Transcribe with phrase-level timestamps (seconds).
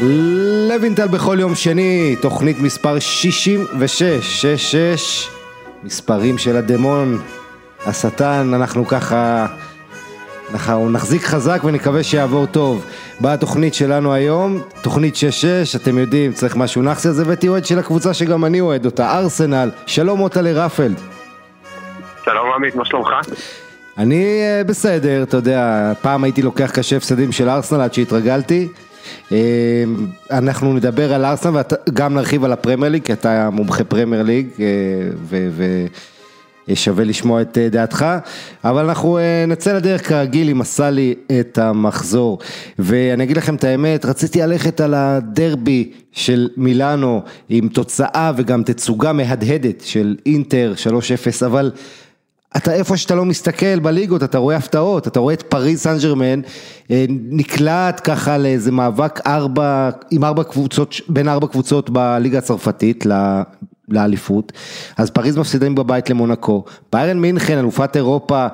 [0.00, 5.28] לוינטל בכל יום שני, תוכנית מספר 66, 66,
[5.82, 7.18] מספרים של הדמון,
[7.86, 9.46] השטן, אנחנו ככה,
[10.52, 12.86] אנחנו נחזיק חזק ונקווה שיעבור טוב.
[13.20, 18.14] בתוכנית שלנו היום, תוכנית 66, אתם יודעים, צריך משהו נחסי, אז הבאתי אוהד של הקבוצה
[18.14, 21.00] שגם אני אוהד אותה, ארסנל, שלום מוטלה רפלד.
[22.24, 23.08] שלום עמית, מה שלומך?
[23.98, 28.68] אני אה, בסדר, אתה יודע, פעם הייתי לוקח קשה הפסדים של ארסנל עד שהתרגלתי.
[29.32, 29.84] אה,
[30.30, 34.66] אנחנו נדבר על ארסנל וגם נרחיב על הפרמייר ליג, כי אתה מומחה פרמייר ליג אה,
[36.68, 38.06] ושווה לשמוע את דעתך,
[38.64, 42.38] אבל אנחנו נצא לדרך כרגיל עם הסלי את המחזור.
[42.78, 49.12] ואני אגיד לכם את האמת, רציתי ללכת על הדרבי של מילאנו עם תוצאה וגם תצוגה
[49.12, 50.74] מהדהדת של אינטר
[51.42, 51.70] 3-0, אבל...
[52.56, 56.40] אתה איפה שאתה לא מסתכל בליגות, אתה רואה הפתעות, אתה רואה את פריז סן ג'רמן
[56.90, 63.06] אה, נקלט ככה לאיזה מאבק ארבע, עם ארבע קבוצות, בין ארבע קבוצות בליגה הצרפתית
[63.88, 64.52] לאליפות,
[64.96, 68.46] אז פריז מפסידים בבית למונקו, ביירן מינכן, אלופת אירופה,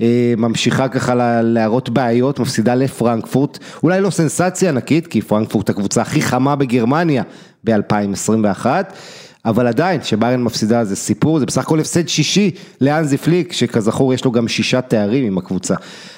[0.00, 6.22] אה, ממשיכה ככה להראות בעיות, מפסידה לפרנקפורט, אולי לא סנסציה ענקית, כי פרנקפורט הקבוצה הכי
[6.22, 7.22] חמה בגרמניה
[7.64, 8.66] ב-2021,
[9.44, 14.24] אבל עדיין, שביירן מפסידה זה סיפור, זה בסך הכל הפסד שישי לאנזי פליק, שכזכור יש
[14.24, 15.74] לו גם שישה תארים עם הקבוצה.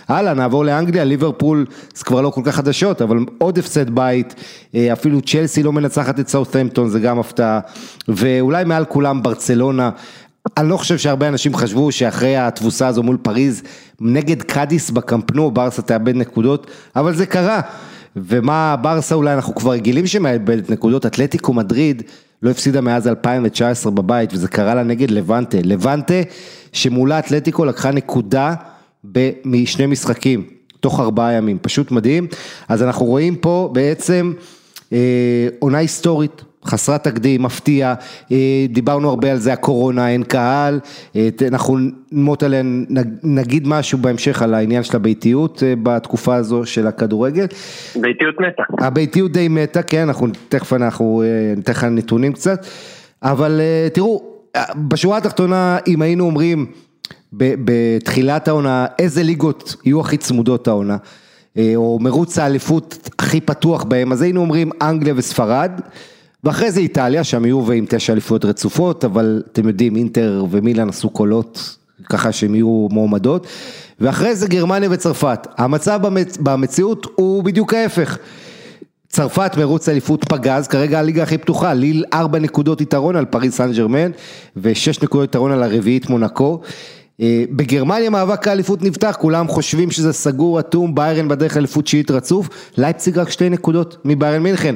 [0.09, 4.35] הלאה, נעבור לאנגליה, ליברפול זה כבר לא כל כך חדשות, אבל עוד הפסד בית,
[4.75, 7.61] אה, אפילו צ'לסי לא מנצחת את סאות'מפטון, זה גם הפתעה,
[8.09, 9.91] ואולי מעל כולם ברצלונה.
[10.57, 13.63] אני לא חושב שהרבה אנשים חשבו שאחרי התבוסה הזו מול פריז,
[14.01, 17.61] נגד קאדיס בקמפנו, ברסה תאבד נקודות, אבל זה קרה.
[18.17, 22.03] ומה ברסה אולי אנחנו כבר רגילים שמאבדת נקודות, אתלטיקו מדריד
[22.43, 26.15] לא הפסידה מאז 2019 בבית וזה קרה לה נגד לבנטה, לבנטה
[26.73, 28.55] שמולה אתלטיקו לקחה נקודה
[29.45, 30.45] משני משחקים,
[30.81, 32.27] תוך ארבעה ימים, פשוט מדהים,
[32.69, 34.33] אז אנחנו רואים פה בעצם
[34.93, 37.95] אה, עונה היסטורית, חסרת תקדים, מפתיע,
[38.33, 40.81] אה, דיברנו הרבה על זה, הקורונה, אין קהל,
[41.17, 41.77] אה, אנחנו
[42.43, 42.87] עליהן,
[43.23, 47.47] נגיד משהו בהמשך על העניין של הביתיות אה, בתקופה הזו של הכדורגל.
[47.97, 48.87] ביתיות מתה.
[48.87, 51.23] הביתיות די מתה, כן, אנחנו תכף אנחנו
[51.57, 52.67] ניתן לך נתונים קצת,
[53.23, 53.61] אבל
[53.93, 54.23] תראו,
[54.89, 56.67] בשורה התחתונה, אם היינו אומרים
[57.33, 60.97] בתחילת העונה, איזה ליגות יהיו הכי צמודות העונה,
[61.77, 65.71] או מרוץ האליפות הכי פתוח בהם, אז היינו אומרים אנגליה וספרד.
[66.45, 71.11] ואחרי זה איטליה, שם יהיו ועם תשע אליפויות רצופות, אבל אתם יודעים, אינטר ומילאן עשו
[71.11, 71.77] קולות,
[72.09, 73.47] ככה שהם יהיו מועמדות,
[74.01, 75.47] ואחרי זה גרמניה וצרפת.
[75.57, 76.37] המצב במצ...
[76.37, 78.19] במציאות הוא בדיוק ההפך.
[79.09, 83.73] צרפת מרוץ אליפות פגז, כרגע הליגה הכי פתוחה, ליל ארבע נקודות יתרון על פריס סן
[83.73, 84.11] ג'רמן
[84.57, 86.61] ושש נקודות יתרון על הרביעית מונקו.
[87.21, 92.49] אה, בגרמניה מאבק האליפות נפתח, כולם חושבים שזה סגור, אטום, ביירן בדרך אליפות שיעית רצוף,
[92.77, 94.75] לייפציג רק שתי נקודות מביירן מינכן.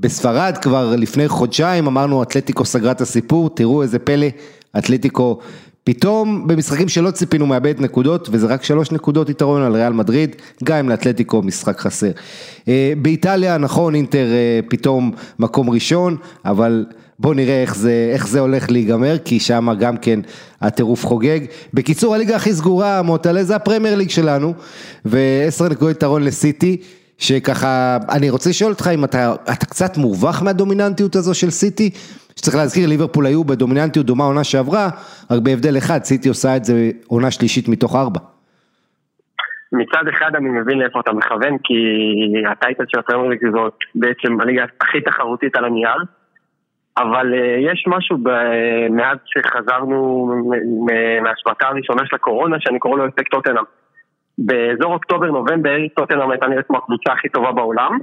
[0.00, 4.26] בספרד כבר לפני חודשיים אמרנו אתלטיקו סגרה את הסיפור, תראו איזה פלא,
[4.78, 5.38] אתלטיקו
[5.84, 10.76] פתאום במשחקים שלא ציפינו מאבד נקודות וזה רק שלוש נקודות יתרון על ריאל מדריד, גם
[10.76, 12.10] אם לאתלטיקו משחק חסר.
[12.68, 16.86] אה, באיטליה נכון אינטר אה, פתאום מקום ראשון, אבל
[17.18, 20.20] בואו נראה איך זה, איך זה הולך להיגמר, כי שם גם כן
[20.60, 21.40] הטירוף חוגג.
[21.74, 24.54] בקיצור הליגה הכי סגורה מוטלה זה הפרמייר ליג שלנו,
[25.04, 26.76] ועשר נקודות יתרון לסיטי.
[27.20, 31.90] שככה, אני רוצה לשאול אותך אם אתה, אתה קצת מורווח מהדומיננטיות הזו של סיטי,
[32.36, 34.88] שצריך להזכיר, ליברפול היו בדומיננטיות דומה עונה שעברה,
[35.30, 38.20] רק בהבדל אחד, סיטי עושה את זה עונה שלישית מתוך ארבע.
[39.72, 41.74] מצד אחד אני מבין לאיפה אתה מכוון, כי
[42.50, 46.02] הטייטל של הפרמייר זאת בעצם הליגה הכי תחרותית על הנייר,
[46.98, 50.30] אבל uh, יש משהו ב- מאז שחזרנו
[51.22, 53.64] מהשבתה הראשונה של הקורונה, שאני קורא לו אפקט טוטנאם.
[54.40, 57.98] באזור אוקטובר-נובמבר טוטנאם הייתה נראית כמו הקבוצה הכי טובה בעולם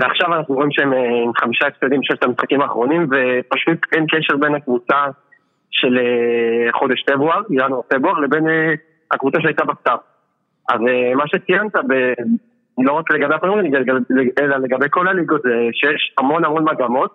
[0.00, 4.54] ועכשיו אנחנו רואים שהם אה, עם חמישה הפסדים בששת המשחקים האחרונים ופשוט אין קשר בין
[4.54, 5.04] הקבוצה
[5.70, 8.74] של אה, חודש פברואר, ינואר-פברואר, לבין אה,
[9.10, 9.96] הקבוצה שהייתה בסטאר.
[10.68, 10.80] אז
[11.16, 12.12] מה שציינת, ב...
[12.78, 13.84] לא רק לגבי הפרמייר
[14.42, 17.12] אלא לגבי כל הליגות, זה שיש המון המון מגמות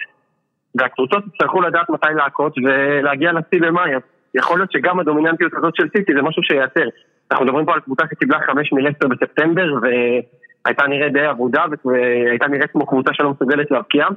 [0.76, 3.92] והקבוצות יצטרכו לדעת מתי להכות ולהגיע לשיא במאי.
[4.36, 6.90] יכול להיות שגם הדומיננטיות הזאת של סיטי זה משהו שייצר.
[7.32, 12.72] אנחנו מדברים פה על קבוצה שקיבלה חמש מלסטר בספטמבר והייתה נראית די אבודה והייתה נראית
[12.72, 14.08] כמו קבוצה שלא מסוגלת להבקיע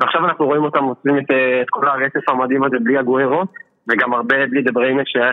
[0.00, 1.30] ועכשיו אנחנו רואים אותם עושים את,
[1.62, 3.42] את כל הרצף המדהים הזה בלי אגוארו
[3.88, 5.32] וגם הרבה בלי דה בריינה שהיה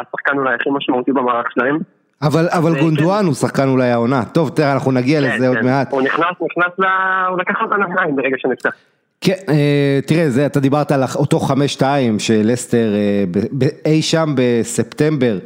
[0.00, 1.78] השחקן אולי הכי משמעותי במערך שלהם
[2.22, 5.64] אבל, אבל גונדואן הוא שחקן אולי העונה, טוב תראה אנחנו נגיע כן, לזה עוד כן.
[5.64, 5.92] מעט.
[5.92, 6.84] הוא נכנס, נכנס, ל...
[7.28, 8.74] הוא לקח אותה לנעיים ברגע שנפתח.
[9.20, 14.34] כן, אה, תראה, זה, אתה דיברת על אותו חמש שתיים של לסטר אה, אי שם
[14.36, 15.38] בספטמבר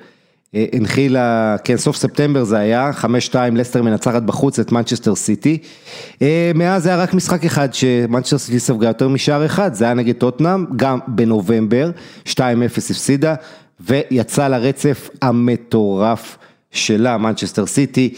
[0.73, 2.91] הנחילה, כן, סוף ספטמבר זה היה,
[3.31, 5.59] 5-2 לסטר מנצחת בחוץ את מנצ'סטר סיטי.
[6.55, 10.15] מאז זה היה רק משחק אחד שמנצ'סטר סיטי ספגה יותר משער אחד, זה היה נגד
[10.15, 11.91] טוטנאם, גם בנובמבר,
[12.29, 12.35] 2-0
[12.91, 13.35] הפסידה,
[13.81, 16.39] ויצא לרצף המטורף.
[16.75, 18.15] שלה, מנצ'סטר סיטי.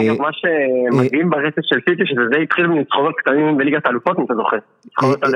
[0.00, 4.56] אגב, מה שמדהים ברצף של סיטי, שזה התחיל מניצחונות קטנים בליגת האלופות, אם אתה זוכר.
[4.84, 5.32] ניצחונות על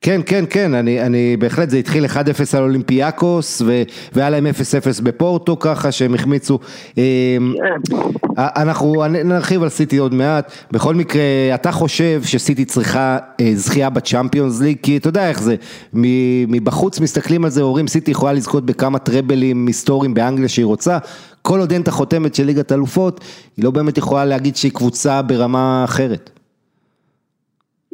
[0.00, 2.08] כן, כן, כן, אני, אני בהחלט, זה התחיל 1-0
[2.56, 3.82] על אולימפיאקוס ו,
[4.12, 6.58] והיה להם 0-0 בפורטו ככה שהם החמיצו.
[6.96, 7.02] אמ,
[7.58, 7.92] כן.
[8.36, 11.22] אנחנו נרחיב על סיטי עוד מעט, בכל מקרה,
[11.54, 14.76] אתה חושב שסיטי צריכה אה, זכייה בצ'אמפיונס ליג?
[14.82, 15.56] כי אתה יודע איך זה,
[16.48, 20.98] מבחוץ מסתכלים על זה, אומרים סיטי יכולה לזכות בכמה טראבלים היסטוריים באנגליה שהיא רוצה,
[21.42, 23.20] כל עוד אין את החותמת של ליגת אלופות,
[23.56, 26.35] היא לא באמת יכולה להגיד שהיא קבוצה ברמה אחרת.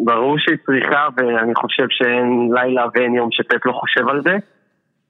[0.04, 4.37] ברור שהיא צריכה, ואני חושב שאין לילה ואין יום שפט לא חושב על זה.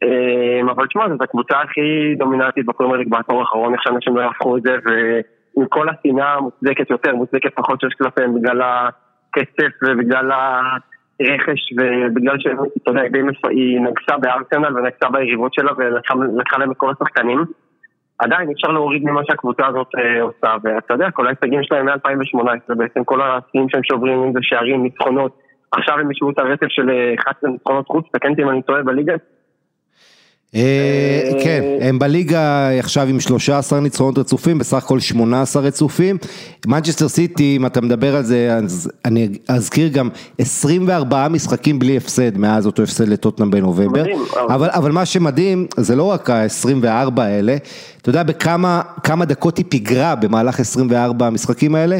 [0.02, 4.56] אמ, אבל תשמע, זאת הקבוצה הכי דומיננטית בפרמייר ליג בעשור האחרון, איך שאנשים לא יהפכו
[4.56, 11.60] את זה, ועם כל השנאה המוצדקת יותר, מוצדקת פחות שיש כלפיהם בגלל הכסף ובגלל הרכש,
[11.78, 13.02] ובגלל שאתה יודע,
[13.50, 17.44] היא נגסה בארסנל ונגסה ביריבות שלה ולקחה להם את כל השחקנים.
[18.24, 23.04] עדיין אפשר להוריד ממה שהקבוצה הזאת אה, עושה, ואתה יודע, כל ההישגים שלהם מ-2018 בעצם,
[23.04, 25.38] כל השיאים שהם שוברים, אם זה שערים, ניצחונות,
[25.72, 28.82] עכשיו הם ישבו את הרצף של 11 אה, ניצחונות חוץ, תקן אותי אם אני טועה
[28.82, 29.14] בליגה.
[30.54, 36.16] אה, כן, הם בליגה עכשיו עם 13 ניצחונות רצופים, בסך הכל 18 רצופים.
[36.66, 40.08] מנצ'סטר סיטי, אם אתה מדבר על זה, אז אני אזכיר גם
[40.38, 44.04] 24 משחקים בלי הפסד מאז אותו הפסד לטוטנאם בנובמבר.
[44.48, 47.56] אבל, אבל מה שמדהים, זה לא רק ה-24 האלה,
[48.02, 51.98] אתה יודע בכמה דקות היא פיגרה במהלך 24 המשחקים האלה?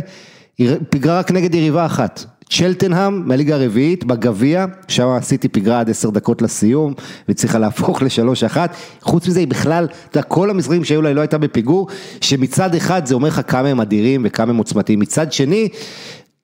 [0.59, 2.25] היא פיגרה רק נגד יריבה אחת.
[2.59, 6.95] צ'לטנהאם מהליגה הרביעית בגביע, שם עשיתי פיגרה עד עשר דקות לסיום
[7.29, 11.17] והצליחה להפוך לשלוש אחת, חוץ מזה היא בכלל, אתה יודע, כל המשחקים שהיו לה היא
[11.17, 11.89] לא הייתה בפיגור,
[12.21, 15.69] שמצד אחד זה אומר לך כמה הם אדירים וכמה הם עוצמתיים, מצד שני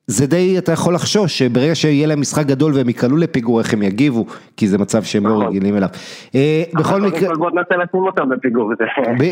[0.07, 3.83] זה די, אתה יכול לחשוש שברגע שיהיה להם משחק גדול והם ייקלעו לפיגור, איך הם
[3.83, 4.25] יגיבו,
[4.57, 5.45] כי זה מצב שהם לא נכון.
[5.45, 5.89] רגילים אליו.
[6.35, 7.35] אה, בכל מקרה...
[7.35, 8.71] בוא ננסה לשים אותם בפיגור.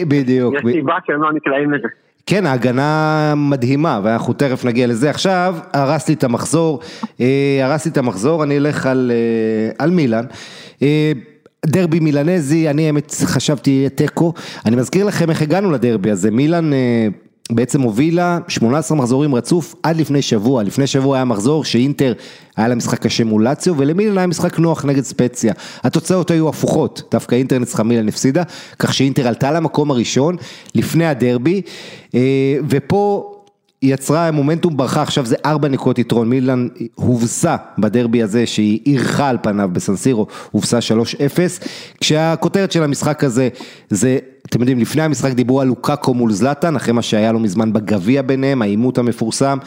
[0.08, 0.54] בדיוק.
[0.54, 1.88] יש סיבה שהם לא נקלעים לזה.
[2.28, 5.10] כן, ההגנה מדהימה, ואנחנו תכף נגיע לזה.
[5.10, 6.80] עכשיו, הרס לי את המחזור,
[7.22, 10.26] אה, הרס לי את המחזור, אני אלך על, אה, על מילאן.
[10.82, 11.12] אה,
[11.66, 14.34] דרבי מילנזי, אני האמת חשבתי תיקו,
[14.66, 16.72] אני מזכיר לכם איך הגענו לדרבי הזה, מילאן
[17.52, 22.14] בעצם הובילה 18 מחזורים רצוף עד לפני שבוע, לפני שבוע היה מחזור שאינטר
[22.58, 25.54] היה לה משחק קשה מול לאציו ולמילן היה משחק נוח נגד ספציה,
[25.84, 28.44] התוצאות היו הפוכות, דווקא אינטר ניצחה מילן הפסידה,
[28.80, 30.36] כך שאינטר עלתה למקום הראשון
[30.76, 31.62] לפני הדרבי
[32.16, 32.20] אה,
[32.70, 33.34] ופה
[33.82, 39.30] היא יצרה מומנטום ברכה, עכשיו זה ארבע נקודות יתרון, מילאן הובסה בדרבי הזה שהיא אירחה
[39.30, 40.82] על פניו בסנסירו, הובסה 3-0,
[42.02, 43.50] כשהכותרת של המשחק הזה
[43.90, 44.18] זה,
[44.50, 48.22] אתם יודעים, לפני המשחק דיברו על לוקאקו מול זלאטן, אחרי מה שהיה לו מזמן בגביע
[48.22, 49.58] ביניהם, העימות המפורסם,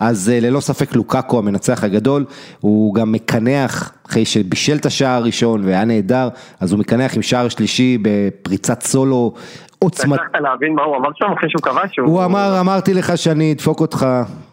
[0.00, 2.24] אז אה, ללא ספק לוקאקו המנצח הגדול,
[2.60, 6.28] הוא גם מקנח, אחרי שבישל את השער הראשון והיה נהדר,
[6.60, 9.32] אז הוא מקנח עם שער שלישי בפריצת סולו
[9.78, 10.18] עוצמת...
[10.18, 11.98] הצלחת להבין מה הוא אמר שם אחרי שהוא כבש?
[11.98, 14.06] הוא אמר, אמרתי לך שאני אדפוק אותך,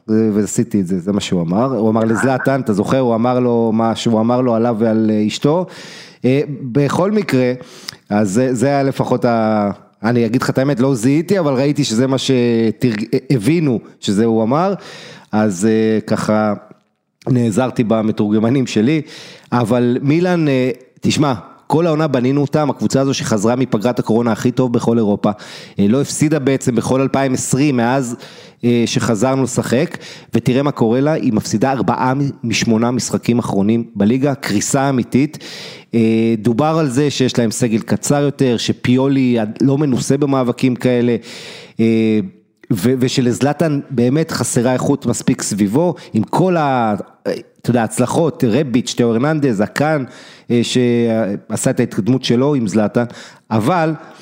[0.08, 1.66] ועשיתי את זה, זה מה שהוא אמר.
[1.66, 5.28] הוא אמר לזלאטן, אתה זוכר, הוא אמר לו מה שהוא אמר לו עליו ועל אה,
[5.28, 5.66] אשתו.
[6.26, 7.54] אה, בכל מקרה,
[8.10, 9.70] אז זה היה לפחות ה...
[10.04, 14.74] אני אגיד לך את האמת, לא זיהיתי, אבל ראיתי שזה מה שהבינו שזה הוא אמר,
[15.32, 16.54] אז אה, ככה
[17.28, 19.02] נעזרתי במתורגמנים שלי,
[19.52, 20.46] אבל מילן,
[21.02, 21.34] תשמע,
[21.68, 25.32] כל העונה בנינו אותם, הקבוצה הזו שחזרה מפגרת הקורונה הכי טוב בכל אירופה,
[25.80, 28.20] אה, לא הפסידה בעצם בכל 2020 מאז אה,
[28.86, 29.98] שחזרנו לשחק,
[30.34, 35.38] ותראה מה קורה לה, היא מפסידה ארבעה משמונה משחקים אחרונים בליגה, קריסה אמיתית.
[35.94, 41.16] אה, דובר על זה שיש להם סגל קצר יותר, שפיולי לא מנוסה במאבקים כאלה.
[42.72, 46.96] ושלזלטן באמת חסרה איכות מספיק סביבו, עם כל ה...
[47.62, 50.04] אתה יודע, הצלחות, רביץ' תאו הרננדז, הקאן,
[50.52, 53.04] אה, שעשה את ההתקדמות שלו עם זלטן,
[53.52, 54.15] אבל אה,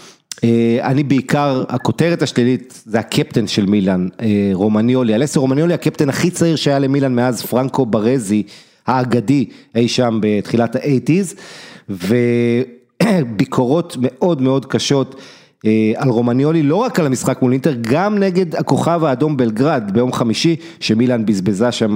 [0.81, 6.55] אני בעיקר, הכותרת השלילית זה הקפטן של מילאן, אה, רומניולי, אלסיו רומניולי הקפטן הכי צעיר
[6.55, 8.43] שהיה למילאן מאז פרנקו בארזי
[8.87, 11.35] האגדי אי שם בתחילת האייטיז,
[13.03, 15.15] וביקורות מאוד מאוד קשות.
[15.95, 20.55] על רומניולי, לא רק על המשחק מול אינטר, גם נגד הכוכב האדום בלגרד ביום חמישי,
[20.79, 21.95] שמילאן בזבזה שם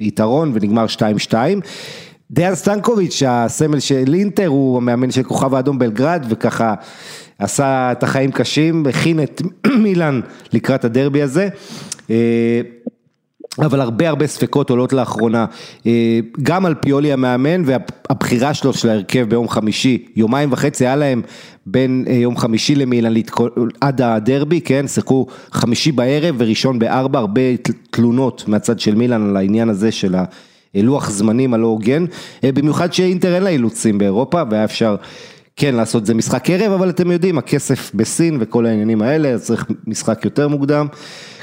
[0.00, 0.86] יתרון ונגמר
[1.30, 1.34] 2-2.
[2.30, 6.74] דיאן סטנקוביץ', הסמל של אינטר, הוא המאמן של כוכב האדום בלגרד, וככה
[7.38, 9.42] עשה את החיים קשים, הכין את
[9.82, 10.20] מילאן
[10.52, 11.48] לקראת הדרבי הזה.
[12.10, 12.60] אה,
[13.58, 15.46] אבל הרבה הרבה ספקות עולות לאחרונה,
[15.86, 21.22] אה, גם על פיולי המאמן והבחירה שלו של ההרכב ביום חמישי, יומיים וחצי היה להם
[21.66, 23.14] בין אה, יום חמישי למילן
[23.80, 27.40] עד הדרבי, כן, שיחקו חמישי בערב וראשון בארבע, הרבה
[27.90, 30.14] תלונות מהצד של מילן על העניין הזה של
[30.74, 32.04] הלוח זמנים הלא הוגן,
[32.42, 34.96] במיוחד שאינטר אין לה אילוצים באירופה והיה אפשר
[35.56, 39.66] כן לעשות זה משחק ערב, אבל אתם יודעים, הכסף בסין וכל העניינים האלה, אז צריך
[39.86, 40.86] משחק יותר מוקדם.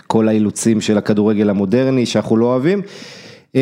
[0.07, 2.81] כל האילוצים של הכדורגל המודרני שאנחנו לא אוהבים.
[3.55, 3.61] אמ,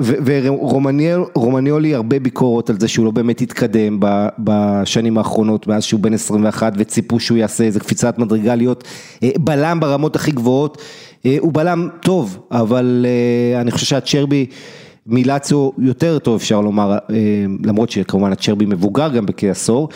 [0.00, 3.98] ורומניולי הרבה ביקורות על זה שהוא לא באמת התקדם
[4.38, 8.84] בשנים האחרונות מאז שהוא בן 21 וציפו שהוא יעשה איזה קפיצת מדרגה להיות
[9.22, 10.82] אה, בלם ברמות הכי גבוהות,
[11.26, 14.46] אה, הוא בלם טוב אבל אה, אני חושב שהצ'רבי
[15.06, 16.98] מילאצו יותר טוב אפשר לומר,
[17.64, 19.88] למרות שכמובן הצ'רבי מבוגר גם בכעשור,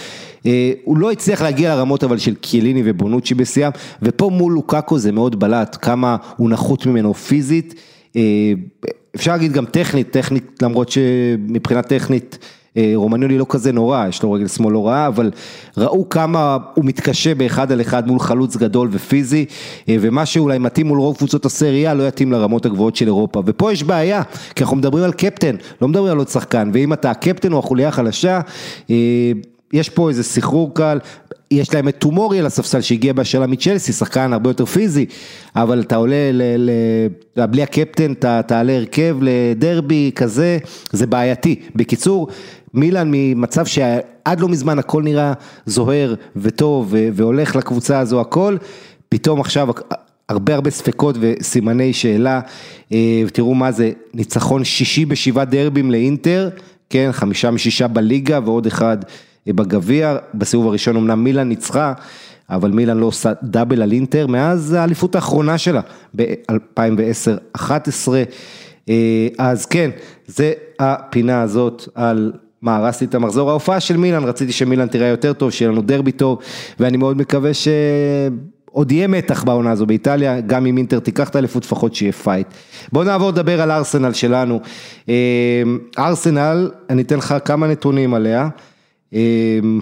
[0.84, 3.70] הוא לא הצליח להגיע לרמות אבל של קיאליני ובונוצ'י בשיאם,
[4.02, 7.74] ופה מול לוקאקו זה מאוד בלט, כמה הוא נחות ממנו פיזית.
[9.16, 12.55] אפשר להגיד גם טכנית, טכנית למרות שמבחינה טכנית אה,
[12.94, 15.30] רומניולי לא כזה נורא, יש לו רגל שמאל לא רעה, אבל
[15.76, 19.44] ראו כמה הוא מתקשה באחד על אחד מול חלוץ גדול ופיזי,
[19.88, 23.72] אה, ומה שאולי מתאים מול רוב קבוצות הסריה לא יתאים לרמות הגבוהות של אירופה, ופה
[23.72, 24.22] יש בעיה,
[24.54, 27.88] כי אנחנו מדברים על קפטן, לא מדברים על עוד שחקן, ואם אתה הקפטן או החוליה
[27.88, 28.40] החלשה,
[28.90, 29.32] אה,
[29.76, 30.98] יש פה איזה סחרור קל,
[31.50, 35.06] יש להם את טומורי על הספסל שהגיע בהשאלה מצ'לסי, שחקן הרבה יותר פיזי,
[35.56, 36.70] אבל אתה עולה, ל,
[37.36, 40.58] ל, בלי הקפטן אתה תעלה הרכב לדרבי כזה,
[40.92, 41.60] זה בעייתי.
[41.74, 42.28] בקיצור,
[42.74, 45.32] מילאן ממצב שעד לא מזמן הכל נראה
[45.66, 48.56] זוהר וטוב והולך לקבוצה הזו הכל,
[49.08, 49.68] פתאום עכשיו
[50.28, 52.40] הרבה הרבה ספקות וסימני שאלה,
[52.92, 56.48] אה, תראו מה זה, ניצחון שישי בשבעה דרבים לאינטר,
[56.90, 58.96] כן, חמישה משישה בליגה ועוד אחד
[59.52, 61.92] בגביע, בסיבוב הראשון אמנם מילאן ניצחה,
[62.50, 65.80] אבל מילאן לא עושה דאבל על אינטר מאז האליפות האחרונה שלה
[66.16, 68.08] ב-2010-2011,
[68.88, 69.90] אה, אז כן,
[70.26, 75.32] זה הפינה הזאת על מה, הרסתי את המחזור ההופעה של מילאן, רציתי שמילאן תראה יותר
[75.32, 76.38] טוב, שיהיה לנו דרבי טוב,
[76.80, 81.64] ואני מאוד מקווה שעוד יהיה מתח בעונה הזו באיטליה, גם אם אינטר תיקח את האליפות,
[81.64, 82.46] לפחות שיהיה fight.
[82.92, 84.60] בואו נעבור לדבר על ארסנל שלנו.
[85.08, 85.62] אה,
[85.98, 88.48] ארסנל, אני אתן לך כמה נתונים עליה.
[89.12, 89.80] אמ,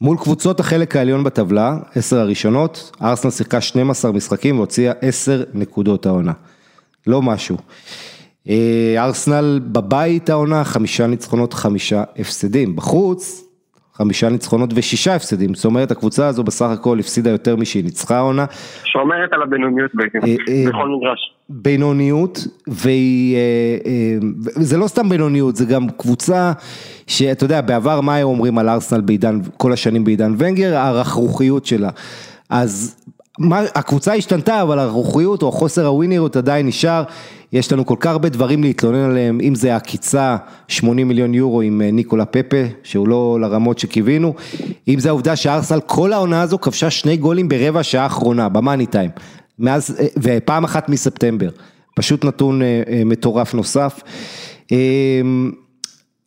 [0.00, 6.32] מול קבוצות החלק העליון בטבלה, עשר הראשונות, ארסנל שיחקה 12 משחקים והוציאה 10 נקודות העונה.
[7.06, 7.56] לא משהו.
[8.48, 12.76] אה, ארסנל בבית העונה, חמישה ניצחונות, חמישה הפסדים.
[12.76, 13.45] בחוץ,
[13.96, 18.44] חמישה ניצחונות ושישה הפסדים, זאת אומרת הקבוצה הזו בסך הכל הפסידה יותר משהיא ניצחה העונה.
[18.84, 21.32] שומרת על הבינוניות אה, אה, בכל מגרש.
[21.48, 22.38] בינוניות,
[24.56, 26.52] וזה לא סתם בינוניות, זה גם קבוצה
[27.06, 31.90] שאתה יודע, בעבר מה היו אומרים על ארסנל בעידן, כל השנים בעידן ונגר, הרכרוכיות שלה.
[32.50, 32.96] אז
[33.38, 37.04] מה, הקבוצה השתנתה, אבל הרכרוכיות או חוסר הווינריות עדיין נשאר.
[37.52, 40.36] יש לנו כל כך הרבה דברים להתלונן עליהם, אם זה עקיצה
[40.68, 44.34] 80 מיליון יורו עם אה, ניקולה פפה, שהוא לא לרמות שקיווינו,
[44.88, 49.10] אם זה העובדה שארסל כל העונה הזו כבשה שני גולים ברבע שעה האחרונה, במאני טיים,
[49.58, 51.48] מאז, אה, ופעם אחת מספטמבר,
[51.94, 54.00] פשוט נתון אה, מטורף נוסף.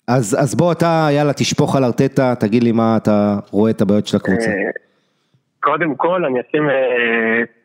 [0.08, 4.08] אז, אז בוא אתה, יאללה, תשפוך על ארטטה, תגיד לי מה אתה רואה את הבעיות
[4.08, 4.50] של הקבוצה.
[5.60, 6.70] קודם כל, אני אשים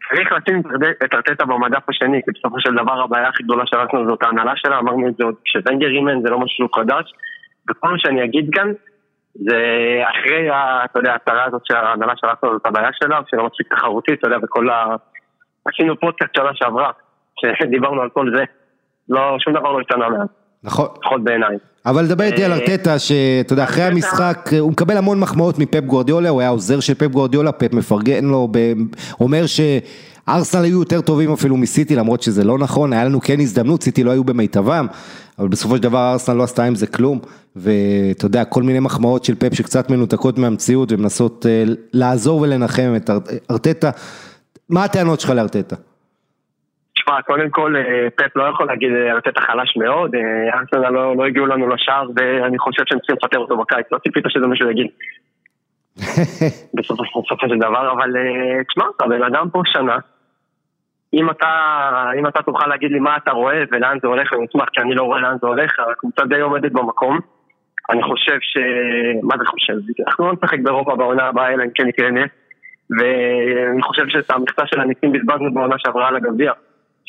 [0.09, 0.63] צריך לשים
[1.05, 4.53] את ארטטה במדף השני, כי בסופו של דבר הבעיה הכי גדולה של ארסנל זאת ההנהלה
[4.57, 7.13] שלה, אמרנו את זה עוד כשוונגר אימן, זה לא משהו חדש,
[7.71, 8.73] וכל מה שאני אגיד כאן,
[9.35, 9.59] זה
[10.11, 10.49] אחרי,
[10.85, 14.37] אתה יודע, ההצהרה הזאת שההנהלה של ארסנל זאת הבעיה שלה, שלא מספיק תחרותית, אתה יודע,
[14.43, 14.97] וכל ה...
[15.69, 16.91] עשינו פודקאסט שנה שעברה,
[17.63, 18.45] שדיברנו על כל זה,
[19.09, 20.29] לא, שום דבר לא השתנה מאז.
[20.65, 20.89] נכון.
[20.99, 21.57] לפחות בעיניי.
[21.87, 25.81] אבל דבר איתי על אה, ארטטה, שאתה יודע, אחרי המשחק, הוא מקבל המון מחמאות מפפ
[25.81, 28.49] גורדיולה, הוא היה עוזר של פפ גורדיולה, פפ מפרגן לו,
[29.21, 33.83] אומר שארסנל היו יותר טובים אפילו מסיטי, למרות שזה לא נכון, היה לנו כן הזדמנות,
[33.83, 34.87] סיטי לא היו במיטבם,
[35.39, 37.19] אבל בסופו של דבר ארסנל לא עשתה עם זה כלום,
[37.57, 43.11] ואתה יודע, כל מיני מחמאות של פפ שקצת מנותקות מהמציאות ומנסות אה, לעזור ולנחם את
[43.51, 43.91] ארטטה.
[44.69, 45.77] מה הטענות שלך לארטטה?
[47.05, 51.17] תשמע, קודם כל, אה, פפ לא יכול להגיד אה, לתת החלש מאוד, אה, ארסנל לא,
[51.17, 54.57] לא הגיעו לנו לשער ואני חושב שהם צריכים לפטר אותו בקיץ, לא ציפית שזה מה
[54.57, 54.87] שהוא יגיד.
[56.75, 57.05] בסופו
[57.49, 58.11] של דבר, אבל
[58.69, 59.97] תשמע, הבן אדם פה שנה,
[61.15, 61.51] אם אתה,
[62.19, 64.95] אם אתה תוכל להגיד לי מה אתה רואה ולאן זה הולך, אני אשמח כי אני
[64.95, 67.19] לא רואה לאן זה הולך, הקבוצה די עומדת במקום.
[67.91, 68.59] אני חושב ש...
[69.23, 69.75] מה זה חושב?
[70.07, 72.31] אנחנו לא נשחק באירופה בעונה הבאה, אלא אם כן יקרה נס.
[72.91, 76.53] ואני חושב שאת המכסה של הניסים בזבזנו בעונה שעברה על הגביע.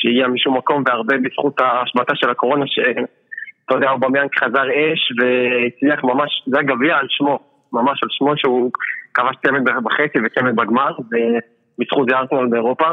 [0.05, 6.43] שהגיע משום מקום והרבה בזכות ההשבתה של הקורונה שאתה יודע, אובמיאנג חזר אש והצליח ממש,
[6.47, 7.39] זה הגביע על שמו,
[7.73, 8.71] ממש על שמו שהוא
[9.13, 12.85] כבש צמד בחצי וצמד בגמר ובזכות זה ארסנל באירופה.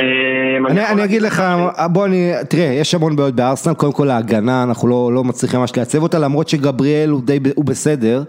[0.00, 1.42] אה, אני, יכול אני אגיד לך,
[1.92, 5.76] בוא אני, תראה, יש המון בעיות בארסנל, קודם כל ההגנה, אנחנו לא, לא מצליחים ממש
[5.76, 8.22] לייצב אותה, למרות שגבריאל הוא די, הוא בסדר,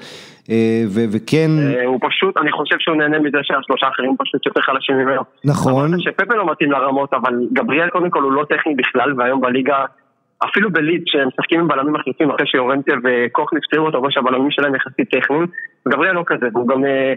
[1.14, 5.22] וכן, אה, הוא פשוט, אני חושב שהוא נהנה מזה שהשלושה האחרים פשוט יותר חלשים ממנו.
[5.46, 9.86] נכון, שפפה לא מתאים לרמות, אבל גבריאל קודם כל הוא לא טכני בכלל, והיום בליגה,
[10.44, 15.10] אפילו בליד שהם משחקים עם בלמים מחליפים אחרי שיורנטה וקוך נפטרו אותו, שהבלמים שלהם יחסית
[15.12, 15.48] טכניים,
[15.88, 17.14] גבריאל לא כזה, והוא גם, אה,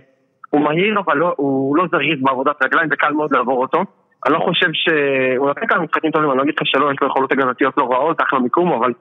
[0.50, 3.84] הוא מהיר, אבל לא, הוא לא זריז בעבודת רגליים, וקל מאוד לעבור אותו.
[4.26, 4.88] אני לא חושב ש...
[5.36, 7.88] הוא נותן כמה משחקים טובים, אני לא אגיד לך שלא, יש לו יכולות הגנתיות לא
[7.92, 8.92] רעות, אחלה מיקום, אבל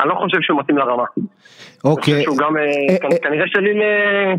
[0.00, 1.04] אני לא חושב שהוא מתאים לרמה.
[1.16, 1.24] אני
[1.84, 3.82] אוקיי, חושב שהוא גם, אה, אה, כנ- כנראה שליל...
[3.82, 4.34] אה,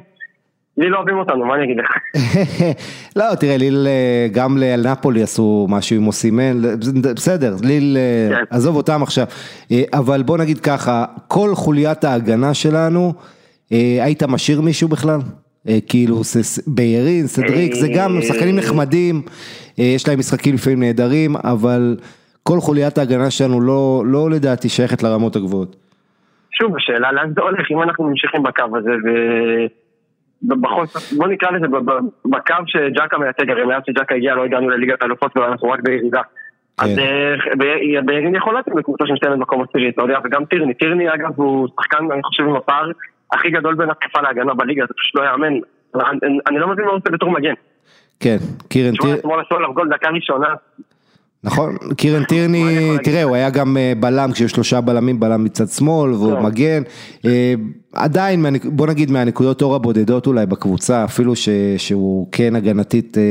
[0.77, 1.91] ליל לא אוהבים אותנו, מה אני אגיד לך?
[3.19, 6.61] לא, תראה, ליל, אה, גם לנפולי עשו משהו עם אוסימן,
[7.15, 8.43] בסדר, ליל, אה, כן.
[8.49, 9.25] עזוב אותם עכשיו,
[9.71, 13.13] אה, אבל בוא נגיד ככה, כל חוליית ההגנה שלנו,
[13.71, 15.19] אה, היית משאיר מישהו בכלל?
[15.69, 16.21] אה, כאילו,
[16.67, 19.21] ביירין, סדריק, זה גם אה, שחקנים נחמדים,
[19.79, 21.97] אה, יש להם משחקים לפעמים נהדרים, אבל
[22.47, 25.75] כל חוליית ההגנה שלנו לא, לא לדעתי שייכת לרמות הגבוהות.
[26.51, 29.07] שוב, השאלה לאן זה הולך, אם אנחנו ממשיכים בקו הזה ו...
[30.61, 31.67] בחוץ, בוא נקרא לזה,
[32.25, 36.21] בקו שג'קה מייצג, הרי מאז שג'קה הגיע לא הגענו לליגת האלופות ואנחנו רק בירידה.
[36.77, 36.99] אז כן.
[37.01, 41.29] אה, ב- בעירין יכול להיות בקבוצה שמסתיימת במקום עשירי, אתה יודע, וגם טירני, טירני אגב
[41.35, 42.91] הוא שחקן, אני חושב, עם הפער
[43.33, 45.53] הכי גדול בין התקפה להגנה בליגה, זה פשוט לא יאמן.
[46.47, 47.53] אני- לא מבין מה הוא עושה בתור מגן.
[48.19, 48.37] כן,
[48.69, 50.47] קירן תשמע, טיר, אתמול עשו עליו גול דקה ראשונה,
[51.43, 52.65] נכון, קירן טירני?
[53.03, 56.39] תראה, הוא היה גם אה, בלם, כשיש שלושה בלמים, בלם מצד שמאל, והוא.
[56.39, 56.81] מגן.
[57.25, 57.53] אה,
[57.93, 63.23] עדיין, בוא נגיד מהנקודות אור הבודדות אולי בקבוצה, אפילו ש- שהוא כן הגנתית, אה,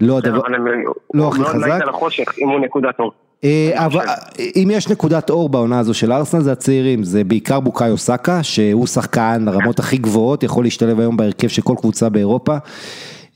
[0.00, 0.40] לא הדבר...
[0.46, 0.66] אבל הם-
[1.14, 1.66] לא הוא הכי מאוד חזק.
[1.68, 3.12] להיט על החושך, אם הוא נקודת אור.
[3.74, 4.04] אבל
[4.56, 8.86] אם יש נקודת אור בעונה הזו של ארסנל זה הצעירים, זה בעיקר בוקאיו סאקה, שהוא
[8.86, 12.56] שחקן הרמות הכי גבוהות, יכול להשתלב היום בהרכב של כל קבוצה באירופה.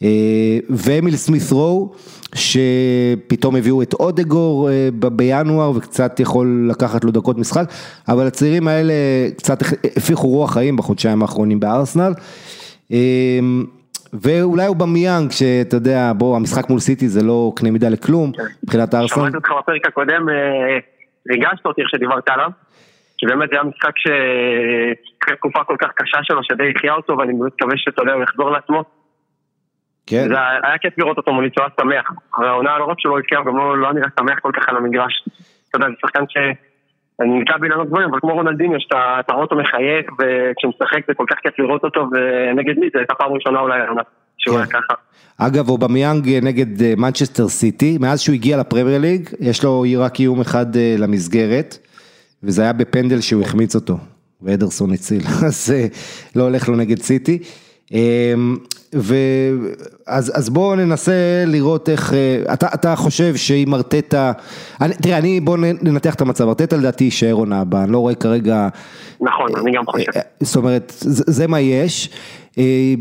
[0.03, 1.93] אה, ואמיל סמית רו,
[2.35, 7.65] שפתאום הביאו את אודגור אה, בינואר וקצת יכול לקחת לו דקות משחק,
[8.09, 8.93] אבל הצעירים האלה
[9.37, 9.59] קצת
[9.97, 12.13] הפיחו רוח חיים בחודשיים האחרונים בארסנל.
[12.93, 12.99] אה,
[14.13, 18.33] ואולי הוא במיאנג, שאתה יודע, בוא, המשחק מול סיטי זה לא קנה מידה לכלום,
[18.65, 19.23] מבחינת הארסנל.
[19.23, 20.27] שמעתי אותך בפרק הקודם,
[21.31, 22.51] ריגשת אותי איך שדיברת עליו,
[23.19, 27.33] כי באמת זה היה משחק שאחרי תקופה כל כך קשה שלו, שדי החיה אותו, ואני
[27.33, 28.85] באמת מקווה שאתה יודע, הוא יחזור לעצמו.
[30.07, 32.13] כן, זה היה היה כיף לראות אותו מוליצו היה שמח.
[32.37, 35.25] העונה לא רק שלא הבקיע, הוא גם לא לא נראה שמח כל כך על המגרש.
[35.69, 36.37] אתה יודע, זה שחקן ש...
[37.21, 41.25] אני נתקע באילנות גבוהים, אבל כמו רונלדיניו, שאתה אתה רואה אותו מחייך, וכשמשחק זה כל
[41.31, 44.03] כך כיף לראות אותו, ונגד מי זה הייתה פעם ראשונה אולי העונה,
[44.39, 44.81] שהוא היה כן.
[44.81, 44.95] ככה.
[45.39, 50.41] אגב, אובמיאנג נגד אה, מנצ'סטר סיטי, מאז שהוא הגיע לפרמייר ליג, יש לו רק איום
[50.41, 51.79] אחד אה, למסגרת,
[52.43, 53.97] וזה היה בפנדל שהוא החמיץ אותו,
[54.43, 55.87] ואדרסון הציל, אז אה,
[56.37, 57.39] לא הולך לו נגד סיטי.
[57.95, 58.35] אה,
[58.95, 59.15] ו...
[60.07, 64.33] אז, אז בואו ננסה לראות איך, אה, אתה, אתה חושב שאם ארטטה,
[64.81, 68.15] אני, תראה, אני, בואו ננתח את המצב, ארטטה לדעתי יישאר עונה הבאה, אני לא רואה
[68.15, 68.69] כרגע
[69.21, 70.11] נכון, אני גם חושב.
[70.17, 72.11] אה, זאת אומרת, זה, זה מה יש.
[72.59, 72.95] אה,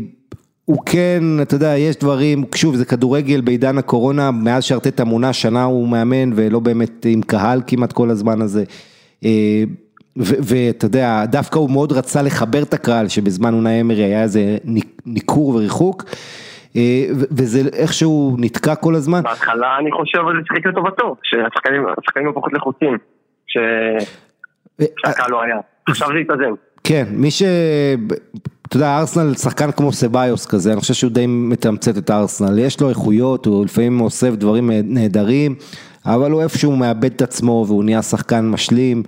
[0.64, 5.64] הוא כן, אתה יודע, יש דברים, שוב, זה כדורגל בעידן הקורונה, מאז שארטטה מונה שנה
[5.64, 8.64] הוא מאמן ולא באמת עם קהל כמעט כל הזמן הזה.
[10.16, 14.56] ואתה יודע, דווקא הוא מאוד רצה לחבר את הקהל, שבזמן אונאי אמרי היה איזה
[15.06, 16.04] ניכור וריחוק,
[16.76, 19.22] אה, וזה איכשהו נתקע כל הזמן.
[19.22, 22.98] בהתחלה אני חושב שזה שיחק לטובתו, שהשחקנים השחקנים הפחות לחוצים,
[23.56, 25.56] אה, שהקהל לא היה.
[25.88, 26.54] עכשיו זה התאזן.
[26.84, 27.42] כן, מי ש...
[28.68, 32.80] אתה יודע, ארסנל שחקן כמו סביוס כזה, אני חושב שהוא די מתמצת את הארסנל, יש
[32.80, 35.54] לו איכויות, הוא לפעמים אוסף דברים נהדרים,
[36.06, 39.02] אבל הוא איפשהו מאבד את עצמו והוא נהיה שחקן משלים,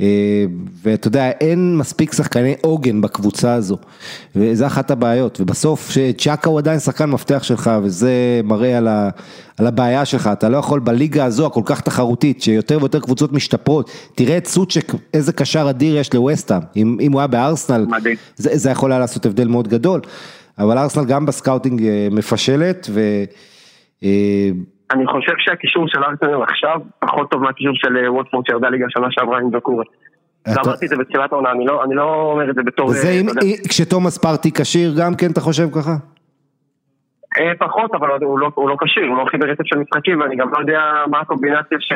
[0.00, 0.44] אה,
[0.82, 3.76] ואתה יודע, אין מספיק שחקני עוגן בקבוצה הזו,
[4.36, 9.10] וזה אחת הבעיות, ובסוף צ'אקה הוא עדיין שחקן מפתח שלך, וזה מראה על, ה,
[9.58, 13.90] על הבעיה שלך, אתה לא יכול בליגה הזו הכל כך תחרותית, שיותר ויותר קבוצות משתפרות,
[14.14, 17.86] תראה את סוצ'ק, איזה קשר אדיר יש לווסטהאם, אם, אם הוא היה בארסנל.
[18.36, 20.00] זה, זה יכול היה לעשות הבדל מאוד גדול,
[20.58, 23.00] אבל ארסנל גם בסקאוטינג אה, מפשלת, ו...
[24.90, 29.06] אני חושב שהקישור של ארסנל עכשיו פחות טוב מהקישור של אה, ווטפורד שירדה ליגה שנה
[29.10, 29.84] שעברה עם דוקורי.
[30.48, 32.86] אמרתי את זה בתחילת העונה, אני לא- אני לא אומר את זה בתור...
[32.88, 33.26] וזה אה, אם,
[33.68, 35.90] כשתומאס פרטי כשיר גם כן אתה חושב ככה?
[37.38, 40.36] אה, פחות, אבל הוא לא- הוא לא כשיר, הוא לא חיבר רצף של משחקים, ואני
[40.36, 41.92] גם לא יודע מה הקומבינציה ש-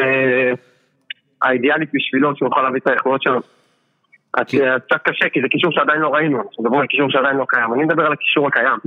[1.43, 3.41] האידיאלית בשבילו, שהוא יכול להביא את האיכויות שלו.
[4.35, 4.45] אז
[4.87, 7.73] קצת קשה, כי זה קישור שעדיין לא ראינו, מדברים על קישור שעדיין לא קיים.
[7.75, 8.79] אני מדבר על הקישור הקיים.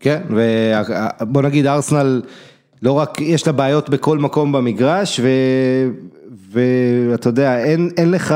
[0.00, 0.20] כן,
[1.20, 2.22] ובוא נגיד ארסנל,
[2.82, 5.28] לא רק, יש לה בעיות בכל מקום במגרש, ו,
[6.52, 8.34] ואתה יודע, אין, אין לך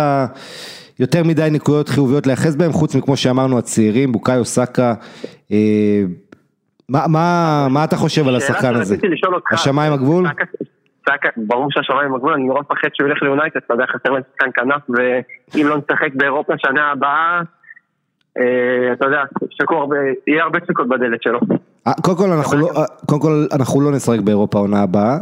[1.00, 4.94] יותר מדי נקודות חיוביות להיאחז בהם, חוץ מכמו שאמרנו הצעירים, בוקאיו סאקה,
[5.52, 6.02] אה,
[6.88, 8.96] מה אתה חושב על השחקן הזה?
[9.52, 10.26] השמיים הגבול?
[11.36, 14.82] ברור שהשמיים הגבול, אני נורא מפחד שהוא ילך ליונייטד, אתה יודע, חסר להם שחקן כנף,
[14.88, 17.40] ואם לא נשחק באירופה שנה הבאה,
[18.38, 19.22] אה, אתה יודע,
[20.26, 21.40] יהיה הרבה ספקות בדלת שלו.
[21.86, 25.18] אה, קודם כל, אנחנו לא, אה, קודם כל אנחנו לא נשחק באירופה העונה הבאה,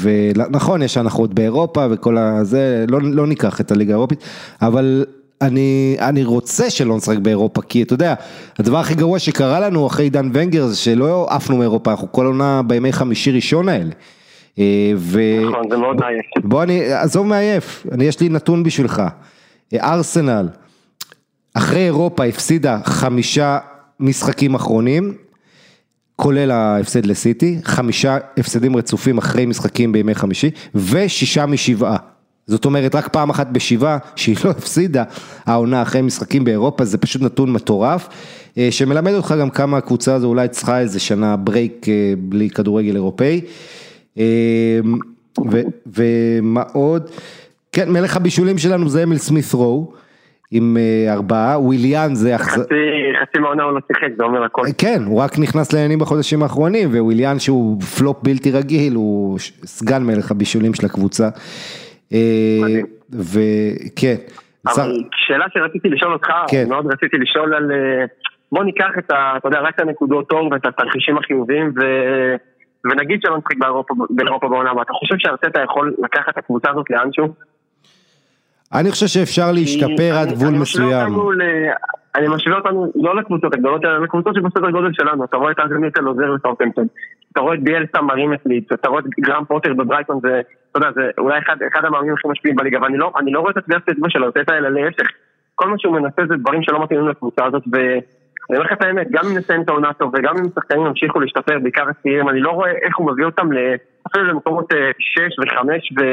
[0.00, 4.24] ונכון יש הנחות באירופה וכל הזה, לא, לא ניקח את הליגה האירופית,
[4.62, 5.04] אבל
[5.42, 8.14] אני, אני רוצה שלא נשחק באירופה, כי אתה יודע,
[8.58, 12.62] הדבר הכי גרוע שקרה לנו אחרי עידן ונגר זה שלא עפנו מאירופה, אנחנו כל עונה
[12.66, 13.90] בימי חמישי ראשון האלה.
[14.96, 15.20] ו...
[15.48, 16.26] נכון, זה מאוד מעייף.
[16.44, 19.02] בוא אני, עזוב מעייף, אני יש לי נתון בשבילך,
[19.74, 20.48] ארסנל.
[21.54, 23.58] אחרי אירופה הפסידה חמישה
[24.00, 25.14] משחקים אחרונים,
[26.22, 31.96] כולל ההפסד לסיטי, חמישה הפסדים רצופים אחרי משחקים בימי חמישי, ושישה משבעה.
[32.46, 35.04] זאת אומרת, רק פעם אחת בשבעה שהיא לא הפסידה
[35.46, 38.08] העונה אחרי משחקים באירופה, זה פשוט נתון מטורף,
[38.58, 42.94] אה, שמלמד אותך גם כמה הקבוצה הזו אולי צריכה איזה שנה ברייק אה, בלי כדורגל
[42.94, 43.40] אירופאי.
[44.18, 44.80] אה,
[45.86, 47.10] ומה עוד?
[47.72, 49.92] כן, מלך הבישולים שלנו זה אמיל סמית רו.
[50.52, 50.76] עם
[51.08, 52.38] ארבעה, וויליאן זה...
[52.38, 52.74] חצי
[53.38, 54.62] מהעונה הוא לא שיחק, זה אומר הכל.
[54.78, 60.30] כן, הוא רק נכנס לעניינים בחודשים האחרונים, וויליאן שהוא פלופ בלתי רגיל, הוא סגן מלך
[60.30, 61.28] הבישולים של הקבוצה.
[62.12, 62.18] אה,
[63.12, 64.16] וכן.
[64.66, 66.64] אבל שאלה שרציתי לשאול אותך, כן.
[66.68, 67.70] מאוד רציתי לשאול על...
[67.72, 68.04] אה,
[68.52, 69.34] בוא ניקח את ה...
[69.36, 71.80] אתה יודע, רק את הנקודות אור ואת התרחישים החיוביים, ו...
[72.84, 73.56] ונגיד שלא נשחק
[74.10, 77.34] באירופה בעונה הבאה, אתה חושב שארטטה יכול לקחת את הקבוצה הזאת לאנשהו?
[78.74, 81.14] אני חושב שאפשר להשתפר עד גבול מסוים.
[82.14, 85.24] אני משווה אותנו לא לקבוצות הגדולות, אלא לקבוצות שבסדר גודל שלנו.
[85.24, 86.86] אתה רואה את אנגלמיטל עוזר לסאוטמפטון.
[87.32, 90.78] אתה רואה את ביאלסה מרים את לידס, אתה רואה את גרם פוטר בברייטון, זה, אתה
[90.78, 93.88] יודע, זה אולי אחד, אחד המאמנים הכי משפיעים בליגה, ואני לא, לא רואה את הטביעת
[93.88, 95.06] אצבע שלו, לתת האלה להפך.
[95.54, 98.00] כל מה שהוא מנסה זה דברים שלא מתאימים לקבוצה הזאת, ואני
[98.50, 101.58] אומר לך את האמת, גם אם נסיים את העונה טוב, וגם אם שחקנים ימשיכו להשתפר,
[101.58, 103.48] בעיקר הצעירים, אני לא רואה איך הוא מביא אותם
[104.06, 106.04] אפילו למקומות 6 ו-5 ו...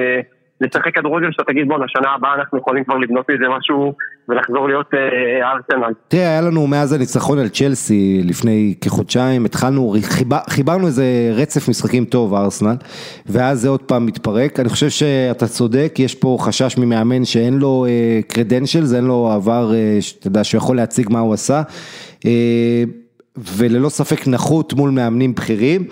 [0.62, 3.94] לשחק כדורגל שאתה תגיד בוא, לשנה הבאה אנחנו יכולים כבר לבנות מזה משהו
[4.30, 5.94] ולחזור להיות אה, ארסנל.
[6.08, 12.06] תראה, היה לנו מאז הניצחון על צ'לסי לפני כחודשיים, התחלנו, חיבר, חיברנו איזה רצף משחקים
[12.06, 12.76] טוב ארסנל,
[13.26, 14.60] ואז זה עוד פעם מתפרק.
[14.60, 17.86] אני חושב שאתה צודק, יש פה חשש ממאמן שאין לו
[18.28, 21.62] credentials, אה, אין לו עבר, אה, אתה יודע, שהוא יכול להציג מה הוא עשה,
[23.38, 25.88] וללא ספק נחות מול מאמנים בכירים.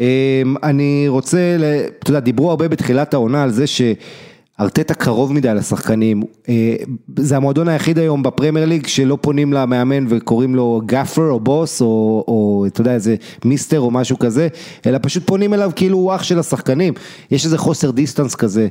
[0.00, 1.56] אמ, אני רוצה,
[1.98, 6.76] אתה יודע, דיברו הרבה בתחילת העונה על זה שארטטה קרוב מדי לשחקנים, אה,
[7.16, 12.24] זה המועדון היחיד היום בפרמייר ליג שלא פונים למאמן וקוראים לו gaffer או בוס או,
[12.28, 14.48] או אתה יודע איזה מיסטר או משהו כזה,
[14.86, 16.94] אלא פשוט פונים אליו כאילו הוא אח של השחקנים,
[17.30, 18.68] יש איזה חוסר דיסטנס כזה,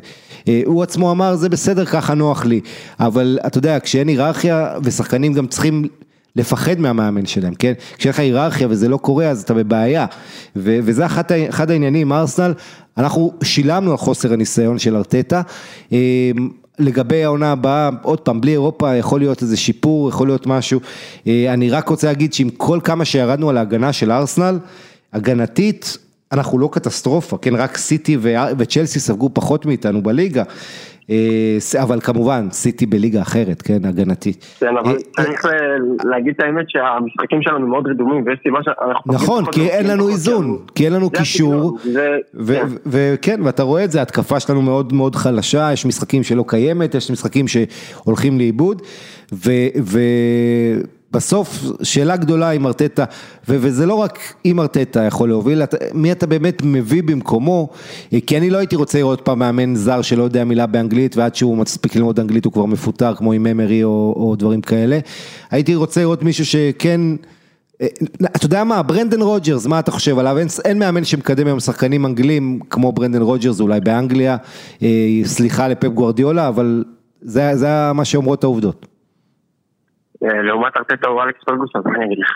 [0.48, 2.62] אה, הוא עצמו אמר זה בסדר ככה נוח לי,
[3.00, 5.84] אבל אתה יודע כשאין היררכיה ושחקנים גם צריכים
[6.36, 7.74] לפחד מהמאמן שלהם, כן?
[7.98, 10.06] כשיש לך היררכיה וזה לא קורה אז אתה בבעיה.
[10.56, 12.54] ו- וזה אחד, אחד העניינים, ארסנל,
[12.98, 15.42] אנחנו שילמנו על חוסר הניסיון של ארטטה.
[15.92, 15.98] אמ,
[16.80, 20.80] לגבי העונה הבאה, עוד פעם, בלי אירופה יכול להיות איזה שיפור, יכול להיות משהו.
[21.28, 24.60] אה, אני רק רוצה להגיד שעם כל כמה שירדנו על ההגנה של ארסנל,
[25.14, 25.98] הגנתית,
[26.32, 28.18] אנחנו לא קטסטרופה, כן, רק סיטי
[28.58, 30.44] וצ'לסי ספגו פחות מאיתנו בליגה.
[31.10, 34.56] אה, אבל כמובן, סיטי בליגה אחרת, כן, הגנתית.
[34.60, 35.52] כן, אבל אה, צריך אה,
[36.04, 39.14] להגיד את האמת שהמשחקים שלנו מאוד רדומים, ויש סיבה שאנחנו...
[39.14, 42.68] נכון, כי אין לנו איזון, כי אין לנו קישור, כן.
[42.86, 47.12] וכן, ואתה רואה את זה, התקפה שלנו מאוד מאוד חלשה, יש משחקים שלא קיימת, יש
[47.12, 48.82] משחקים שהולכים לאיבוד,
[49.34, 49.52] ו...
[51.12, 53.06] בסוף שאלה גדולה עם ארטטה,
[53.48, 55.62] וזה לא רק אם ארטטה יכול להוביל,
[55.94, 57.70] מי אתה באמת מביא במקומו,
[58.28, 61.58] כי אני לא הייתי רוצה לראות פעם מאמן זר שלא יודע מילה באנגלית ועד שהוא
[61.58, 65.00] מספיק ללמוד אנגלית הוא כבר מפוטר כמו עם אמרי או, או דברים כאלה,
[65.52, 67.02] הייתי רוצה לראות מישהו שכן,
[67.82, 67.88] אה,
[68.26, 70.38] אתה יודע מה, ברנדן רוג'רס, מה אתה חושב עליו?
[70.38, 74.38] אין, אין מאמן שמקדם היום שחקנים אנגלים כמו ברנדן רוג'רס אולי באנגליה,
[74.84, 74.88] אה,
[75.26, 76.84] סליחה לפפ גווארדיולה, אבל
[77.22, 78.99] זה, זה מה שאומרות העובדות.
[80.24, 82.32] אה, לעומת ארטטה או אלכס פרגוסון, אני אגיד לך.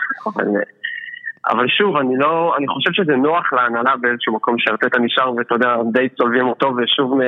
[1.48, 5.76] אבל שוב, אני לא, אני חושב שזה נוח להנהלה באיזשהו מקום שארטטה נשאר ואתה יודע,
[5.92, 7.20] די צולבים אותו ושוב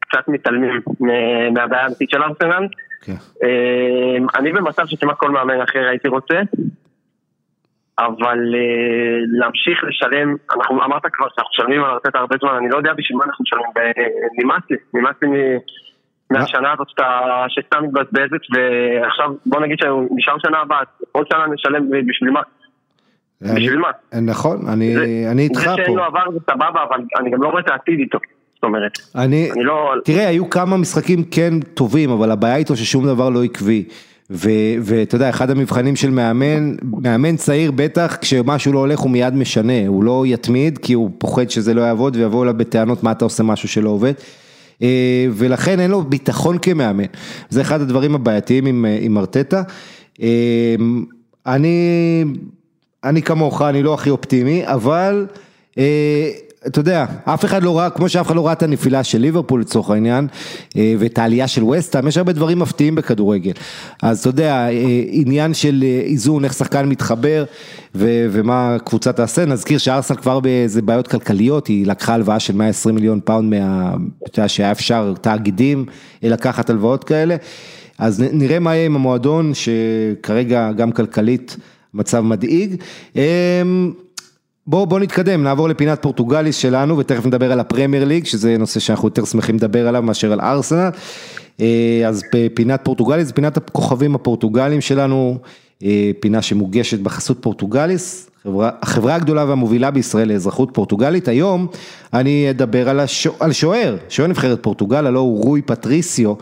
[0.00, 0.80] קצת מתעלמים
[1.54, 2.68] מהבעיה האמיתית של ארסנל.
[3.04, 3.12] כן.
[3.42, 6.40] אה, אני במצב שכמעט כל מאמן אחר הייתי רוצה,
[7.98, 12.76] אבל אה, להמשיך לשלם, אנחנו אמרת כבר שאנחנו משלמים על ארטטה הרבה זמן, אני לא
[12.76, 13.66] יודע בשביל מה אנחנו משלמים,
[14.38, 15.28] נמאס לי, נמאס לי
[16.30, 16.88] מהשנה הזאת
[17.48, 20.78] שאתה מתבזבזת, ועכשיו בוא נגיד שנשאר שנה הבאה,
[21.12, 22.40] עוד שנה נשלם בשביל מה?
[23.40, 23.88] בשביל מה?
[24.20, 25.70] נכון, אני איתך פה.
[25.70, 28.18] זה שאין לו עבר זה סבבה, אבל אני גם לא רואה את העתיד איתו.
[28.54, 29.92] זאת אומרת, אני, אני לא...
[30.04, 33.84] תראה, היו כמה משחקים כן טובים, אבל הבעיה איתו ששום דבר לא עקבי.
[34.30, 39.86] ואתה יודע, אחד המבחנים של מאמן, מאמן צעיר בטח, כשמשהו לא הולך הוא מיד משנה,
[39.86, 43.42] הוא לא יתמיד כי הוא פוחד שזה לא יעבוד ויבואו אליו בטענות מה אתה עושה
[43.42, 44.12] משהו שלא עובד.
[44.84, 47.04] אה, ולכן אין לו ביטחון כמאמן,
[47.48, 49.62] זה אחד הדברים הבעייתיים עם, אה, עם ארטטה.
[50.22, 50.74] אה,
[51.46, 52.24] אני,
[53.04, 55.26] אני כמוך, אני לא הכי אופטימי, אבל
[56.66, 59.60] אתה יודע, אף אחד לא ראה, כמו שאף אחד לא ראה את הנפילה של ליברפול
[59.60, 60.26] לצורך העניין,
[60.76, 63.52] אה, ואת העלייה של וסטהאם, יש הרבה דברים מפתיעים בכדורגל.
[64.02, 67.44] אז אתה יודע, אה, עניין של אה, איזון, איך שחקן מתחבר,
[67.94, 72.94] ו- ומה הקבוצה תעשה, נזכיר שארסנל כבר באיזה בעיות כלכליות, היא לקחה הלוואה של 120
[72.94, 73.94] מיליון פאונד מה...
[74.24, 75.86] אתה יודע, שהיה אפשר תאגידים
[76.22, 77.36] לקחת הלוואות כאלה.
[77.98, 81.56] אז נראה מה יהיה עם המועדון, שכרגע גם כלכלית
[81.94, 82.76] מצב מדאיג.
[84.66, 89.08] בואו בוא נתקדם, נעבור לפינת פורטוגליס שלנו ותכף נדבר על הפרמייר ליג, שזה נושא שאנחנו
[89.08, 90.88] יותר שמחים לדבר עליו מאשר על ארסנל.
[91.60, 95.38] אה, אז בפינת פורטוגליס, פינת הכוכבים הפורטוגלים שלנו,
[95.84, 101.28] אה, פינה שמוגשת בחסות פורטוגליס, חברה, החברה הגדולה והמובילה בישראל לאזרחות פורטוגלית.
[101.28, 101.66] היום
[102.14, 106.34] אני אדבר על, השו, על שוער, שוער נבחרת פורטוגל, הלא הוא רוי פטריסיו.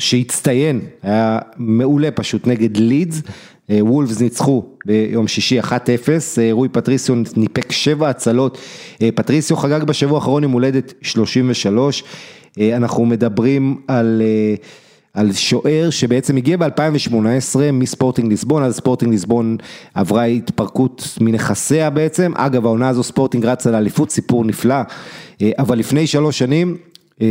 [0.00, 3.22] שהצטיין, היה מעולה פשוט נגד לידס,
[3.70, 8.58] אה, וולפס ניצחו ביום שישי 1-0, אה, רוי פטריסיו ניפק 7 הצלות,
[9.02, 12.04] אה, פטריסיו חגג בשבוע האחרון עם הולדת 33,
[12.76, 14.22] אנחנו מדברים על...
[15.14, 19.56] על שוער שבעצם הגיע ב-2018 מספורטינג ליסבון, אז ספורטינג ליסבון
[19.94, 24.76] עברה התפרקות מנכסיה בעצם, אגב העונה הזו ספורטינג רצה לאליפות, סיפור נפלא,
[25.58, 26.76] אבל לפני שלוש שנים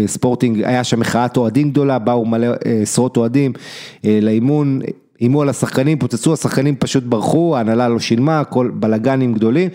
[0.05, 2.47] ספורטינג, היה שם מחאת אוהדים גדולה, באו מלא
[2.83, 3.53] עשרות אוהדים
[4.03, 4.79] לאימון,
[5.21, 9.69] איימו על השחקנים, פוצצו, השחקנים פשוט ברחו, ההנהלה לא שילמה, הכל בלאגנים גדולים.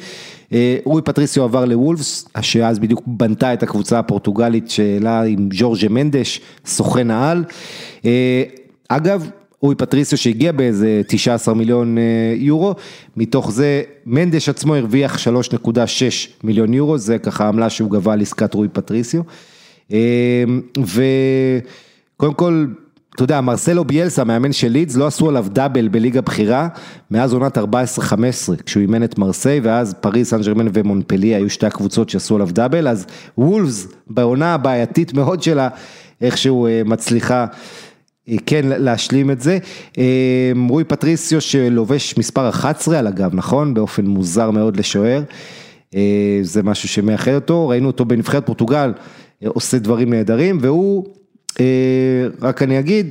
[0.53, 6.41] אה, רוי פטריסיו עבר לוולפס, שאז בדיוק בנתה את הקבוצה הפורטוגלית שלה עם ג'ורג'ה מנדש,
[6.67, 7.45] סוכן העל.
[8.05, 8.43] אה,
[8.89, 12.03] אגב, רוי פטריסיו שהגיע באיזה 19 מיליון אה,
[12.37, 12.75] יורו,
[13.17, 15.19] מתוך זה מנדש עצמו הרוויח
[15.55, 15.79] 3.6
[16.45, 19.23] מיליון יורו, זה ככה העמלה שהוא גבה על עסקת רוי פטריסיו.
[22.17, 22.67] וקודם כל,
[23.15, 26.69] אתה יודע, מרסלו ביאלסה, מאמן של לידס, לא עשו עליו דאבל בליגה בכירה
[27.11, 27.61] מאז עונת 14-15,
[28.67, 32.89] כשהוא אימן את מרסיי, ואז פריס, סן ג'רמן ומונפלי היו שתי הקבוצות שעשו עליו דאבל,
[32.89, 33.07] אז
[33.39, 35.69] וולפס, בעונה הבעייתית מאוד שלה,
[36.21, 37.47] איכשהו אה, מצליחה
[38.29, 39.59] אה, כן להשלים את זה.
[39.99, 43.75] אה, רוי פטריסיו שלובש מספר 11 על הגב, נכון?
[43.75, 45.23] באופן מוזר מאוד לשוער.
[46.43, 48.93] זה משהו שמאחד אותו, ראינו אותו בנבחרת פורטוגל,
[49.47, 51.05] עושה דברים נהדרים, והוא...
[51.61, 53.11] אה, רק אני אגיד,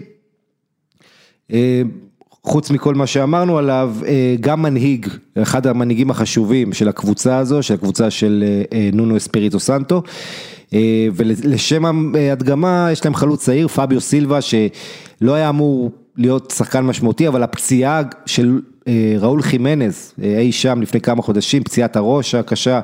[1.53, 1.81] אה,
[2.43, 5.07] חוץ מכל מה שאמרנו עליו, אה, גם מנהיג,
[5.41, 8.43] אחד המנהיגים החשובים של הקבוצה הזו, של הקבוצה של
[8.93, 10.03] נונו אספיריטו סנטו,
[11.15, 17.43] ולשם ההדגמה יש להם חלוץ צעיר, פביו סילבה, שלא היה אמור להיות שחקן משמעותי, אבל
[17.43, 18.72] הפציעה של אה,
[19.19, 22.79] ראול חימנז, אה, אי שם לפני כמה חודשים, פציעת הראש הקשה,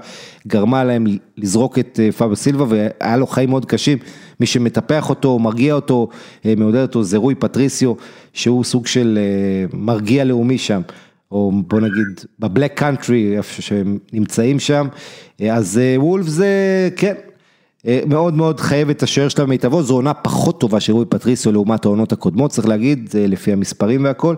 [0.48, 1.06] גרמה להם
[1.38, 3.98] לזרוק את אה, פאבו סילבה והיה לו חיים מאוד קשים.
[4.40, 6.08] מי שמטפח אותו, מרגיע אותו,
[6.58, 7.94] מעודד אותו, זה רוי פטריסיו,
[8.34, 9.20] שהוא סוג של
[9.74, 10.82] מרגיע לאומי שם.
[11.32, 14.88] או בוא נגיד בבלק קאנטרי, איפה שהם נמצאים שם,
[15.52, 16.48] אז וולף זה,
[16.96, 17.14] כן,
[18.08, 21.86] מאוד מאוד חייב את השוער שלה במיטבו, זו עונה פחות טובה של רוי פטריסיו לעומת
[21.86, 24.36] העונות הקודמות, צריך להגיד, לפי המספרים והכל,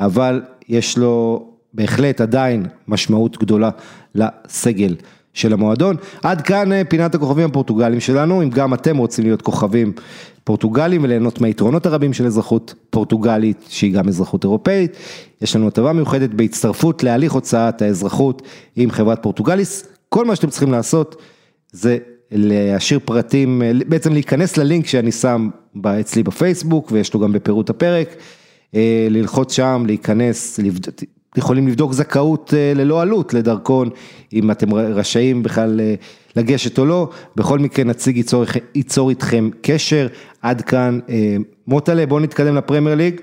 [0.00, 3.70] אבל יש לו בהחלט עדיין משמעות גדולה
[4.14, 4.94] לסגל
[5.34, 5.96] של המועדון.
[6.22, 9.92] עד כאן אה, פינת הכוכבים הפורטוגלים שלנו, אם גם אתם רוצים להיות כוכבים
[10.44, 14.96] פורטוגלים וליהנות מהיתרונות הרבים של אזרחות פורטוגלית, שהיא גם אזרחות אירופאית,
[15.42, 18.42] יש לנו הטבה מיוחדת בהצטרפות להליך הוצאת האזרחות
[18.76, 19.86] עם חברת פורטוגליס.
[20.08, 21.22] כל מה שאתם צריכים לעשות
[21.72, 21.98] זה
[22.30, 25.48] להשאיר פרטים, אה, בעצם להיכנס ללינק שאני שם
[26.00, 28.08] אצלי בפייסבוק ויש לו גם בפירוט הפרק.
[28.74, 30.60] אה, ללחוץ שם, להיכנס,
[31.36, 33.90] יכולים לבדוק זכאות אה, ללא עלות לדרכון,
[34.32, 35.94] אם אתם רשאים בכלל אה,
[36.36, 40.06] לגשת או לא, בכל מקרה נציג ייצור, ייצור איתכם קשר,
[40.42, 40.98] עד כאן
[41.66, 43.20] מוטלה, בואו נתקדם לפרמייר ליג.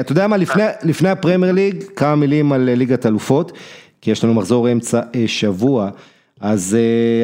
[0.00, 3.52] אתה יודע מה, לפני, לפני הפרמייר ליג, כמה מילים על ליגת אלופות,
[4.00, 5.90] כי יש לנו מחזור אמצע שבוע,
[6.40, 6.76] אז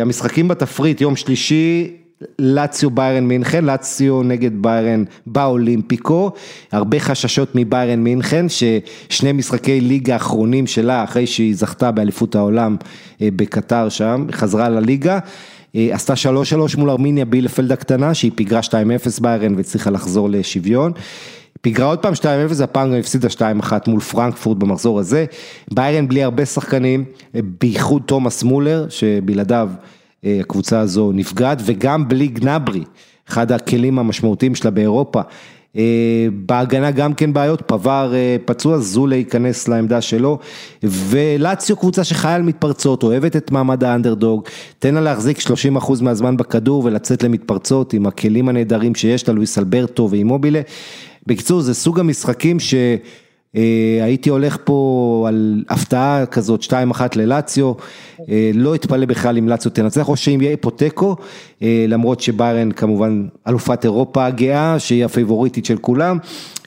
[0.02, 1.96] המשחקים בתפריט, יום שלישי,
[2.38, 6.30] לאציו ביירן מינכן, לאציו נגד ביירן באולימפיקו,
[6.72, 12.76] הרבה חששות מביירן מינכן, ששני משחקי ליגה האחרונים שלה, אחרי שהיא זכתה באליפות העולם
[13.22, 15.18] אה, בקטר שם, חזרה לליגה.
[15.76, 16.14] אה, עשתה
[16.74, 18.72] 3-3 מול ארמיניה בילפלד הקטנה, שהיא פיגרה 2-0
[19.20, 20.92] ביירן והצליחה לחזור לשוויון.
[21.60, 22.24] פיגרה עוד פעם 2-0,
[22.64, 25.24] הפעם גם הפסידה 2-1 מול פרנקפורט במחזור הזה.
[25.72, 27.04] ביירן בלי הרבה שחקנים,
[27.34, 29.70] אה, בייחוד תומאס מולר, שבלעדיו
[30.24, 32.84] הקבוצה הזו נפגעת, וגם בלי גנברי,
[33.28, 35.20] אחד הכלים המשמעותיים שלה באירופה,
[36.46, 38.12] בהגנה גם כן בעיות, פבר
[38.44, 40.38] פצוע, זולה ייכנס לעמדה שלו,
[40.82, 44.42] ולציו קבוצה שחיה על מתפרצות, אוהבת את מעמד האנדרדוג,
[44.78, 50.08] תן לה להחזיק 30% מהזמן בכדור ולצאת למתפרצות עם הכלים הנהדרים שיש לה, לואיס אלברטו
[50.10, 50.60] ואימובילה.
[51.26, 52.74] בקיצור, זה סוג המשחקים ש...
[53.56, 56.72] אה, הייתי הולך פה על הפתעה כזאת 2-1
[57.16, 57.72] ללציו,
[58.28, 61.16] אה, לא אתפלא בכלל אם לציו תנצח או שאם יהיה פה תיקו,
[61.62, 66.18] אה, למרות שביירן כמובן אלופת אירופה הגאה שהיא הפייבוריטית של כולם,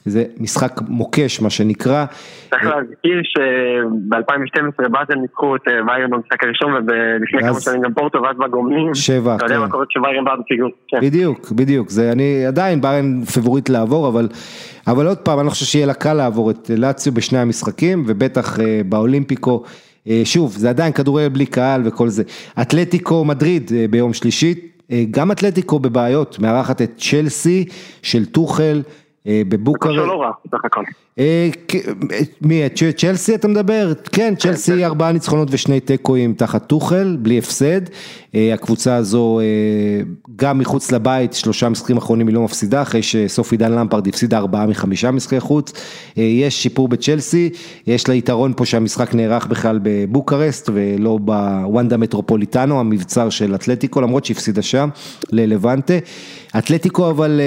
[0.05, 2.05] זה משחק מוקש מה שנקרא.
[2.49, 8.35] צריך להזכיר שב-2012 באזל ניצחו את ויירן במשחק הראשון ולפני כמה שנים גם פורטו ואז
[8.37, 8.93] בגומלין.
[8.93, 9.61] שבע, אתה יודע כן.
[9.61, 10.69] מה קורה כשוויירן בא בפיגור.
[10.87, 10.99] כן.
[11.01, 14.27] בדיוק, בדיוק, זה אני עדיין ביירן פיבוריט לעבור אבל,
[14.87, 18.59] אבל עוד פעם אני לא חושב שיהיה לה קל לעבור את לאציו בשני המשחקים ובטח
[18.59, 19.63] אה, באולימפיקו.
[20.07, 22.23] אה, שוב, זה עדיין כדורגל בלי קהל וכל זה.
[22.61, 24.53] אתלטיקו מדריד אה, ביום שלישי,
[25.11, 27.65] גם אתלטיקו בבעיות, מארחת את צ'לסי
[28.01, 28.81] של טוחל.
[29.27, 29.99] אה, בבוקרשט.
[29.99, 30.84] זה לא רע, בסך הכל.
[31.19, 31.49] אה,
[32.41, 32.62] מי,
[32.97, 33.91] צ'לסי אתה מדבר?
[34.12, 34.84] כן, צ'לסי כן.
[34.84, 37.81] ארבעה ניצחונות ושני תיקואים תחת טוחל, בלי הפסד.
[38.36, 39.39] אה, הקבוצה הזו
[40.36, 44.65] גם מחוץ לבית, שלושה משחקים אחרונים היא לא מפסידה, אחרי שסוף עידן למפרד הפסידה ארבעה
[44.65, 45.73] מחמישה משחקי חוץ.
[46.17, 47.49] יש שיפור בצ'לסי,
[47.88, 54.25] יש לה יתרון פה שהמשחק נערך בכלל בבוקרסט ולא בוונדה מטרופוליטנו, המבצר של אתלטיקו, למרות
[54.25, 54.89] שהפסידה שם
[55.31, 55.93] ללבנטה.
[56.57, 57.41] אתלטיקו אבל...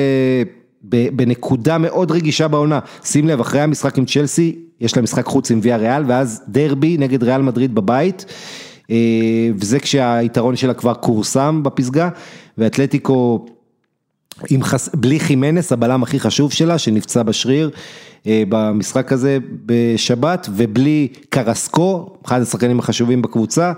[0.88, 5.60] בנקודה מאוד רגישה בעונה, שים לב, אחרי המשחק עם צ'לסי, יש לה משחק חוץ עם
[5.62, 8.24] ויה ריאל, ואז דרבי נגד ריאל מדריד בבית,
[8.90, 8.96] אה,
[9.56, 12.08] וזה כשהיתרון שלה כבר כורסם בפסגה,
[12.58, 13.46] ואתלטיקו
[14.50, 14.88] עם חס...
[14.94, 17.70] בלי חימנס, הבלם הכי חשוב שלה, שנפצע בשריר
[18.26, 23.72] אה, במשחק הזה בשבת, ובלי קרסקו, אחד השחקנים החשובים בקבוצה,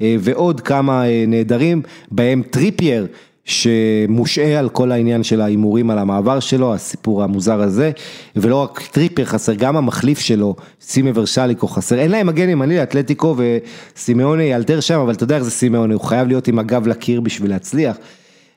[0.00, 3.06] אה, ועוד כמה נהדרים, בהם טריפייר.
[3.44, 7.90] שמושעה על כל העניין של ההימורים על המעבר שלו, הסיפור המוזר הזה,
[8.36, 13.36] ולא רק טריפייר חסר, גם המחליף שלו, שימה ורסאליקו חסר, אין להם מגן ימני לאתלטיקו
[13.36, 17.20] וסימאונה יאלתר שם, אבל אתה יודע איך זה סימאונה, הוא חייב להיות עם הגב לקיר
[17.20, 17.96] בשביל להצליח.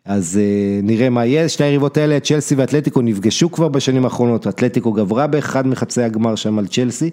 [0.05, 4.91] אז אה, נראה מה יהיה, שתי היריבות האלה, צ'לסי ואתלטיקו נפגשו כבר בשנים האחרונות, אתלטיקו
[4.91, 7.09] גברה באחד מחצי הגמר שם על צ'לסי.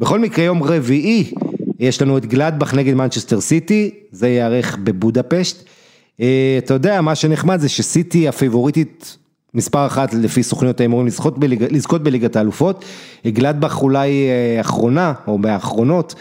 [0.00, 1.32] בכל מקרה יום רביעי,
[1.78, 5.75] יש לנו את גלדבך נגד מנצ'סטר סיטי, זה ייערך בבודפשט.
[6.20, 9.16] אה, אתה יודע, מה שנחמד זה שסיטי הפיבוריטית
[9.54, 12.84] מספר אחת לפי סוכניות ההימורים לזכות, בליג, לזכות בליגת האלופות,
[13.26, 16.14] גלדבך אולי אה, אחרונה או מהאחרונות,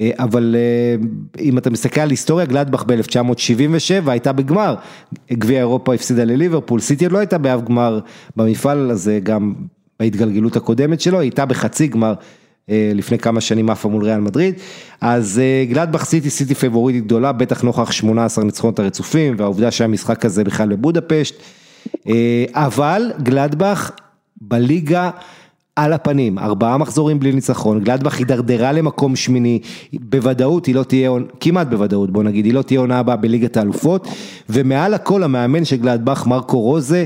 [0.00, 0.56] אה, אבל
[1.40, 4.74] אם אתה מסתכל על היסטוריה, גלדבך ב-1977 הייתה בגמר,
[5.32, 8.00] גביע אירופה הפסידה לליברפול, סיטי לא הייתה באף גמר
[8.36, 9.54] במפעל הזה, גם
[10.00, 12.14] בהתגלגלות הקודמת שלו, הייתה בחצי גמר.
[12.18, 14.54] אה, לפני כמה שנים עפה מול ריאל מדריד,
[15.00, 20.44] אז אה, גלדבך סיטי סיטי פייבוריטית גדולה, בטח נוכח 18 ניצחונות הרצופים, והעובדה שהמשחק הזה
[20.44, 21.34] בכלל בבודפשט,
[22.08, 23.90] אה, אבל גלדבך
[24.40, 25.10] בליגה
[25.76, 29.58] על הפנים, ארבעה מחזורים בלי ניצחון, גלדבך הידרדרה למקום שמיני,
[29.92, 34.08] בוודאות היא לא תהיה, כמעט בוודאות בוא נגיד, היא לא תהיה עונה הבאה בליגת האלופות,
[34.48, 37.04] ומעל הכל המאמן של גלדבך, מרקו רוזה, אה,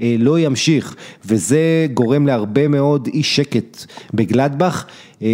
[0.00, 4.84] לא ימשיך, וזה גורם להרבה מאוד אי שקט בגלדבך,
[5.22, 5.28] אה,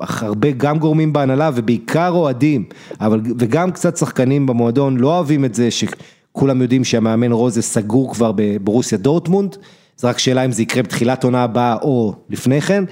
[0.00, 2.64] הרבה גם גורמים בהנהלה ובעיקר אוהדים,
[3.00, 8.32] אבל וגם קצת שחקנים במועדון לא אוהבים את זה שכולם יודעים שהמאמן רוזה סגור כבר
[8.36, 9.56] בברוסיה דורטמונד.
[9.96, 12.84] זה רק שאלה אם זה יקרה בתחילת עונה הבאה או לפני כן,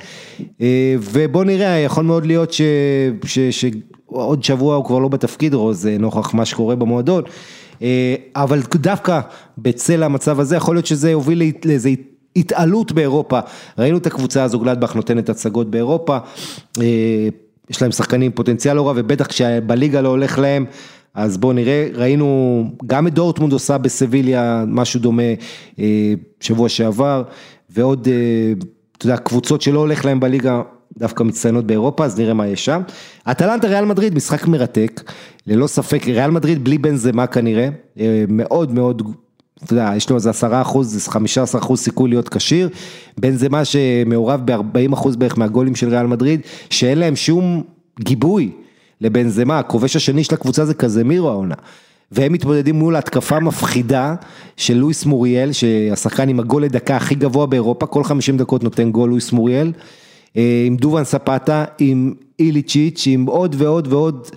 [0.60, 2.60] אה, ובוא נראה, יכול מאוד להיות ש...
[3.24, 3.38] ש...
[3.38, 7.22] שעוד שבוע הוא כבר לא בתפקיד רוז, נוכח מה שקורה במועדון.
[7.82, 9.20] אה, אבל דווקא
[9.58, 11.90] בצל המצב הזה, יכול להיות שזה יוביל לאיזה
[12.36, 13.40] התעלות באירופה.
[13.78, 16.18] ראינו את הקבוצה הזו, גלדבך נותנת הצגות באירופה,
[16.80, 17.28] אה,
[17.70, 20.64] יש להם שחקנים פוטנציאל לא רע, ובטח כשבליגה לא הולך להם,
[21.14, 25.22] אז בואו נראה, ראינו גם את דורטמונד עושה בסביליה משהו דומה
[25.78, 27.22] אה, שבוע שעבר,
[27.70, 28.08] ועוד,
[28.98, 30.62] אתה יודע, קבוצות שלא הולך להם בליגה
[30.98, 32.82] דווקא מצטיינות באירופה, אז נראה מה יש שם.
[33.30, 35.10] אטלנטה ריאל מדריד, משחק מרתק,
[35.46, 37.68] ללא ספק, ריאל מדריד בלי בן זמה כנראה,
[38.00, 39.02] אה, מאוד מאוד,
[39.64, 42.68] אתה יודע, יש לו איזה עשרה אחוז, חמישה עשר אחוז סיכוי להיות כשיר,
[43.18, 47.62] בן זמה שמעורב ב-40 אחוז בערך מהגולים של ריאל מדריד, שאין להם שום
[48.00, 48.50] גיבוי
[49.00, 51.54] לבן זמה, הכובש השני של הקבוצה זה קזמירו העונה.
[52.12, 54.14] והם מתמודדים מול התקפה מפחידה
[54.56, 59.10] של לואיס מוריאל, שהשחקן עם הגול לדקה הכי גבוה באירופה, כל 50 דקות נותן גול
[59.10, 59.72] לואיס מוריאל.
[60.36, 64.28] אה, עם דובן ספטה, עם איליצ'יץ', עם עוד ועוד ועוד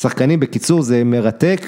[0.00, 1.60] שחקנים, בקיצור זה מרתק,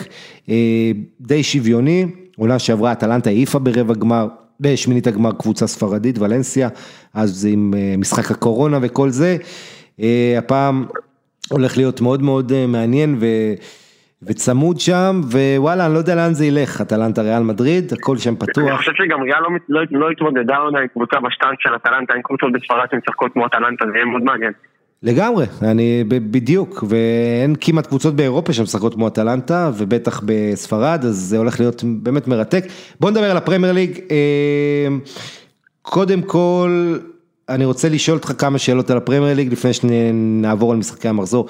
[0.48, 2.06] אה, די שוויוני,
[2.36, 4.28] עונה שעברה אטלנטה העיפה ברבע גמר,
[4.60, 6.68] בשמינית הגמר קבוצה ספרדית, ולנסיה,
[7.14, 9.36] אז עם אה, משחק הקורונה וכל זה,
[10.38, 10.86] הפעם
[11.50, 13.26] הולך להיות מאוד מאוד מעניין ו...
[14.22, 18.64] וצמוד שם, ווואלה, אני לא יודע לאן זה ילך, אטלנטה ריאל מדריד, הכל שם פתוח.
[18.68, 22.22] אני חושב שגם ריאל לא, לא, לא התמודדה עונה עם קבוצה בשטנק של אטלנטה, עם
[22.22, 24.52] קבוצות בספרד שמשחקות כמו אטלנטה, זה יהיה מאוד מעניין.
[25.02, 31.60] לגמרי, אני בדיוק, ואין כמעט קבוצות באירופה שמשחקות כמו אטלנטה, ובטח בספרד, אז זה הולך
[31.60, 32.64] להיות באמת מרתק.
[33.00, 34.00] בוא נדבר על הפרמייר ליג.
[34.10, 34.96] אה,
[35.82, 36.96] קודם כל,
[37.48, 41.48] אני רוצה לשאול אותך כמה שאלות על הפרמייר ליג, לפני שנעבור על משחקי המחזור.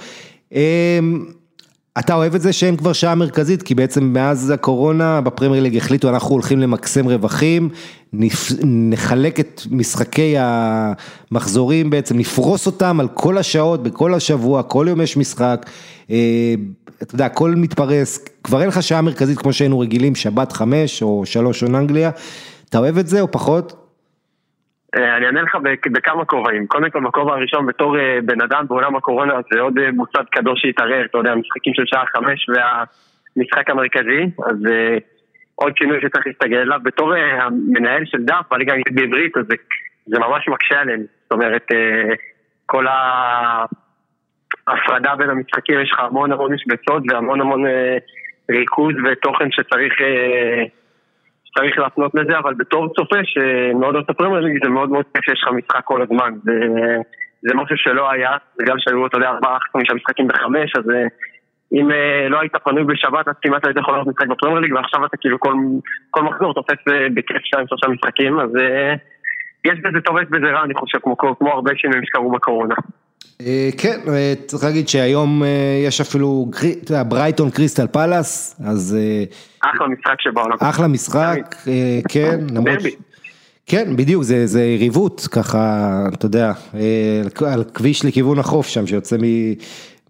[1.98, 6.08] אתה אוהב את זה שאין כבר שעה מרכזית, כי בעצם מאז הקורונה בפרמייר ליג החליטו
[6.08, 7.68] אנחנו הולכים למקסם רווחים,
[8.62, 15.16] נחלק את משחקי המחזורים בעצם, נפרוס אותם על כל השעות, בכל השבוע, כל יום יש
[15.16, 15.66] משחק,
[16.10, 16.54] אה,
[17.02, 21.22] אתה יודע, הכל מתפרס, כבר אין לך שעה מרכזית כמו שהיינו רגילים, שבת חמש או
[21.26, 22.10] שלוש עון אנגליה,
[22.68, 23.89] אתה אוהב את זה או פחות?
[24.96, 25.56] אה, אני אענה לך
[25.92, 26.66] בכמה כובעים.
[26.66, 30.62] קודם כל, בכובע הראשון, בתור אה, בן אדם בעולם הקורונה, זה עוד אה, מוסד קדוש
[30.62, 34.56] שהתערער, אתה יודע, משחקים של שעה חמש והמשחק המרכזי, אז
[35.54, 36.80] עוד שינוי שצריך להסתגל אליו.
[36.82, 39.54] בתור המנהל של דף, בליגה בעברית, אז זה,
[40.06, 41.00] זה ממש מקשה עליהם.
[41.22, 41.66] זאת אומרת,
[42.66, 42.86] כל
[44.66, 47.64] ההפרדה בין המשחקים, יש לך המון המון משבצות והמון המון
[48.50, 49.94] ריכוז ותוכן שצריך...
[51.58, 55.42] צריך להפנות לזה, אבל בתור צופה שמאוד אוהב את הפרמייר זה מאוד מאוד כיף שיש
[55.42, 56.32] לך משחק כל הזמן.
[56.44, 56.52] זה,
[57.42, 61.06] זה משהו שלא היה, בגלל שהיו, אתה יודע, ארבעה, חמישה משחקים בחמש, אז אה,
[61.72, 65.04] אם אה, לא היית פנוי בשבת, אז כמעט היית יכול להיות משחק בפרמייר ליג, ועכשיו
[65.04, 65.54] אתה כאילו כל,
[66.10, 68.50] כל מחזור תופס אה, בכיף שניים שלושה משחקים, אז
[69.64, 72.74] יש בזה טוב, יש בזה רע, אני חושב, כמו, כמו הרבה שינויים שקרו בקורונה.
[73.78, 74.00] כן,
[74.46, 75.42] צריך להגיד שהיום
[75.86, 76.50] יש אפילו,
[77.08, 78.96] ברייטון קריסטל פלאס, אז...
[79.60, 80.56] אחלה משחק שבעולם.
[80.60, 81.56] אחלה משחק,
[82.08, 82.78] כן, למרות...
[83.66, 86.52] כן, בדיוק, זה, זה יריבות, ככה, אתה יודע,
[87.46, 89.16] על כביש לכיוון החוף שם, שיוצא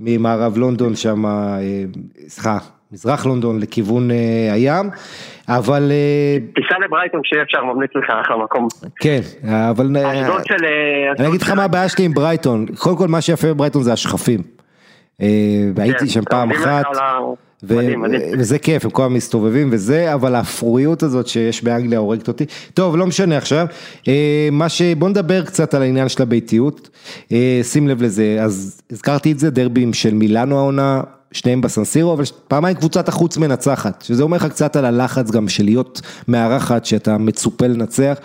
[0.00, 1.24] ממערב לונדון שם,
[2.28, 2.58] סליחה,
[2.92, 4.10] מזרח לונדון לכיוון
[4.52, 4.90] הים,
[5.48, 5.92] אבל...
[6.54, 8.68] תיסע לברייטון כשיהיה אפשר, ממליץ לך אחלה מקום.
[9.00, 9.96] כן, אבל...
[10.44, 10.64] של...
[11.18, 14.40] אני אגיד לך מה הבעיה שלי עם ברייטון, קודם כל מה שיפה בברייטון זה השכפים.
[15.74, 16.84] והייתי כן, שם פעם אחת.
[17.62, 18.20] ו- מדהים, מדהים.
[18.38, 22.44] וזה כיף, הם כל הזמן מסתובבים וזה, אבל האפרוריות הזאת שיש באנגליה הורגת אותי.
[22.74, 23.66] טוב, לא משנה עכשיו.
[24.52, 24.82] מה ש...
[24.82, 26.88] בוא נדבר קצת על העניין של הביתיות.
[27.62, 31.00] שים לב לזה, אז הזכרתי את זה, דרבים של מילאנו העונה,
[31.32, 35.64] שניהם בסנסירו, אבל פעמיים קבוצת החוץ מנצחת, שזה אומר לך קצת על הלחץ גם של
[35.64, 38.18] להיות מארחת, שאתה מצופה לנצח.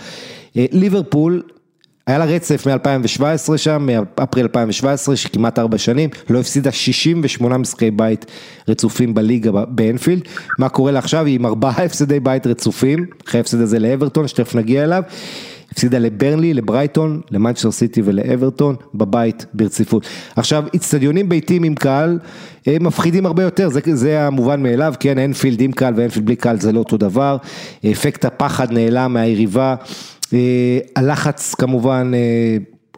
[0.55, 1.43] ליברפול
[2.07, 3.87] היה לה רצף מ-2017 שם,
[4.17, 8.25] מאפריל 2017, שכמעט ארבע שנים, לא הפסידה 68 משחקי בית
[8.69, 10.21] רצופים בליגה באנפילד.
[10.59, 11.25] מה קורה לה עכשיו?
[11.25, 15.03] היא עם ארבעה הפסדי בית רצופים, אחרי ההפסד הזה לאברטון, שתכף נגיע אליו.
[15.71, 20.07] הפסידה לברנלי, לברייטון, למנצ'סטר סיטי ולאברטון, בבית ברציפות.
[20.35, 22.19] עכשיו, איצטדיונים ביתיים עם קהל,
[22.65, 26.59] הם מפחידים הרבה יותר, זה, זה המובן מאליו, כן, אנפילד עם קהל ואנפילד בלי קהל
[26.59, 27.37] זה לא אותו דבר.
[27.91, 29.75] אפקט הפחד נעלם מהיריבה.
[30.33, 32.57] אה, הלחץ כמובן אה,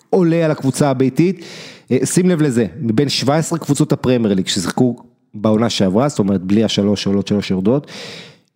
[0.09, 1.45] עולה על הקבוצה הביתית,
[1.91, 4.95] אה, שים לב לזה, מבין 17 קבוצות הפרמייר ליג ששיחקו
[5.33, 7.91] בעונה שעברה, זאת אומרת בלי השלוש עולות שלוש יורדות,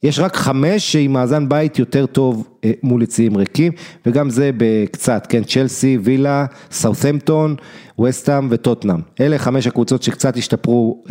[0.03, 2.49] יש רק חמש שעם מאזן בית יותר טוב
[2.83, 3.71] מול יציאים ריקים,
[4.05, 7.55] וגם זה בקצת, כן, צ'לסי, וילה, סאות'מפטון,
[8.01, 8.97] וסטאם וטוטנאם.
[9.21, 11.03] אלה חמש הקבוצות שקצת השתפרו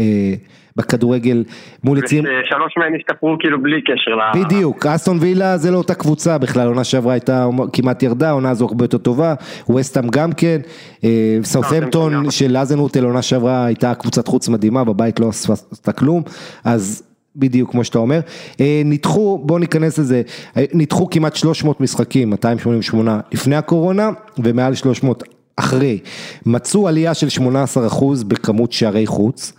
[0.76, 1.44] בכדורגל
[1.84, 2.24] מול יציאים.
[2.24, 4.44] שלוש מהן השתפרו כאילו בלי קשר ל...
[4.44, 8.66] בדיוק, אסטון וילה זה לא אותה קבוצה בכלל, עונה שעברה הייתה כמעט ירדה, עונה הזו
[8.66, 9.34] הרבה יותר טובה,
[9.68, 10.60] ווסטאם גם כן,
[11.04, 16.22] אה, סאות'מפטון של אזנוטל עונה שעברה הייתה קבוצת חוץ מדהימה, בבית לא עשתה כלום,
[16.64, 17.09] אז
[17.40, 18.20] בדיוק כמו שאתה אומר,
[18.60, 20.22] אה, נדחו, בואו ניכנס לזה,
[20.56, 25.22] אה, נדחו כמעט 300 משחקים, 288 לפני הקורונה ומעל 300
[25.56, 25.98] אחרי,
[26.46, 29.52] מצאו עלייה של 18% בכמות שערי חוץ,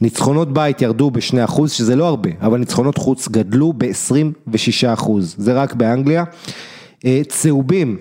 [0.00, 6.24] ניצחונות בית ירדו ב-2%, שזה לא הרבה, אבל ניצחונות חוץ גדלו ב-26%, זה רק באנגליה.
[7.04, 7.96] אה, צהובים,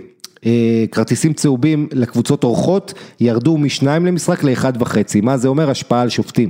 [0.91, 5.69] כרטיסים צהובים לקבוצות אורחות ירדו משניים למשחק לאחד וחצי, מה זה אומר?
[5.69, 6.49] השפעה על שופטים.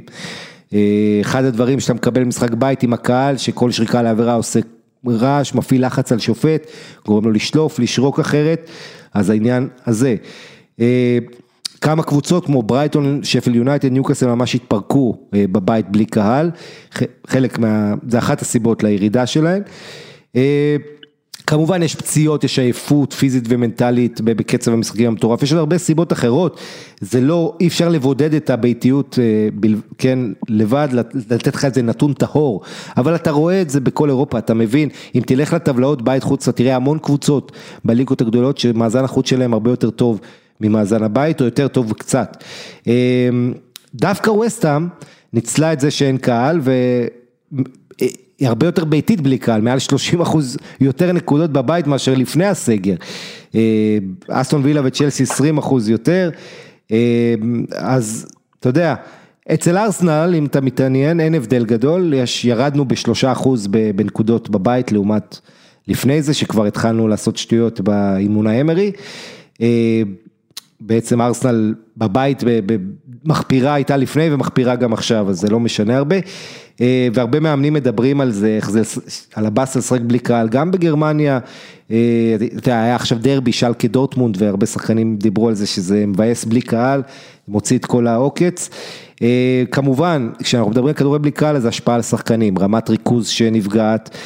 [0.73, 4.59] אה, אחד הדברים שאתה מקבל משחק בית עם הקהל, שכל שריקה לעבירה עושה
[5.07, 6.67] רעש, מפעיל לחץ על שופט,
[7.05, 8.69] גורם לו לשלוף, לשרוק אחרת,
[9.13, 10.15] אז העניין הזה.
[11.81, 16.51] כמה קבוצות כמו ברייטון, שפל יונייטד, ניוקאסל ממש התפרקו אה, בבית בלי קהל,
[17.27, 17.93] חלק מה...
[18.07, 19.61] זה אחת הסיבות לירידה שלהן.
[21.51, 26.13] אה, כמובן יש פציעות, יש עייפות פיזית ומנטלית בקצב המשחקים המטורף, יש עוד הרבה סיבות
[26.13, 26.59] אחרות,
[27.01, 29.49] זה לא, אי אפשר לבודד את הביתיות, אה,
[29.97, 30.87] כן, לבד,
[31.29, 32.61] לתת לך איזה נתון טהור,
[32.97, 36.57] אבל אתה רואה את זה בכל אירופה, אתה מבין, אם תלך לטבלאות בית חוץ, אתה
[36.57, 37.51] תראה המון קבוצות
[37.85, 40.19] בליגות הגדולות שמאזן החוץ שלהם הרבה יותר טוב
[40.61, 42.43] ממאזן הבית, או יותר טוב קצת.
[42.87, 43.53] אמ,
[43.95, 44.87] דווקא ווסטהאם,
[45.33, 46.61] ניצלה את זה שאין קהל,
[48.41, 52.95] והיא הרבה יותר ביתית בלי קהל, מעל 30 אחוז יותר נקודות בבית מאשר לפני הסגר.
[54.27, 56.29] אסטון וילה וצ'לסי 20 אחוז יותר,
[57.75, 58.27] אז
[58.59, 58.95] אתה יודע,
[59.53, 65.39] אצל ארסנל, אם אתה מתעניין, אין הבדל גדול, יש, ירדנו בשלושה אחוז בנקודות בבית לעומת
[65.87, 68.91] לפני זה, שכבר התחלנו לעשות שטויות באימון האמרי.
[69.61, 70.01] אה,
[70.79, 72.43] בעצם ארסנל בבית
[73.25, 76.15] מחפירה הייתה לפני ומחפירה גם עכשיו, אז זה לא משנה הרבה.
[76.81, 78.81] אה, והרבה מאמנים מדברים על זה, איך זה,
[79.35, 81.39] על הבאס לשחק בלי קהל, גם בגרמניה,
[81.91, 86.45] אה, אתה יודע, היה עכשיו דרבי, שלקה דורטמונד, והרבה שחקנים דיברו על זה שזה מבאס
[86.45, 87.01] בלי קהל,
[87.47, 88.69] מוציא את כל העוקץ.
[89.21, 94.17] אה, כמובן, כשאנחנו מדברים על כדורי בלי קהל, אז השפעה על שחקנים, רמת ריכוז שנפגעת,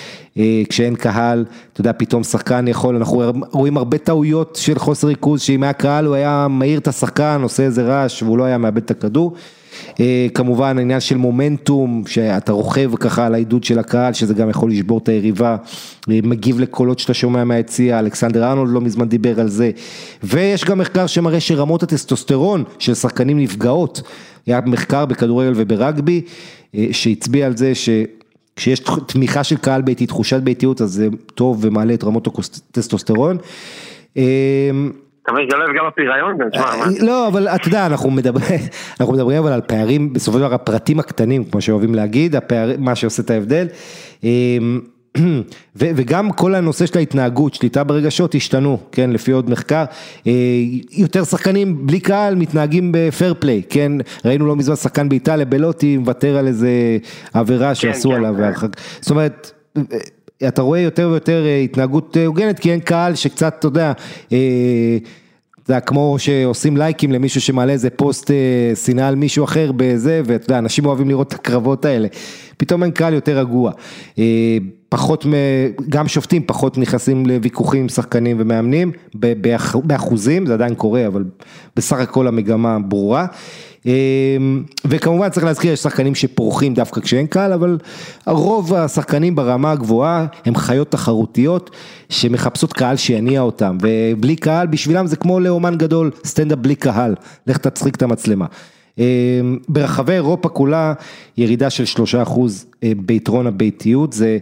[0.70, 5.64] כשאין קהל, אתה יודע, פתאום שחקן יכול, אנחנו רואים הרבה טעויות של חוסר ריכוז, שאם
[5.64, 8.92] היה קהל הוא היה מעיר את השחקן, עושה איזה רעש והוא לא היה מאבד את
[8.92, 9.34] הכדור.
[10.00, 14.72] אה, כמובן העניין של מומנטום, שאתה רוכב ככה על העידוד של הקהל, שזה גם יכול
[14.72, 15.58] לשבור את היריבה,
[16.08, 19.72] מגיב לקולות שאתה שומע מהיציע, אלכסנדר ארנולד לא מזמן דיבר על זה,
[20.24, 24.02] ויש גם מחקר שמראה שרמות הטסטוסטרון של שחקנים נפגעות.
[24.46, 26.22] היה מחקר בכדורגל וברגבי
[26.76, 31.94] אה, שהצביע על זה שכשיש תמיכה של קהל ביתי, תחושת ביתיות, אז זה טוב ומעלה
[31.94, 32.28] את רמות
[32.72, 33.38] הטסטוסטרון.
[35.30, 35.34] אה,
[35.78, 38.60] גם הפריון, אה, לא, אבל אתה יודע, אנחנו מדברים,
[39.00, 42.36] אנחנו מדברים אבל על פערים, בסופו של דבר הפרטים הקטנים, כמו שאוהבים להגיד,
[42.80, 43.68] מה שעושה את ההבדל.
[45.76, 49.84] וגם כל הנושא של ההתנהגות, שליטה ברגשות השתנו, כן, לפי עוד מחקר,
[50.28, 50.32] אה,
[50.92, 53.92] יותר שחקנים בלי קהל מתנהגים בפייר פליי, כן,
[54.26, 56.70] ראינו לא מזמן שחקן באיטליה, בלוטי, מוותר על איזה
[57.34, 58.68] עבירה כן, שעשו כן, עליו, כן.
[59.02, 59.52] זאת אומרת,
[60.48, 63.92] אתה רואה יותר ויותר אה, התנהגות הוגנת, כי אין קהל שקצת, אתה יודע,
[64.28, 68.32] אתה יודע, כמו שעושים לייקים למישהו שמעלה איזה פוסט
[68.86, 72.08] שנאה על מישהו אחר בזה, ואתה יודע, אנשים אוהבים לראות את הקרבות האלה.
[72.58, 73.72] פתאום אין קהל יותר רגוע.
[74.90, 75.26] פחות,
[75.90, 78.92] גם שופטים פחות נכנסים לוויכוחים עם שחקנים ומאמנים,
[79.84, 81.24] באחוזים, זה עדיין קורה, אבל
[81.76, 83.26] בסך הכל המגמה ברורה.
[83.86, 87.78] אמ, וכמובן צריך להזכיר, יש שחקנים שפורחים דווקא כשאין קהל, אבל
[88.28, 91.72] רוב השחקנים ברמה הגבוהה הם חיות תחרותיות
[92.10, 97.16] שמחפשות קהל שיניע אותם, ובלי קהל בשבילם זה כמו לאמן גדול, סטנדאפ בלי קהל,
[97.48, 98.46] לך תצחיק את המצלמה.
[98.98, 99.04] אמ,
[99.70, 100.94] ברחבי אירופה כולה
[101.38, 104.38] ירידה של שלושה אחוז אה, ביתרון הביתיות, זה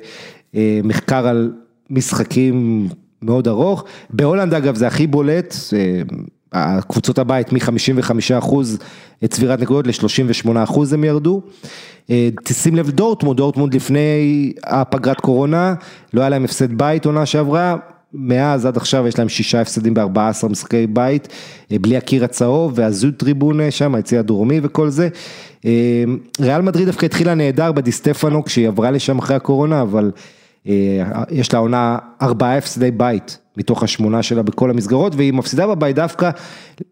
[0.55, 1.53] אה, מחקר על
[1.89, 2.87] משחקים
[3.21, 5.55] מאוד ארוך, בהולנד אגב זה הכי בולט,
[6.55, 8.77] אה, קבוצות הבית מ-55 אחוז
[9.27, 11.41] צבירת נקודות ל-38 אחוז הם ירדו.
[12.43, 15.73] תשים לב דורטמונד, דורטמונד לפני הפגרת קורונה,
[16.13, 17.75] לא היה להם הפסד בית עונה שעברה,
[18.13, 21.27] מאז עד עכשיו יש להם שישה הפסדים ב-14 משחקי בית,
[21.71, 25.09] אה, בלי הקיר הצהוב והזוד טריבונה שם, היציא הדרומי וכל זה.
[25.65, 26.03] אה,
[26.39, 30.21] ריאל מדריד דווקא התחילה נהדר בדיסטפנו כשהיא עברה לשם אחרי הקורונה, אבל אה,
[31.29, 36.29] יש לה עונה ארבעה הפסדי בית מתוך השמונה שלה בכל המסגרות, והיא מפסידה בבית דווקא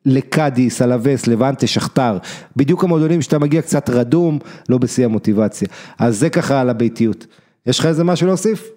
[0.06, 2.18] לקאדיס, אלאבס, לבנטה, שכתר,
[2.56, 5.68] בדיוק המועדונים שאתה מגיע קצת רדום, לא בשיא המוטיבציה.
[6.00, 7.28] אז זה ככה על הביתיות.
[7.66, 8.70] יש לך איזה משהו להוסיף?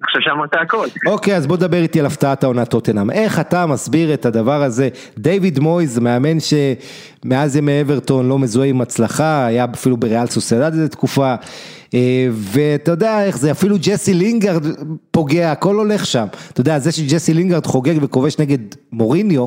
[0.00, 0.86] אני חושב שאמרת הכל.
[1.06, 3.10] אוקיי, אז בוא דבר איתי על הפתעת העונה ווסטהאם.
[3.10, 4.88] איך אתה מסביר את הדבר הזה?
[5.18, 10.88] דיוויד מויס, מאמן שמאז ימי אברטון לא מזוהה עם הצלחה, היה אפילו בריאל סוסיידד איזה
[10.88, 11.34] תקופה.
[11.94, 14.66] אה, ואתה יודע איך זה, אפילו ג'סי לינגארד
[15.10, 16.26] פוגע, הכל הולך שם.
[16.52, 18.58] אתה יודע, זה שג'סי לינגארד חוגג וכובש נגד
[18.92, 19.46] מוריניו,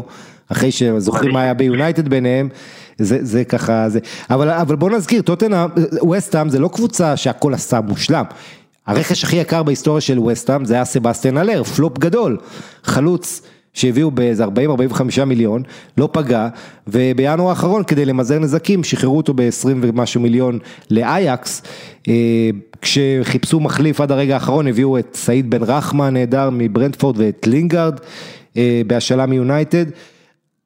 [0.52, 2.50] אחרי שזוכרים מה היה ביונייטד ביניהם,
[2.98, 5.70] זה, זה ככה, זה, אבל, אבל בוא נזכיר, טוטנאם,
[6.02, 8.24] ווסטהאם זה לא קבוצה שהכל עשה מושלם,
[8.88, 12.38] הרכש הכי יקר בהיסטוריה של ווסטהאם זה היה סבסטיאן אלר, פלופ גדול,
[12.84, 13.42] חלוץ
[13.78, 14.50] שהביאו באיזה 40-45
[15.26, 15.64] מיליון,
[15.98, 16.48] לא פגע,
[16.88, 20.60] ובינואר האחרון כדי למזער נזקים שחררו אותו ב-20 ומשהו מיליון
[20.92, 21.62] לאייאקס,
[22.08, 22.50] אה,
[22.82, 28.00] כשחיפשו מחליף עד הרגע האחרון הביאו את סעיד בן רחמה נהדר מברנדפורד ואת לינגארד
[28.58, 29.86] אה, בהשאלה מיונייטד.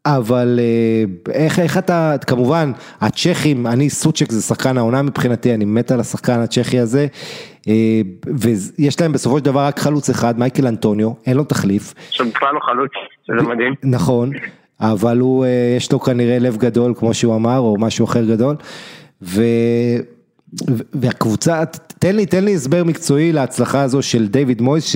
[0.05, 2.71] אבל אה, איך, איך אתה, כמובן,
[3.01, 7.07] הצ'כים, אני סוצ'ק זה שחקן העונה מבחינתי, אני מת על השחקן הצ'כי הזה,
[7.67, 8.01] אה,
[8.37, 11.93] ויש להם בסופו של דבר רק חלוץ אחד, מייקל אנטוניו, אין לו תחליף.
[12.09, 12.91] שבכלל לא חלוץ,
[13.27, 13.73] שזה מדהים.
[13.83, 14.29] נכון,
[14.79, 18.55] אבל הוא, אה, יש לו כנראה לב גדול, כמו שהוא אמר, או משהו אחר גדול,
[19.21, 19.43] ו...
[20.93, 21.63] והקבוצה,
[21.99, 24.95] תן לי, תן לי הסבר מקצועי להצלחה הזו של דיוויד מויס, ש...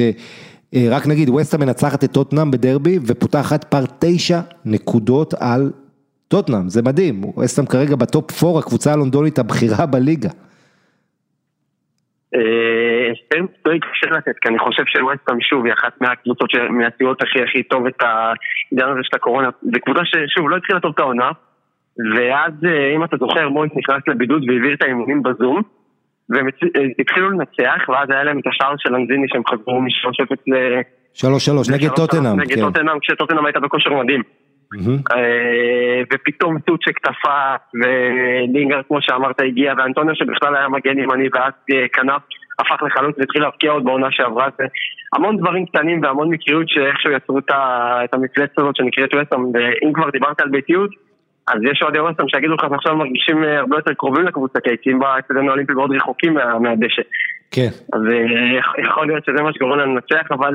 [0.75, 5.71] אה, רק נגיד, ווסטה מנצחת את טוטנאם בדרבי ופותחת פר תשע נקודות על
[6.27, 10.29] טוטנאם, זה מדהים, ווסטהאם כרגע בטופ 4, הקבוצה הלונדונית הבכירה בליגה.
[13.41, 17.87] מקצועי קשה לתת, כי אני חושב שווסטהאם שוב היא אחת מהקבוצות מהסיעות הכי הכי טוב
[17.87, 21.31] את העניין הזה של הקורונה, זו קבוצה ששוב לא התחילה טוב את העונה,
[22.15, 22.53] ואז
[22.95, 25.61] אם אתה זוכר מויס נכנס לבידוד והעביר את האימונים בזום
[26.29, 26.47] והם
[26.99, 30.81] התחילו לנצח ואז היה להם את השער של אנזיני שהם חזרו מ-3-0 ל...
[31.69, 34.23] 3-3 נגד טוטנאם, נגד טוטנאם כשטוטנאם הייתה בכושר מדהים.
[36.13, 41.53] ופתאום טוצ'ק תפס ולינגר כמו שאמרת הגיע ואנטוניו שבכלל היה מגן ימני ואז
[41.93, 42.21] כנף
[42.59, 44.47] הפך לחלוץ והתחיל להבקיע עוד בעונה שעברה.
[44.57, 44.63] זה
[45.15, 50.41] המון דברים קטנים והמון מקריות שאיכשהו יצרו את המפלצת הזאת שנקראת ווסטם ואם כבר דיברת
[50.41, 50.89] על ביתיות
[51.47, 55.47] אז יש אוהדי ווסטם שיגידו לך שעכשיו מרגישים הרבה יותר קרובים לקבוצה כי היציאים באצטדיון
[55.47, 57.01] האולימפי מאוד רחוקים מהדשא.
[57.51, 57.69] כן.
[57.93, 58.01] אז
[58.83, 60.53] יכול להיות שזה מה שגורם לנו לנצח אבל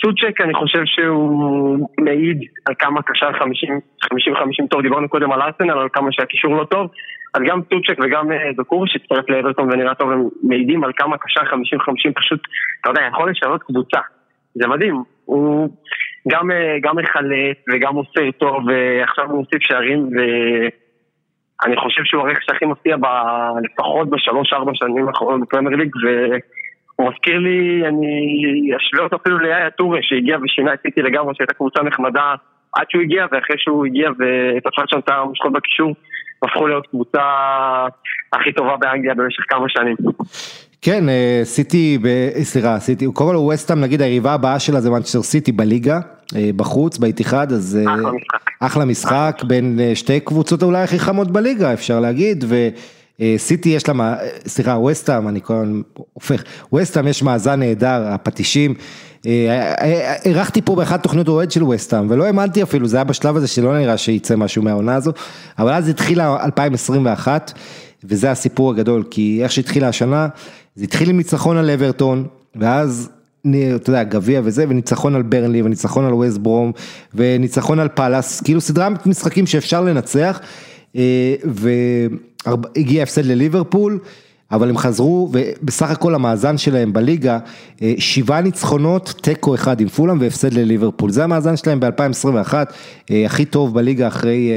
[0.00, 3.34] סוצ'ק אני חושב שהוא מעיד על כמה קשר 50-50
[4.70, 6.90] טוב, דיברנו קודם על ארסנל, על כמה שהקישור לא טוב,
[7.34, 8.26] אז גם סוצ'ק וגם
[8.56, 11.44] דוקור שהצטרף לאברטון ונראה טוב, הם מעידים על כמה קשר 50-50
[12.14, 12.40] פשוט,
[12.80, 13.98] אתה יודע, יכול לשנות קבוצה,
[14.54, 15.68] זה מדהים, הוא
[16.28, 16.50] גם,
[16.82, 22.96] גם מחלט וגם עושה טוב, ועכשיו הוא מוסיף שערים ואני חושב שהוא הרכש שהכי מפתיע
[22.96, 23.06] ב...
[23.64, 25.90] לפחות בשלוש-ארבע שנים האחרונות בפרמייר ליג
[26.96, 31.54] הוא מזכיר לי, אני אשווה אותו אפילו ליאיה טורי שהגיע ושינה את סיטי לגמרי, שהייתה
[31.54, 32.34] קבוצה נחמדה
[32.76, 35.94] עד שהוא הגיע, ואחרי שהוא הגיע ותפס שם את המשכות בקישור,
[36.42, 37.22] הפכו להיות קבוצה
[38.32, 39.96] הכי טובה באנגליה במשך כמה שנים.
[40.82, 41.04] כן,
[41.44, 41.98] סיטי,
[42.42, 46.00] סליחה, סיטי, קודם כל ווסטהאם נגיד היריבה הבאה שלה זה מנצ'סטר סיטי בליגה,
[46.56, 48.32] בחוץ, באיתיחד, אז אחלה משחק.
[48.60, 52.68] אחלה משחק בין שתי קבוצות אולי הכי חמות בליגה אפשר להגיד, ו...
[53.36, 54.16] סיטי יש לה,
[54.46, 55.80] סליחה, ווסטהאם, אני כל הזמן
[56.12, 58.74] הופך, ווסטהאם יש מאזן נהדר, הפטישים,
[60.24, 63.78] אירחתי פה באחת תוכניות אוהד של ווסטהאם, ולא האמנתי אפילו, זה היה בשלב הזה שלא
[63.78, 65.12] נראה שייצא משהו מהעונה הזו,
[65.58, 67.52] אבל אז התחילה 2021,
[68.04, 70.28] וזה הסיפור הגדול, כי איך שהתחילה השנה,
[70.76, 73.10] זה התחיל עם ניצחון על אברטון, ואז
[73.76, 76.72] אתה יודע, גביע וזה, וניצחון על ברנלי, וניצחון על ווסט ברום,
[77.14, 80.40] וניצחון על פאלאס, כאילו סדרת משחקים שאפשר לנצח,
[81.44, 83.98] והגיע הפסד לליברפול,
[84.50, 87.38] אבל הם חזרו, ובסך הכל המאזן שלהם בליגה,
[87.98, 92.54] שבעה ניצחונות, תיקו אחד עם פולאם והפסד לליברפול, זה המאזן שלהם ב-2021,
[93.26, 94.50] הכי טוב בליגה אחרי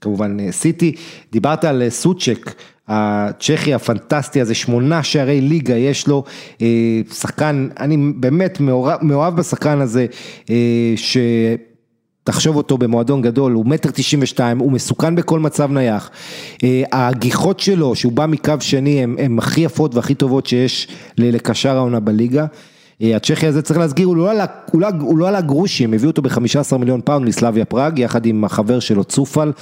[0.00, 0.94] כמובן סיטי,
[1.32, 2.54] דיברת על סוצ'ק,
[2.88, 6.24] הצ'כי הפנטסטי הזה, שמונה שערי ליגה יש לו,
[7.12, 8.60] שחקן, אני באמת
[9.02, 10.06] מאוהב בשחקן הזה,
[10.96, 11.18] ש...
[12.24, 16.10] תחשוב אותו במועדון גדול, הוא מטר תשעים ושתיים, הוא מסוכן בכל מצב נייח,
[16.92, 22.46] הגיחות שלו, שהוא בא מקו שני, הן הכי יפות והכי טובות שיש לקשר העונה בליגה,
[23.00, 24.44] הצ'כי הזה צריך להסגיר, הוא לא עלה,
[25.00, 28.80] הוא לא עלה גרושי, הם הביאו אותו ב-15 מיליון פאונד מסלאביה פראג, יחד עם החבר
[28.80, 29.52] שלו צופל,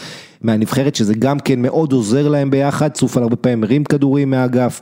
[0.43, 4.81] מהנבחרת, שזה גם כן מאוד עוזר להם ביחד, צופל הרבה פעמים מרים כדורים מהאגף,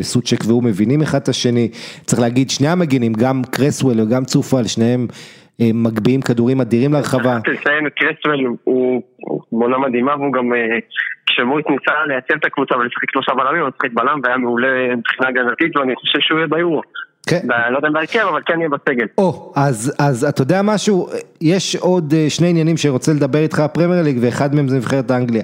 [0.00, 1.68] סוצ'ק והוא מבינים אחד את השני,
[2.04, 5.06] צריך להגיד, שני המגינים, גם קרסוול וגם צופל, שניהם
[5.60, 7.38] מגביהים כדורים אדירים לרחבה.
[7.44, 9.02] צריך לציין, קרסוול הוא
[9.52, 10.52] בעונה מדהימה והוא גם,
[11.26, 15.76] כשמויס ניסה לייצב את הקבוצה ולשחק שלושה בלמים, הוא משחק בלם והיה מעולה מבחינה הגנתית
[15.76, 16.82] ואני חושב שהוא יהיה ביורו.
[17.26, 17.46] כן.
[17.70, 19.06] לא יודע אם בהרכב, אבל כן יהיה בסגל.
[19.18, 21.08] או, אז אתה יודע משהו,
[21.40, 25.42] יש עוד שני עניינים שאני רוצה לדבר איתך הפרמייר ליג ואחד מהם זה נבחרת אנגליה.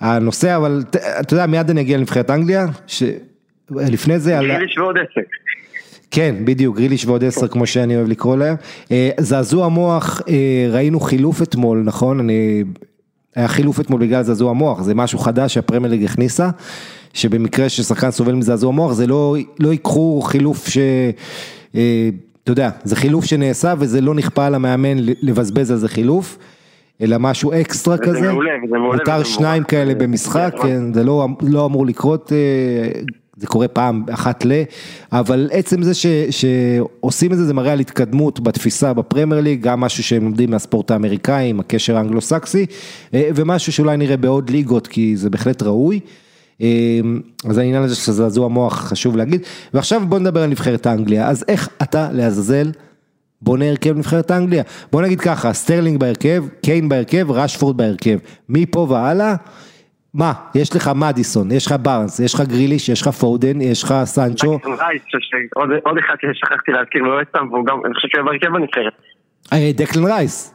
[0.00, 0.82] הנושא, אבל
[1.20, 4.38] אתה יודע, מיד אני אגיע לנבחרת אנגליה, שלפני זה...
[4.40, 5.28] גריליש ועוד עסק.
[6.10, 8.56] כן, בדיוק, גריליש ועוד עשר, כמו שאני אוהב לקרוא להם.
[9.20, 10.22] זעזוע מוח,
[10.72, 12.20] ראינו חילוף אתמול, נכון?
[12.20, 12.64] אני...
[13.36, 16.50] היה חילוף אתמול בגלל זעזוע מוח, זה משהו חדש שהפרמייר ליג הכניסה,
[17.18, 20.78] שבמקרה ששחקן סובל מזעזוע מוח, זה לא, לא ייקחו חילוף ש...
[21.70, 26.38] אתה יודע, זה חילוף שנעשה וזה לא נכפה על המאמן לבזבז על זה חילוף.
[27.00, 31.26] אלא משהו אקסטרה כזה, זה מעולה, זה מעולה, מותר שניים כאלה במשחק, כן, זה לא,
[31.42, 32.32] לא אמור לקרות
[33.38, 34.52] זה קורה פעם אחת ל,
[35.12, 39.80] אבל עצם זה ש, שעושים את זה, זה מראה על התקדמות בתפיסה בפרמייר ליג, גם
[39.80, 42.66] משהו שהם לומדים מהספורט האמריקאי, עם הקשר האנגלו-סקסי,
[43.12, 46.00] ומשהו שאולי נראה בעוד ליגות, כי זה בהחלט ראוי.
[47.48, 49.42] אז העניין הזה שזה זעזוע מוח חשוב להגיד,
[49.74, 52.70] ועכשיו בוא נדבר על נבחרת האנגליה, אז איך אתה לעזאזל
[53.42, 54.62] בונה הרכב נבחרת האנגליה?
[54.92, 59.34] בוא נגיד ככה, סטרלינג בהרכב, קיין בהרכב, רשפורד בהרכב, מפה והלאה.
[60.14, 63.94] מה, יש לך מדיסון, יש לך בארנס, יש לך גריליש, יש לך פודן, יש לך
[64.04, 64.58] סנצ'ו.
[65.84, 68.92] עוד אחד ששכחתי להזכיר, לא סתם, והוא גם, אני חושב שהוא בהרכב בנבחרת.
[69.76, 70.54] דקלן רייס.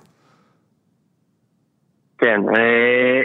[2.17, 2.41] כן,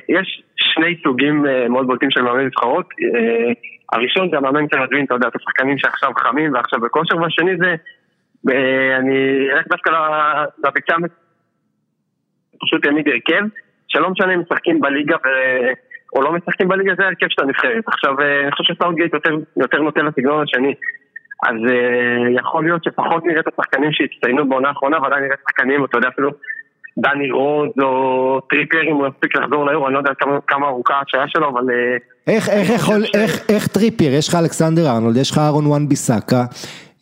[0.08, 2.86] יש שני סוגים מאוד בולטים של מאמני נבחרות.
[3.92, 7.74] הראשון זה המאמן להבין, אתה יודע, את השחקנים שעכשיו חמים ועכשיו בכושר, והשני זה,
[8.98, 9.90] אני אלך דווקא
[10.64, 10.94] לביצה,
[12.60, 13.44] פשוט העמיד הרכב,
[13.88, 15.28] שלא משנה אם משחקים בליגה ו...
[16.16, 17.84] או לא משחקים בליגה, זה הרכב של הנבחרת.
[17.86, 20.74] עכשיו, אני חושב שסאוטגייט יותר, יותר נותן לסגנון השני.
[21.46, 21.56] אז
[22.36, 26.30] יכול להיות שפחות נראה את השחקנים שהצטיינו בעונה האחרונה, ועדיין נראה שחקנים, אתה יודע, אפילו
[26.98, 30.94] דני רוז או טריפייר אם הוא יספיק לחזור ליורו, אני לא יודע כמה, כמה ארוכה
[30.94, 31.70] ההשעיה שלו, אבל...
[31.70, 31.96] אה,
[32.34, 33.10] איך, איך, יכול, ש...
[33.14, 36.44] איך, איך טריפייר, יש לך אלכסנדר ארנולד, יש לך אהרון וואן ביסאקה,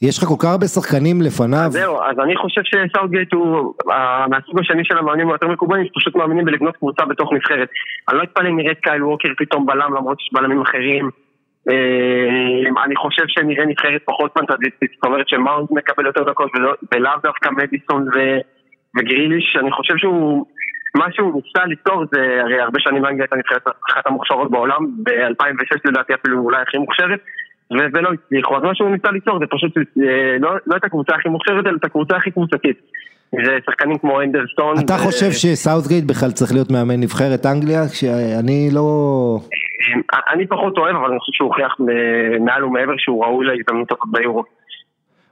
[0.02, 1.68] יש לך כל כך הרבה שחקנים לפניו.
[1.70, 3.74] זהו, אז אני חושב שסאוטגייט הוא,
[4.30, 7.68] מהסוג השני של המאמנים היותר מקובלים, פשוט מאמינים בלבנות קבוצה בתוך נבחרת.
[8.08, 11.10] אני לא אתפלא אם נראה את קייל ווקר פתאום בלם למרות שיש בלמים אחרים.
[11.70, 16.50] אה, אני חושב שנראה נבחרת פחות פנטזיסטית, זאת אומרת שמאונד מקבל יותר דקות
[16.94, 18.08] ולאו דווקא מדיסון
[18.96, 20.46] וגריליש, אני חושב שהוא,
[20.94, 25.80] מה שהוא ניסה ליצור זה, הרי הרבה שנים אנגליה הייתה נבחרת אחת המוכשרות בעולם, ב-2006
[25.84, 27.20] לדעתי אפילו אולי הכי מוכשרת,
[27.70, 31.28] ולא הצליחו, אז מה שהוא ניסה ליצור זה פשוט אה, לא, לא את הקבוצה הכי
[31.28, 32.80] מוכשרת, אלא את הקבוצה הכי קבוצתית.
[33.32, 34.74] זה שחקנים כמו אנדרסטון.
[34.84, 37.88] אתה חושב שסאוטגייט בכלל צריך להיות מאמן נבחרת אנגליה?
[37.88, 38.86] שאני לא...
[40.32, 41.76] אני פחות אוהב, אבל אני חושב שהוא הוכיח
[42.40, 44.44] מעל ומעבר שהוא ראוי להזדמנות הזאת ביורו.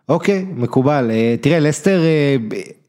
[0.08, 1.10] אוקיי, מקובל.
[1.10, 2.36] אה, תראה, לסטר, אה,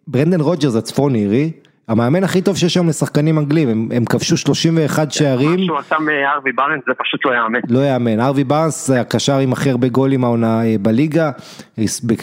[0.08, 1.52] ברנדן רוג'רס הצפון אירי,
[1.88, 5.60] המאמן הכי טוב שיש היום לשחקנים אנגלים, הם, הם כבשו 31 שערים.
[5.60, 7.60] מה שהוא עשה עם הארווי בארנס זה פשוט לא יאמן.
[7.70, 11.32] לא יאמן, הארווי בארנס זה הקשר עם הכי הרבה גולים העונה אה, בליגה,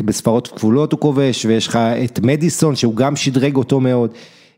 [0.04, 4.10] בספרות כפולות הוא כובש, ויש לך את מדיסון שהוא גם שדרג אותו מאוד.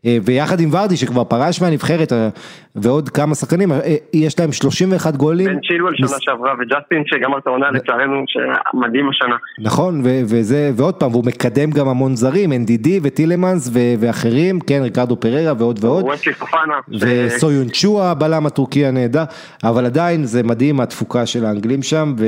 [0.05, 2.29] אה, ויחד עם ורדי שכבר פרש מהנבחרת אה,
[2.75, 5.47] ועוד כמה שחקנים, אה, יש להם 31 גולים.
[5.47, 9.35] בן צ'ילואל שנה שעברה וג'סטין שגמר את העונה לצערנו שמדהים השנה.
[9.59, 15.53] נכון, וזה, ועוד פעם, והוא מקדם גם המון זרים, NDD וטילמנס ואחרים, כן, ריקרדו פררה
[15.57, 16.03] ועוד ועוד.
[16.03, 16.79] ווסלי פופנה.
[16.99, 19.23] וסויון צ'ואה, הבלם הטורקי הנהדר,
[19.63, 22.13] אבל עדיין זה מדהים התפוקה של האנגלים שם.
[22.17, 22.25] ו...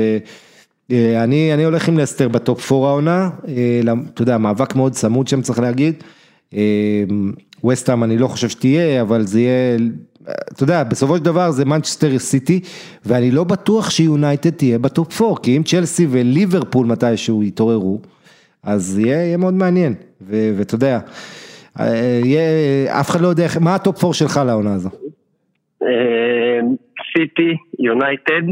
[1.24, 3.28] אני, אני הולך עם לסטר בטופ 4 העונה,
[4.14, 6.02] אתה יודע, מאבק מאוד צמוד שם צריך להגיד.
[7.64, 9.78] ווסטהאם אני לא חושב שתהיה, אבל זה יהיה,
[10.52, 12.60] אתה יודע, בסופו של דבר זה מנצ'סטר סיטי,
[13.06, 18.00] ואני לא בטוח שיונייטד תהיה ב top 4, כי אם צ'לסי וליברפול מתישהו יתעוררו,
[18.62, 21.00] אז יהיה, יהיה מאוד מעניין, ואתה יודע,
[22.24, 24.90] יהיה, אף אחד לא יודע, מה ה top 4 שלך לעונה הזו?
[27.12, 28.42] סיטי, יונייטד,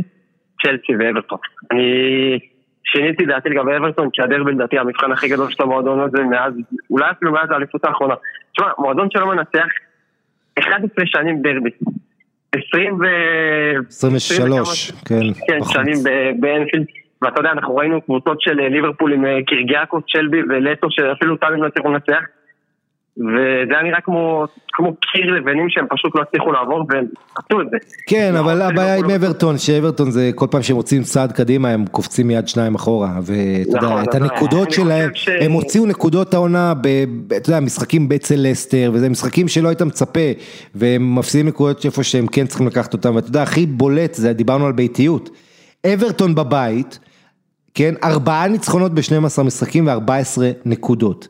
[0.63, 1.39] צ'לסי ואברטון.
[1.73, 2.56] אני...
[2.87, 6.53] שיניתי דעתי לגבי אברטון, כי הדרבי לדעתי המבחן הכי גדול של המועדון הזה מאז,
[6.91, 8.15] אולי אפילו מאז האליפות האחרונה.
[8.53, 9.67] תשמע, מועדון שלא מנצח
[10.59, 11.71] 11 שנים דרבי.
[12.55, 13.05] 20 ו...
[13.89, 15.21] 23, כן.
[15.49, 15.97] כן, שנים
[16.41, 16.87] באנפילד.
[17.23, 21.67] ואתה יודע, אנחנו ראינו קבוצות של ליברפול עם אה, קירגיאקוס, שלבי ולטו, שאפילו טאבים לא
[21.67, 22.21] הצליחו לנצח.
[23.19, 27.07] וזה היה נראה כמו, כמו קיר לבנים שהם פשוט לא הצליחו לעבור והם
[27.37, 27.77] עשו את זה.
[28.09, 32.27] כן, אבל הבעיה עם אברטון, שאברטון זה כל פעם שהם מוצאים צעד קדימה הם קופצים
[32.27, 35.11] מיד שניים אחורה, ואתה יודע, נכון, את הנקודות שלהם,
[35.41, 36.75] הם הוציאו נקודות העונה,
[37.37, 40.31] אתה יודע, משחקים אצל לסטר, וזה משחקים שלא היית מצפה,
[40.75, 44.67] והם מפסידים נקודות איפה שהם כן צריכים לקחת אותם, ואתה יודע, הכי בולט, זה דיברנו
[44.67, 45.31] על ביתיות,
[45.87, 46.99] אברטון בבית,
[47.75, 51.29] כן, ארבעה ניצחונות ב-12 משחקים ו-14 נקודות.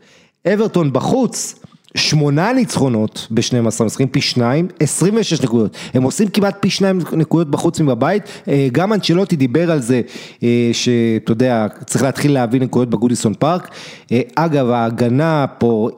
[0.55, 1.66] אברטון בחוץ,
[1.97, 5.77] שמונה ניצחונות ב-12 משחקים, פי שניים, 26 נקודות.
[5.95, 8.23] הם עושים כמעט פי שניים נקודות בחוץ מבבית.
[8.49, 10.01] אה, גם אנצ'לוטי דיבר על זה,
[10.43, 13.69] אה, שאתה יודע, צריך להתחיל להביא נקודות בגודיסון פארק.
[14.13, 15.91] אה, אגב, ההגנה פה...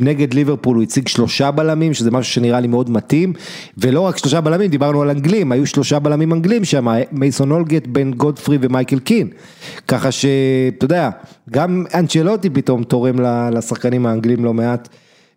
[0.00, 3.32] נגד ליברפול הוא הציג שלושה בלמים, שזה משהו שנראה לי מאוד מתאים,
[3.78, 8.12] ולא רק שלושה בלמים, דיברנו על אנגלים, היו שלושה בלמים אנגלים שם, מייסון אולגט, בן
[8.12, 9.28] גודפרי ומייקל קין,
[9.88, 11.10] ככה שאתה יודע,
[11.50, 13.16] גם אנצ'לוטי פתאום תורם
[13.52, 14.88] לשחקנים האנגלים לא מעט.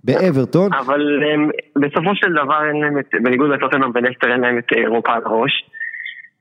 [0.08, 0.74] באברטון.
[0.74, 5.14] אבל הם, בסופו של דבר אין להם את, בניגוד לטוטנאם ולסטר אין להם את אירופה
[5.14, 5.70] על הראש.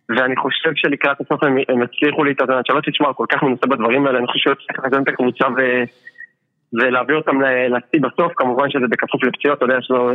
[0.08, 4.18] ואני חושב שלקראת הסוף הם, הם הצליחו להתאזן, שלא תשמע, כל כך מנוסה בדברים האלה,
[4.18, 5.60] אני חושב שצריך לאזן את הקבוצה ו,
[6.72, 10.10] ולהביא אותם לשיא בסוף, כמובן שזה בכפוף לפציעות, אתה יודע, יש לו...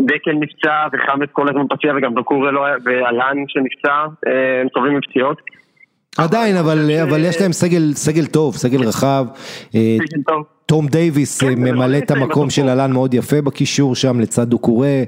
[0.00, 4.96] דקל נפצע וחמד כל הזמן פציע וגם דוקורי לא היה, ואלן שנפצע, אה, הם סובלים
[4.96, 5.40] מפציעות.
[6.18, 9.26] עדיין, אבל, אבל יש להם סגל, סגל טוב, סגל רחב.
[9.74, 10.44] אה, סגל טוב.
[10.66, 15.04] תום דייוויס כן, ממלא את המקום של אלן מאוד יפה בקישור שם לצד דוקורי,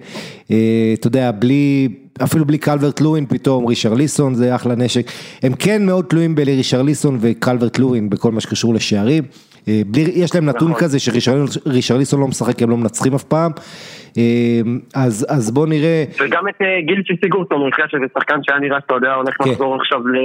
[0.50, 1.88] אה, אתה יודע, בלי,
[2.24, 5.06] אפילו בלי קלברט לואין פתאום, רישרליסון זה אחלה נשק,
[5.42, 9.24] הם כן מאוד תלויים ברישרליסון וקלברט לואין בכל מה שקשור לשערים,
[9.68, 10.82] אה, בלי, יש להם נתון נכון.
[10.82, 13.52] כזה שרישרליסון לא משחק, הם לא מנצחים אף פעם,
[14.18, 14.22] אה,
[14.94, 16.04] אז, אז בוא נראה.
[16.20, 19.50] וגם את גילצ'י סיגורסון, הוא שזה שחקן שהיה נראה שאתה יודע, הולך כן.
[19.50, 20.16] לחזור עכשיו ל...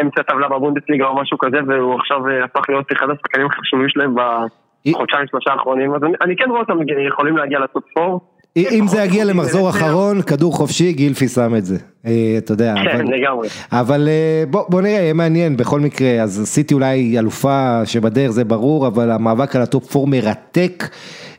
[0.00, 4.14] אמצע טבלה בבונדסליגה או משהו כזה, והוא עכשיו אה, הפך להיות אחד השחקנים החשובים שלהם
[4.14, 6.78] בחודשיים שלושה האחרונים, אז אני כן רואה אותם
[7.08, 8.18] יכולים להגיע ל top 4.
[8.56, 11.76] אם זה יגיע למחזור אחרון, כדור חופשי, גילפי שם את זה,
[12.06, 12.74] אה, אתה יודע.
[12.84, 13.48] כן, לגמרי.
[13.72, 18.86] אבל אה, בוא נראה, יהיה מעניין, בכל מקרה, אז סיטי אולי אלופה שבדרך, זה ברור,
[18.86, 20.84] אבל המאבק על ה top 4 מרתק,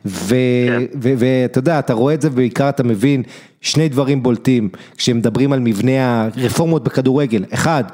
[0.04, 0.82] כן.
[1.00, 3.22] ואתה יודע, אתה רואה את זה, ובעיקר אתה מבין
[3.60, 7.44] שני דברים בולטים, כשמדברים על מבנה הרפורמות בכדורגל.
[7.54, 7.84] אחד,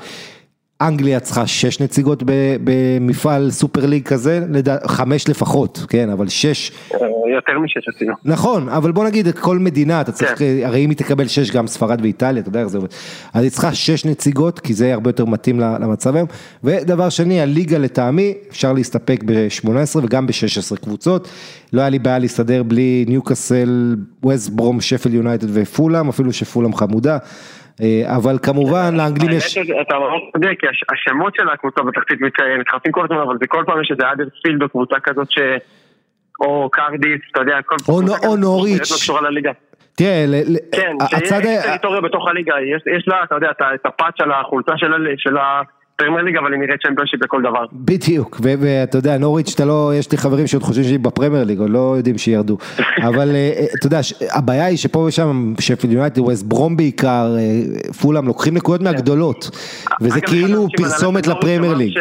[0.80, 2.22] אנגליה צריכה שש נציגות
[2.64, 4.46] במפעל super league כזה,
[4.86, 6.72] חמש לפחות, כן, אבל שש.
[7.34, 8.14] יותר משש אפילו.
[8.24, 10.44] נכון, אבל בוא נגיד, כל מדינה, אתה צריך, כן.
[10.64, 12.88] הרי אם היא תקבל שש גם ספרד ואיטליה, אתה יודע איך זה עובד.
[13.34, 16.26] אז היא צריכה שש נציגות, כי זה הרבה יותר מתאים למצב היום.
[16.64, 21.28] ודבר שני, הליגה לטעמי, אפשר להסתפק ב-18 וגם ב-16 קבוצות.
[21.72, 27.18] לא היה לי בעיה להסתדר בלי ניוקאסל, ווסט ברום, שפל יונייטד ופולאם, אפילו שפולאם חמודה.
[27.82, 29.58] אה, אבל כמובן לאנגלים יש...
[29.58, 32.18] אתה ממש צודק, כי השמות של הקבוצה בתחתית
[32.60, 35.38] מתחלפים כל הזמן, אבל זה כל פעם יש איזה האדרספילד או קבוצה כזאת ש...
[36.40, 37.94] או קארדיף, אתה יודע, כל פעם...
[38.24, 38.88] או נוריץ'.
[39.96, 40.24] תראה,
[40.72, 42.54] כן, שיש טריטוריה בתוך הליגה,
[42.96, 44.72] יש לה, אתה יודע, את ה patch על החולצה
[45.16, 45.62] של ה...
[45.96, 47.64] פרמייר ליג אבל היא נראית צ'מפיונשיפ לכל דבר.
[47.72, 51.68] בדיוק, ואתה יודע, נוריץ', אתה לא, יש לי חברים שעוד חושבים שהיא בפרמייר ליג, או
[51.68, 52.58] לא יודעים שירדו.
[53.08, 54.00] אבל אה, אה, אתה יודע,
[54.34, 59.50] הבעיה היא שפה ושם, שפילד יונייטד, ווסט ברום בעיקר, אה, פולאם, לוקחים נקודות מהגדולות,
[60.00, 61.98] וזה כאילו פרסומת לפרמייר ליג.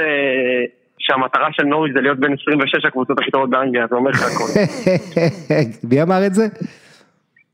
[0.99, 4.59] שהמטרה של נוריץ' זה להיות בין 26 הקבוצות הכי טובות באנגליה, זה אומר לך הכל.
[5.89, 6.47] מי אמר את זה?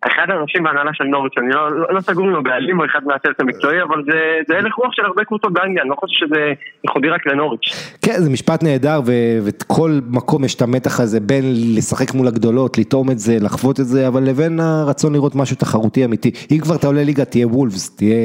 [0.08, 3.40] אחד האנשים בהנהלה של נוריץ', אני לא, לא, לא סגור עם הבעלים או אחד מהצוות
[3.40, 7.10] המקצועי, אבל זה, זה הלך רוח של הרבה קבוצות באנגליה, אני לא חושב שזה ייחודי
[7.10, 7.96] רק לנוריץ'.
[8.06, 9.02] כן, זה משפט נהדר,
[9.46, 11.44] וכל מקום יש את המתח הזה בין
[11.78, 16.06] לשחק מול הגדולות, לטעום את זה, לחוות את זה, אבל לבין הרצון לראות משהו תחרותי
[16.06, 16.32] אמיתי.
[16.52, 18.16] אם כבר אתה עולה ליגה, תהיה וולפס, תהיה...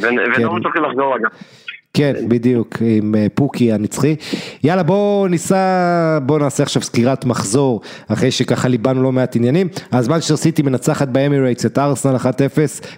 [0.00, 0.64] ונוריץ'.
[0.64, 1.28] הולכים לחזור רגע.
[1.98, 4.16] כן, בדיוק, עם אה, פוקי הנצחי.
[4.64, 9.68] יאללה, בואו ניסע, בואו נעשה עכשיו סקירת מחזור, אחרי שככה ליבנו לא מעט עניינים.
[9.90, 12.24] אז מנצ'סטר סיטי מנצחת באמירייטס את ארסנל 1-0,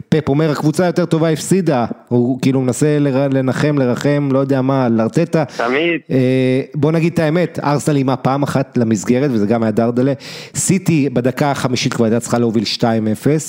[0.09, 2.98] פפ אומר הקבוצה יותר טובה הפסידה, הוא כאילו מנסה
[3.30, 5.44] לנחם, לרחם, לא יודע מה, לארטטה.
[5.44, 6.01] תמיד.
[6.11, 10.12] אה, בואו נגיד את האמת, ארסנל איימה פעם אחת למסגרת, וזה גם היה דרדלה.
[10.55, 12.82] סיטי בדקה החמישית כבר הייתה צריכה להוביל 2-0,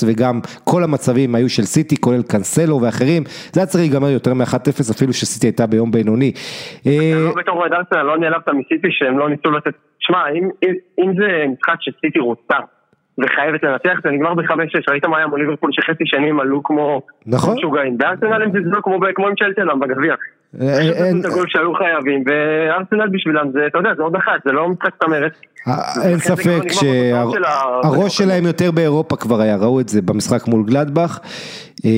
[0.04, 3.24] וגם כל המצבים היו של סיטי, כולל קאנסלו ואחרים.
[3.54, 6.32] זה היה צריך להיגמר יותר מ-1-0, אפילו שסיטי הייתה ביום בינוני.
[6.88, 9.74] אה, לא בתור ארסנל, לא נעלבת מסיטי שהם לא ניסו לתת...
[10.00, 10.24] שמע,
[11.00, 12.58] אם זה משחק שסיטי רוצה
[13.18, 17.58] וחייבת לנצח, זה נגמר בחמש-שש, ראית מה היה מול ליברפול שחצי שנים עלו כמו נכון.
[17.58, 18.84] משוגעים, בארסנל הם זלזלו
[19.16, 20.16] כמו עם צ'לטלם בגביע.
[20.60, 21.20] אין...
[21.20, 24.92] את הגול שהיו חייבים, וארסנל בשבילם זה, אתה יודע, זה עוד אחת, זה לא משחק
[25.04, 25.32] צמרת.
[25.68, 31.20] אה, אין ספק שהראש שלהם יותר באירופה כבר היה, ראו את זה במשחק מול גלדבך.
[31.86, 31.92] אה,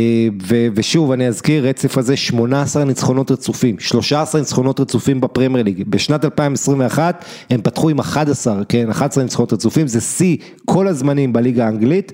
[0.75, 7.25] ושוב אני אזכיר רצף הזה 18 ניצחונות רצופים, 13 ניצחונות רצופים בפרמייר ליג, בשנת 2021
[7.49, 12.11] הם פתחו עם 11, כן, 11 ניצחונות רצופים, זה שיא כל הזמנים בליגה האנגלית.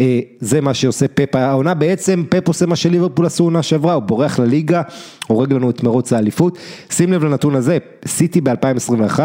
[0.00, 4.02] אה, זה מה שעושה פפ, העונה בעצם, פפ עושה מה שליברפול עשו עונה שעברה, הוא
[4.02, 4.82] בורח לליגה,
[5.26, 6.58] הורג לנו את מרוץ האליפות,
[6.90, 9.20] שים לב לנתון הזה, סיטי ב-2021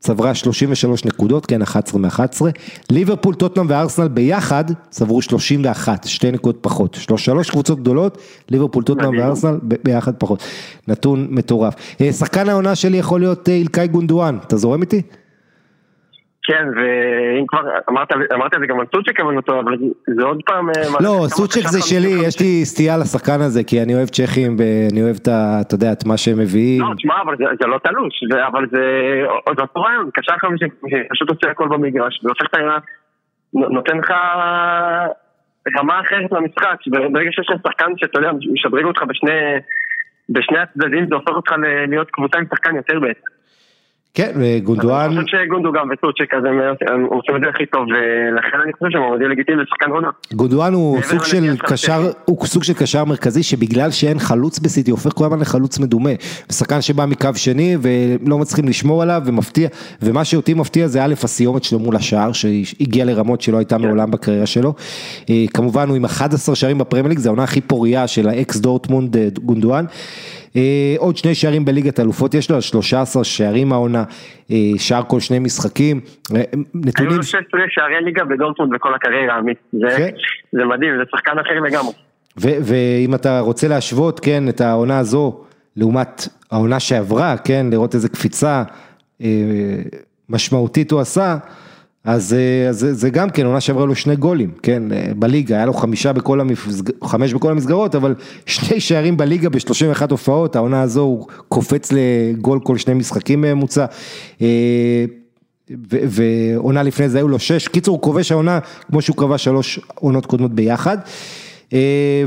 [0.00, 2.42] צברה 33 נקודות, כן 11 מ-11,
[2.90, 8.18] ליברפול, טוטנאם וארסנל ביחד צברו 31, שתי נקודות פחות, שלוש קבוצות גדולות,
[8.50, 10.42] ליברפול, טוטנאם וארסנל ביחד פחות,
[10.88, 11.74] נתון מטורף.
[12.00, 15.02] אה, שחקן העונה שלי יכול להיות אה, אילקאי גונדואן, אתה זורם איתי?
[16.46, 19.72] כן, ואם כבר, אמרת, אמרת את זה גם על סוצ'ק, אבל אותו, אבל
[20.06, 20.68] זה עוד פעם...
[20.68, 25.02] אה, לא, סוצ'ק זה שלי, יש לי סטייה לשחקן הזה, כי אני אוהב צ'כים ואני
[25.02, 25.60] אוהב את ה...
[25.60, 26.82] אתה יודע, את מה שהם מביאים.
[26.82, 28.14] לא, תשמע, אבל זה, זה לא תלוש,
[28.46, 28.82] אבל זה
[29.46, 32.78] עוד אותו רעיון, קשר חמישי, שפשוט עושה הכל במגרש, והופך את ה...
[33.52, 34.10] נותן לך
[35.78, 36.76] רמה אחרת למשחק,
[37.12, 39.30] ברגע שיש לך שחקן שאתה יודע, משדרג אותך בשני,
[40.28, 41.52] בשני הצדדים, זה הופך אותך
[41.88, 43.35] להיות קבוצה עם שחקן יותר בעצם.
[44.16, 45.10] כן, וגונדואן...
[45.10, 49.02] אני חושב שגונדוגן וסוצ'ק אז הם עושים את זה הכי טוב, ולכן אני חושב שהם
[49.02, 50.10] עומדים לגיטימי לשחקן עונה.
[50.32, 55.12] גונדואן הוא סוג של קשר, הוא סוג של קשר מרכזי, שבגלל שאין חלוץ בסיטי, הופך
[55.12, 56.10] כל הזמן לחלוץ מדומה.
[56.52, 59.68] שחקן שבא מקו שני, ולא מצליחים לשמור עליו, ומפתיע,
[60.02, 63.82] ומה שאותי מפתיע זה א', הסיומת שלו מול השער, שהגיע לרמות שלא הייתה כן.
[63.82, 64.74] מעולם בקריירה שלו.
[65.30, 69.16] אה, כמובן הוא עם 11 שערים בפרמייר ליג, זו העונה הכי פוריה של האקס דורטמונד
[69.16, 69.84] אה, גונדואן.
[70.56, 74.04] אה, עוד שני שערים בליגת האלופות יש לו, 13 שערים העונה,
[74.50, 76.00] אה, שער כל שני משחקים,
[76.34, 76.42] אה,
[76.74, 77.10] נתונים...
[77.10, 80.08] היו לו 16 שערי ליגה בדורטמונד בכל הקריירה, עמית, זה,
[80.52, 81.92] זה מדהים, זה שחקן אחר לגמרי.
[82.36, 85.44] ואם אתה רוצה להשוות, כן, את העונה הזו,
[85.76, 88.62] לעומת העונה שעברה, כן, לראות איזה קפיצה
[90.28, 91.36] משמעותית הוא עשה,
[92.06, 95.72] אז אה, זה גם כן, עונה שעברה לו שני גולים, כן, אה, בליגה, היה לו
[95.74, 96.90] חמישה בכל המסג...
[97.04, 98.14] חמש בכל המסגרות, אבל
[98.46, 103.86] שני שערים בליגה ב-31 הופעות, העונה הזו הוא קופץ לגול כל שני משחקים ממוצע.
[104.42, 105.04] אה,
[105.88, 110.26] ועונה לפני זה היו לו שש, קיצור הוא כובש העונה כמו שהוא קבע שלוש עונות
[110.26, 110.98] קודמות ביחד.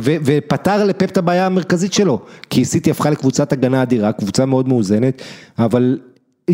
[0.01, 2.19] ופתר לפפ את הבעיה המרכזית שלו,
[2.49, 5.21] כי סיטי הפכה לקבוצת הגנה אדירה, קבוצה מאוד מאוזנת,
[5.59, 5.97] אבל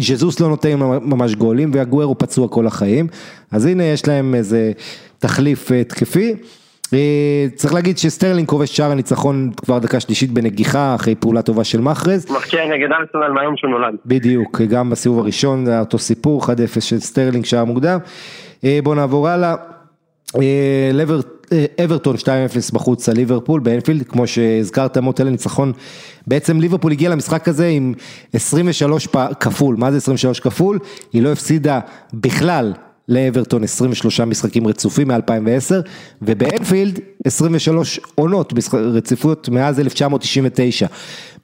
[0.02, 3.08] ז'זוס לא נותן ממש גולים ואגוורו פצוע כל החיים,
[3.52, 4.72] אז הנה יש להם איזה
[5.20, 6.36] תחליף התקפי.
[7.56, 12.32] צריך להגיד שסטרלינג כובש שער הניצחון כבר דקה שלישית בנגיחה אחרי פעולה טובה של מחרז.
[12.32, 13.96] מבקיע נגד ארסנל מהיום שהוא נולד.
[14.06, 16.48] בדיוק, גם בסיבוב הראשון זה אותו סיפור, 1-0
[16.80, 18.00] של סטרלינג שער מוקדם.
[18.84, 19.56] בואו נעבור הלאה.
[20.94, 21.20] לבר,
[21.84, 22.26] אברטון 2-0
[22.74, 25.74] בחוץ על ליברפול באנפילד, כמו שהזכרת מוטל ניצחון,
[26.28, 27.94] בעצם ליברפול הגיע למשחק הזה עם
[28.34, 29.08] 23
[29.40, 30.80] כפול, מה זה 23 כפול?
[31.14, 31.80] היא לא הפסידה
[32.14, 32.74] בכלל
[33.10, 35.74] לאברטון 23 משחקים רצופים מ-2010,
[36.22, 40.88] ובאנפילד 23 עונות רציפות מאז 1999.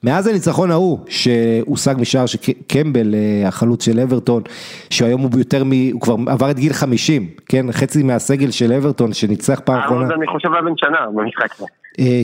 [0.04, 3.14] מאז הניצחון ההוא שהושג משער של קמפבל,
[3.46, 4.42] החלוץ של אברטון,
[4.90, 5.70] שהיום הוא יותר מ...
[5.92, 7.72] הוא כבר עבר את גיל 50, כן?
[7.72, 10.14] חצי מהסגל של אברטון שניצח פעם אחרונה.
[10.14, 11.66] אני חושב היה בן שנה במשחק הזה.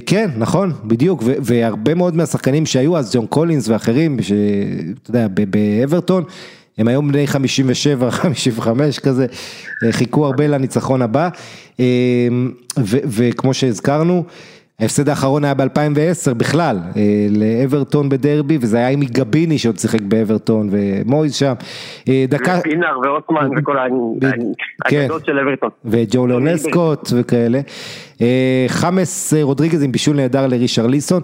[0.07, 6.25] כן, נכון, בדיוק, והרבה מאוד מהשחקנים שהיו אז, ג'ון קולינס ואחרים, שאתה יודע, באברטון,
[6.79, 9.27] הם היום בני 57, 55 כזה,
[9.91, 11.29] חיכו הרבה לניצחון הבא,
[12.87, 14.25] וכמו שהזכרנו,
[14.81, 16.79] ההפסד האחרון היה ב-2010 בכלל,
[17.31, 21.55] לאברטון בדרבי, וזה היה עם גביני שעוד שיחק באברטון, ומויז שם.
[22.29, 22.61] דקה...
[22.61, 23.77] פינר ורוטמן וכל
[24.85, 25.71] האגדות של אברטון.
[25.85, 27.61] וג'ו לאונסקוט וכאלה.
[28.69, 31.23] חמאס רודריגז עם בישול נהדר לרישרליסון.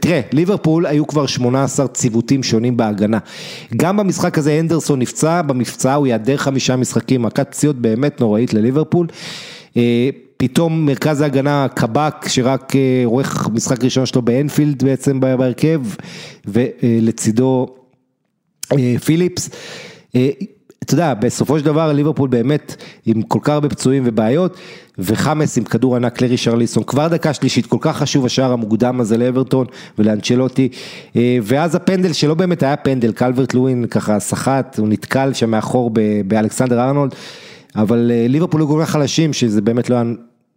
[0.00, 3.18] תראה, ליברפול היו כבר 18 ציוותים שונים בהגנה.
[3.76, 9.06] גם במשחק הזה אנדרסון נפצע, במבצע הוא ייעדר חמישה משחקים, מכת פציעות באמת נוראית לליברפול.
[10.36, 12.72] פתאום מרכז ההגנה קבק שרק
[13.04, 15.80] עורך משחק ראשון שלו באנפילד בעצם בהרכב
[16.44, 17.66] ולצידו
[19.04, 19.50] פיליפס.
[20.82, 22.76] אתה יודע, בסופו של דבר ליברפול באמת
[23.06, 24.56] עם כל כך הרבה פצועים ובעיות
[24.98, 29.66] וחמאס עם כדור ענק לרישרליסון, כבר דקה שלישית, כל כך חשוב השער המוקדם הזה לאברטון
[29.98, 30.68] ולאנצ'לוטי.
[31.42, 35.90] ואז הפנדל שלא באמת היה פנדל, קלברט לואין ככה סחט, הוא נתקל שם מאחור
[36.26, 37.14] באלכסנדר ארנולד
[37.76, 40.04] אבל ליברפול היו כל כך חלשים שזה באמת לא היה,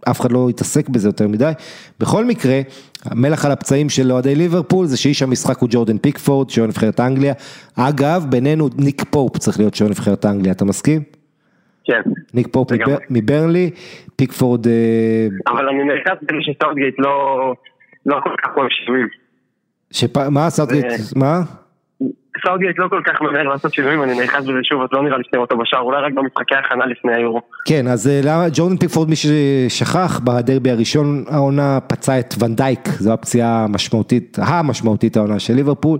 [0.10, 1.52] אף אחד לא התעסק בזה יותר מדי.
[2.00, 2.62] בכל מקרה,
[3.06, 7.34] המלח על הפצעים של אוהדי ליברפול זה שאיש המשחק הוא ג'ורדן פיקפורד, שוער נבחרת אנגליה.
[7.76, 11.02] אגב, בינינו ניק פופ צריך להיות שוער נבחרת אנגליה, אתה מסכים?
[11.84, 12.02] כן.
[12.34, 12.72] ניק פופ
[13.10, 13.70] מברנלי,
[14.16, 14.68] פיקפורד...
[15.48, 16.96] אבל אני נכנס בזה שסאוטגייט
[18.06, 19.08] לא כל כך אוהב שינויים.
[20.32, 20.86] מה סאוטגייט?
[21.16, 21.42] מה?
[22.46, 25.24] סאוטגייט לא כל כך ממהר לעשות שינויים, אני נאחז בזה שוב, אז לא נראה לי
[25.24, 27.42] שתראה אותו בשער, אולי רק במשחקי הכנה לפני היורו.
[27.66, 33.64] כן, אז למה ג'ורדן פיקפורד, מי ששכח, בדרבי הראשון העונה פצע את ונדייק, זו הפציעה
[33.64, 36.00] המשמעותית, המשמעותית העונה של ליברפול.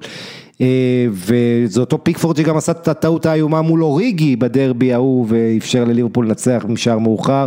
[1.10, 6.66] וזה אותו פיקפורד שגם עשה את הטעות האיומה מול אוריגי בדרבי ההוא ואפשר לליברפול לנצח
[6.70, 7.46] משער מאוחר.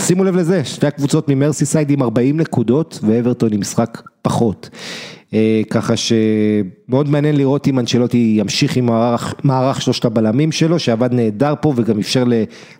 [0.00, 4.70] שימו לב לזה, שתי הקבוצות ממרסיסייד עם 40 נקודות ואברטון עם משחק פחות.
[5.70, 11.54] ככה שמאוד מעניין לראות אם אנצ'לוטי ימשיך עם מערך, מערך שלושת הבלמים שלו שעבד נהדר
[11.60, 12.24] פה וגם אפשר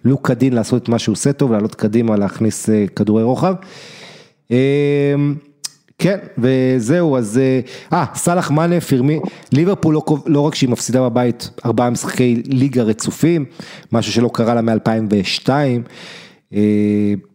[0.05, 3.55] ללוק קדין לעשות את מה שהוא עושה טוב, לעלות קדימה להכניס כדורי רוחב.
[6.01, 7.41] כן, וזהו, אז,
[7.93, 9.21] אה, סאלח מאנה, פירמי,
[9.53, 13.45] ליברפול לא, לא רק שהיא מפסידה בבית ארבעה משחקי ליגה רצופים,
[13.93, 15.49] משהו שלא קרה לה מ-2002,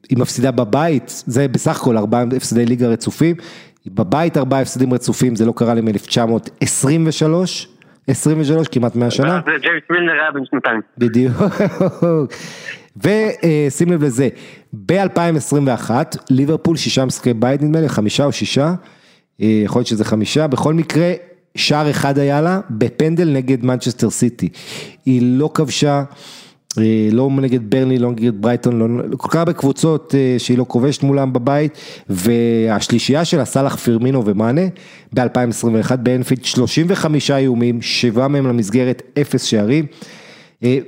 [0.10, 3.36] היא מפסידה בבית, זה בסך הכל ארבעה הפסדי ליגה רצופים,
[3.88, 7.26] בבית ארבעה הפסדים רצופים, זה לא קרה לי מ-1923,
[8.08, 9.42] 23, כמעט 100 שנה.
[9.62, 10.82] ג'יימס מילנר היה בן שנתיים.
[10.98, 11.34] בדיוק.
[13.04, 14.30] ושים לב לזה,
[14.86, 15.92] ב-2021,
[16.30, 18.74] ליברפול שישה משחקי בית נדמה לי, חמישה או שישה,
[19.40, 21.14] יכול להיות שזה חמישה, בכל מקרה,
[21.56, 24.50] שער אחד היה לה בפנדל נגד מנצ'סטר סיטי.
[25.06, 26.04] היא לא כבשה.
[27.12, 31.34] לא נגד ברנלי, לא נגד ברייטון, לא, כל כך הרבה קבוצות שהיא לא כובשת מולם
[31.34, 31.78] בבית,
[32.10, 34.62] והשלישייה שלה, סאלח פירמינו ומאנה,
[35.14, 39.86] ב-2021 באנפילד 35 איומים, שבעה מהם למסגרת, אפס שערים.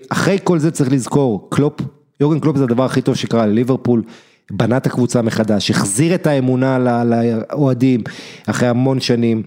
[0.10, 1.82] אחרי כל זה צריך לזכור, קלופ,
[2.20, 4.04] יורגן קלופ זה הדבר הכי טוב שקרה לליברפול.
[4.52, 8.02] בנה את הקבוצה מחדש, החזיר את האמונה לאוהדים
[8.46, 9.44] אחרי המון שנים,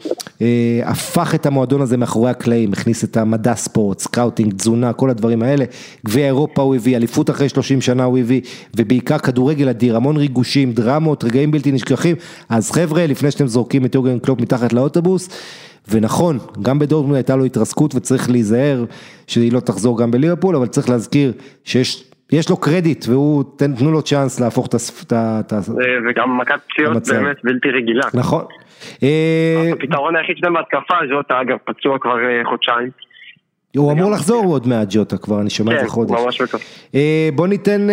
[0.85, 5.65] הפך את המועדון הזה מאחורי הקלעים, הכניס את המדע ספורט, סקאוטינג, תזונה, כל הדברים האלה,
[6.07, 8.41] גביע אירופה הוא הביא, אליפות אחרי 30 שנה הוא הביא,
[8.77, 12.17] ובעיקר כדורגל אדיר, המון ריגושים, דרמות, רגעים בלתי נשכחים,
[12.49, 15.29] אז חבר'ה, לפני שאתם זורקים את יורגן קלופ מתחת לאוטובוס,
[15.89, 18.85] ונכון, גם בדורטמונד הייתה לו התרסקות וצריך להיזהר
[19.27, 21.33] שהיא לא תחזור גם בליברפול, אבל צריך להזכיר
[21.65, 25.41] שיש יש לו קרדיט והוא, תנו לו צ'אנס להפוך את ה...
[26.09, 28.07] וגם מכת פציעות באמת בלתי רגילה.
[28.15, 28.45] נכון.
[29.73, 32.91] הפתרון היחיד שלהם בהתקפה, ז'וטה אגב פצוע כבר חודשיים.
[33.77, 36.11] הוא אמור לחזור עוד מעט ג'וטה כבר, אני שומע את זה חודש.
[36.11, 36.61] כן, ממש בטוח.
[37.35, 37.87] בוא ניתן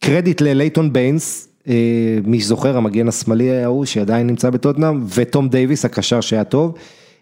[0.00, 1.56] קרדיט ללייטון ביינס,
[2.24, 6.78] מי שזוכר, המגן השמאלי ההוא שעדיין נמצא בטוטנאם, וטום דייוויס, הקשר שהיה טוב.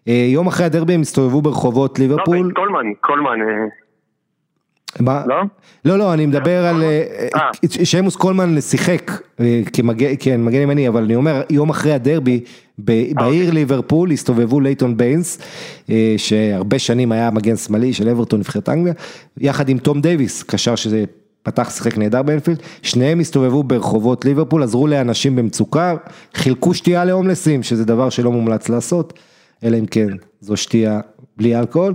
[0.07, 2.53] יום אחרי הדרבי הם הסתובבו ברחובות ליברפול.
[2.55, 3.39] קולמן, קולמן.
[5.01, 5.23] מה?
[5.27, 5.37] לא?
[5.85, 6.83] לא, לא, אני מדבר על...
[6.83, 7.85] אה, אה.
[7.85, 12.41] שיימוס קולמן שיחק אה, כמגן, כן, מגן ימני, אבל אני אומר, יום אחרי הדרבי,
[12.85, 15.39] ב- בעיר ליברפול הסתובבו לייטון ביינס,
[15.91, 18.95] אה, שהרבה שנים היה מגן שמאלי של אברטון, נבחרת אנגליה,
[19.39, 21.05] יחד עם תום דייוויס, קשר שזה
[21.43, 25.95] פתח, שיחק נהדר באנפילד, שניהם הסתובבו ברחובות ליברפול, עזרו לאנשים במצוקה,
[26.35, 29.13] חילקו שתייה להומלסים, שזה דבר שלא מומלץ לעשות,
[29.65, 30.09] אלא אם כן
[30.41, 31.01] זו שתייה
[31.37, 31.95] בלי אלכוהול.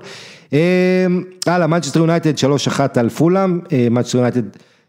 [0.54, 1.06] אה,
[1.46, 4.42] הלאה, מנצ'סטר יונייטד 3-1 על פולאם, אה, מנצ'סטר יונייטד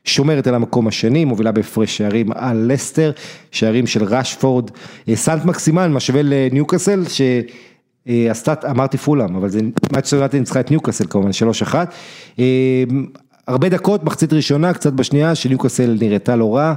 [0.05, 3.11] שומרת על המקום השני, מובילה בהפרש שערים על לסטר,
[3.51, 4.71] שערים של ראשפורד,
[5.09, 9.61] אה, סנט מקסימן משווה לניוקאסל, שעשתה, אמרתי פולאם, אבל זה,
[9.93, 11.75] מנצ'סטר יונייטד ניצחה את ניוקאסל כמובן, 3-1.
[12.39, 12.45] אה,
[13.49, 16.75] הרבה דקות, מחצית ראשונה, קצת בשנייה, שניוקאסל נראתה לא רע,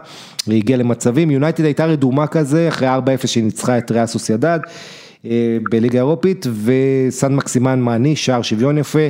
[0.48, 4.60] והגיעה למצבים, יונייטד הייתה רדומה כזה, אחרי 4-0 שהיא ניצחה את ריאל סוסיידד.
[5.26, 9.08] אה, בליגה האירופית וסן מקסימן מעניש, שער שוויון יפה,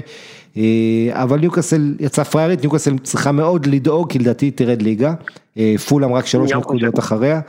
[0.57, 0.64] אה,
[1.12, 5.14] אבל ניוקאסל יצאה פריירית, ניוקאסל צריכה מאוד לדאוג, כי לדעתי תרד ליגה,
[5.57, 6.99] אה, פולאם רק שלוש נקודות.
[6.99, 7.41] אחריה.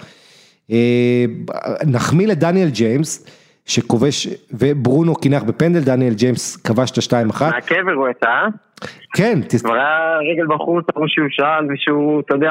[1.87, 3.27] נחמיא לדניאל ג'יימס,
[3.67, 8.47] שכובש, וברונו קינח בפנדל, דניאל ג'יימס כבש את השתיים אחת, מהקבר הוא יצא, אה?
[9.15, 12.51] כן, כבר היה רגל בחוץ, אמרו שהוא שאל ושהוא, אתה יודע,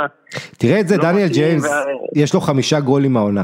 [0.57, 1.71] תראה את זה, לא דניאל ג'יימס,
[2.15, 3.43] יש לו חמישה גולים העונה.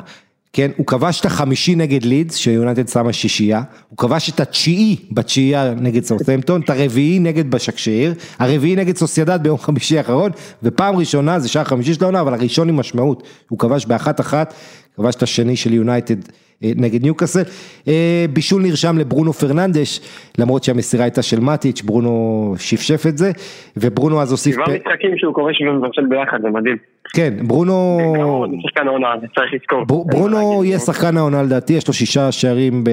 [0.53, 5.73] כן, הוא כבש את החמישי נגד לידס, שיונייטד שמה שישייה, הוא כבש את התשיעי בתשיעייה
[5.73, 10.31] נגד סאות'מפטון, את הרביעי נגד בשאקשהיר, הרביעי נגד סוסיידד ביום חמישי האחרון,
[10.63, 14.53] ופעם ראשונה, זה שער חמישי של העונה, אבל הראשון עם משמעות, הוא כבש באחת אחת,
[14.95, 16.17] כבש את השני של יונייטד
[16.61, 17.41] נגד ניוקאסל,
[17.87, 19.99] אה, בישול נרשם לברונו פרננדש,
[20.37, 23.31] למרות שהמסירה הייתה של מטיץ', ברונו שפשף את זה,
[23.77, 26.77] וברונו אז הוסיף, שבעה משחקים שהוא כובש ומבשל ביחד, זה מדהים.
[27.13, 27.97] כן, ברונו...
[30.05, 32.83] ברונו יהיה שחקן העונה לדעתי, יש לו שישה שערים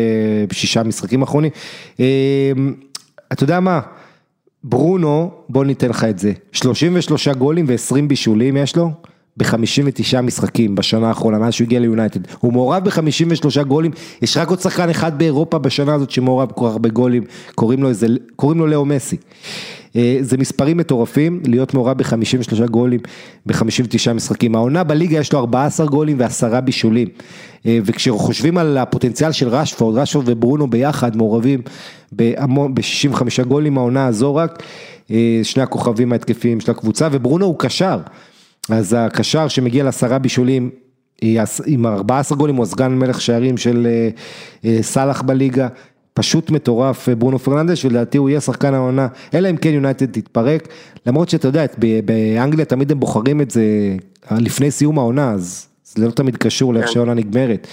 [0.49, 1.51] בשישה משחקים אחרונים.
[2.01, 2.53] אה,
[3.33, 3.81] אתה יודע מה?
[4.65, 8.91] ברונו, בוא ניתן לך את זה, 33 גולים ו-20 בישולים יש לו.
[9.37, 12.21] ב-59 משחקים בשנה האחרונה, מאז שהוא הגיע ליונייטד.
[12.41, 13.91] הוא מעורב ב-53 גולים,
[14.23, 17.25] יש רק עוד שחקן אחד באירופה בשנה הזאת שמעורב בכל כך הרבה גולים,
[17.55, 18.07] קוראים לו איזה,
[18.37, 19.17] קוראים לו לאו מסי.
[19.97, 23.01] אה, זה מספרים מטורפים, להיות מעורב ב-53 גולים
[23.47, 24.55] ב-59 משחקים.
[24.55, 27.09] העונה בליגה יש לו 14 גולים ועשרה בישולים.
[27.67, 31.63] אה, וכשחושבים על הפוטנציאל של רשפורד, רשפורד וברונו ביחד מעורבים
[32.13, 34.63] בהמון, ב-65 גולים העונה הזו רק,
[35.11, 37.99] אה, שני הכוכבים ההתקפיים של הקבוצה, וברונו הוא קשר.
[38.71, 40.71] אז הקשר שמגיע לעשרה בישולים
[41.67, 44.09] עם 14 גולים, הוא הסגן מלך שערים של אה,
[44.65, 45.69] אה, סאלח בליגה,
[46.15, 50.69] פשוט מטורף אה, ברונו פרננדש, ולדעתי הוא יהיה שחקן העונה, אלא אם כן יונייטד תתפרק,
[51.07, 51.65] למרות שאתה יודע,
[52.05, 53.65] באנגליה תמיד הם בוחרים את זה
[54.31, 56.93] לפני סיום העונה, אז זה לא תמיד קשור לאיך כן.
[56.93, 57.67] שהעונה נגמרת.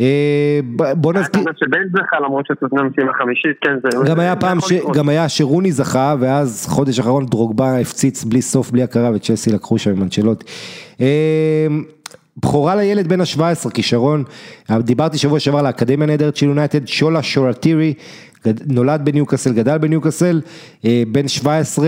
[0.00, 0.60] אה,
[0.94, 4.10] בוא היה נזכיר, כמה שבן זכה למרות שטוטנאם סיימה חמישית, כן זה...
[4.10, 4.72] גם היה פעם, ש...
[4.94, 9.78] גם היה שרוני זכה, ואז חודש אחרון דרוגבה הפציץ בלי סוף, בלי הכרה, וצ'לסי לקחו
[9.78, 10.44] שם עם אנצ'לוטי.
[11.00, 11.66] אה,
[12.36, 14.24] בכורה לילד בן ה-17, כישרון,
[14.70, 17.94] דיברתי שבוע שעבר על האקדמיה הנהדרת של יונייטד, שולה שורטירי,
[18.66, 20.40] נולד בניוקאסל, גדל בניוקאסל,
[20.84, 21.86] אה, בן 17,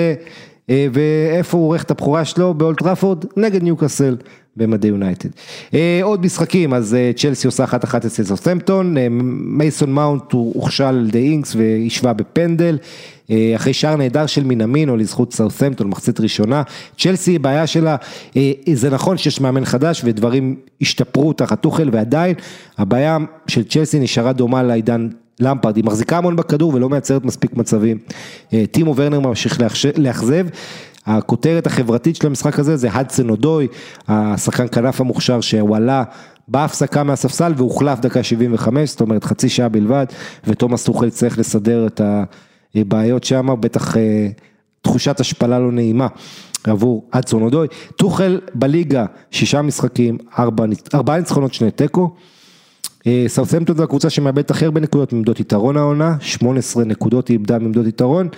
[0.70, 2.54] אה, ואיפה הוא עורך את הבכורה שלו?
[2.54, 4.16] באולד טראפורד, נגד ניוקאסל.
[4.56, 5.28] במדי יונייטד.
[5.74, 10.54] אה, עוד משחקים, אז אה, צ'לסי עושה אחת אחת אצל סאות'מפטון, אה, מייסון מאונט הוא
[10.54, 12.78] הוכשל על ידי אינקס והשווה בפנדל,
[13.56, 16.62] אחרי שער נהדר של מינמינו לזכות סאות'מפטון, מחצית ראשונה.
[16.98, 17.96] צ'לסי, בעיה שלה,
[18.74, 22.34] זה נכון שיש מאמן חדש ודברים השתפרו תחת טוחל ועדיין,
[22.78, 25.08] הבעיה של צ'לסי נשארה דומה לעידן
[25.40, 27.98] למפרד, היא מחזיקה המון בכדור ולא מייצרת מספיק מצבים.
[28.70, 29.60] טימו ורנר ממשיך
[29.96, 30.46] לאכזב.
[31.06, 33.68] הכותרת החברתית של המשחק הזה זה הדסן אודוי,
[34.08, 36.04] השחקן כנף המוכשר שהוא עלה
[36.48, 40.06] בהפסקה מהספסל והוחלף דקה 75, זאת אומרת חצי שעה בלבד,
[40.46, 42.00] ותומאס טוחל צריך לסדר את
[42.74, 44.28] הבעיות שם, בטח אה,
[44.82, 46.06] תחושת השפלה לא נעימה
[46.64, 47.68] עבור אדסון אודוי.
[47.96, 50.64] טוחל בליגה, שישה משחקים, ארבע,
[50.94, 52.14] ארבעה ניצחונות, שני תיקו.
[53.06, 57.58] אה, סאות'מפטון זו הקבוצה שמאבדת הכי הרבה נקודות מעמדות יתרון העונה, 18 נקודות היא איבדה
[57.58, 58.28] מעמדות יתרון.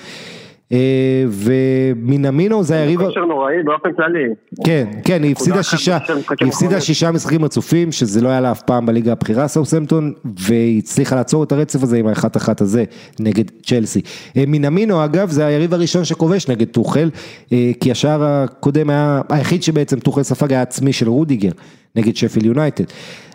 [0.75, 4.25] אה, ומינמינו זה היריב, כושר נוראי באופן כללי.
[4.65, 5.99] כן, כן, היא הפסידה שישה,
[6.41, 6.81] היא הפסידה.
[6.81, 11.45] שישה משחקים רצופים, שזה לא היה לה אף פעם בליגה הבכירה סאות'מפטון, והיא הצליחה לעצור
[11.45, 12.85] את הרצף הזה עם האחת אחת הזה
[13.21, 14.01] נגד צ'לסי.
[14.37, 17.11] אה, מינמינו אגב, זה היריב הראשון שכובש נגד טוחל,
[17.53, 21.51] אה, כי השער הקודם היה, היחיד שבעצם טוחל ספג היה עצמי של רודיגר,
[21.97, 22.85] נגד שפילד יונייטד.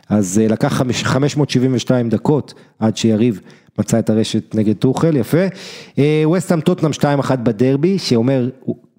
[0.10, 3.42] אז אה, לקח חמש- 572 דקות עד שיריב
[3.80, 5.46] מצא את הרשת נגד טוחל, יפה.
[6.00, 7.04] אה, ווסטהאם טוטנאם 2-1
[7.36, 8.50] בדרבי, שאומר,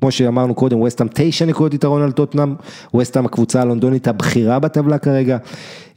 [0.00, 2.54] כמו שאמרנו קודם, ווסטהאם 9 נקודות יתרון על טוטנהאם,
[2.96, 5.38] ווסטהאם הקבוצה הלונדונית הבכירה בטבלה כרגע,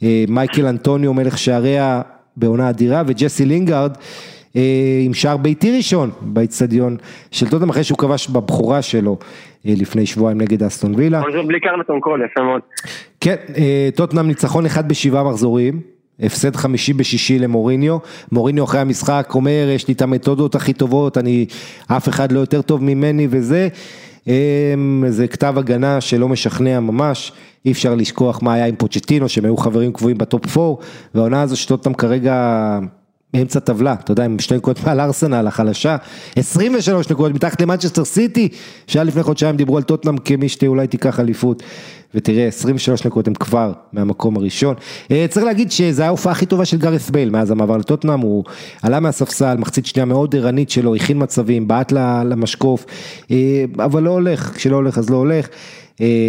[0.02, 2.02] אה, מייקל אנטוניו מלך שעריה
[2.36, 3.92] בעונה אדירה, וג'סי לינגארד,
[5.04, 6.96] עם שער ביתי ראשון באיצטדיון
[7.30, 9.18] של טוטנאם אחרי שהוא כבש בבכורה שלו
[9.64, 11.22] לפני שבועיים נגד אסטון וילה.
[11.46, 12.60] בלי קרלטון קול, יפה מאוד.
[13.20, 13.36] כן,
[13.94, 15.80] טוטנאם ניצחון אחד בשבעה מחזורים.
[16.20, 17.98] הפסד חמישי בשישי למוריניו,
[18.32, 21.46] מוריניו אחרי המשחק אומר יש לי את המתודות הכי טובות, אני,
[21.86, 23.68] אף אחד לא יותר טוב ממני וזה,
[25.08, 27.32] זה כתב הגנה שלא משכנע ממש,
[27.66, 30.82] אי אפשר לשכוח מה היה עם פוצ'טינו שהם היו חברים קבועים בטופ 4,
[31.14, 32.78] והעונה הזו שטוטנאם כרגע
[33.34, 35.96] באמצע טבלה, אתה יודע, עם שתי נקודות מעל ארסנל החלשה,
[36.36, 38.48] 23 נקודות מתחת למנצ'סטר סיטי,
[38.86, 41.62] שהיה לפני חודשיים דיברו על טוטנאם כמי שאולי תיקח אליפות,
[42.14, 44.74] ותראה 23 נקודות הם כבר מהמקום הראשון.
[45.28, 48.44] צריך להגיד שזו ההופעה הכי טובה של גארת' בייל מאז המעבר לטוטנאם, הוא
[48.82, 51.92] עלה מהספסל, מחצית שנייה מאוד ערנית שלו, הכין מצבים, בעט
[52.24, 52.86] למשקוף,
[53.78, 55.48] אבל לא הולך, כשלא הולך אז לא הולך.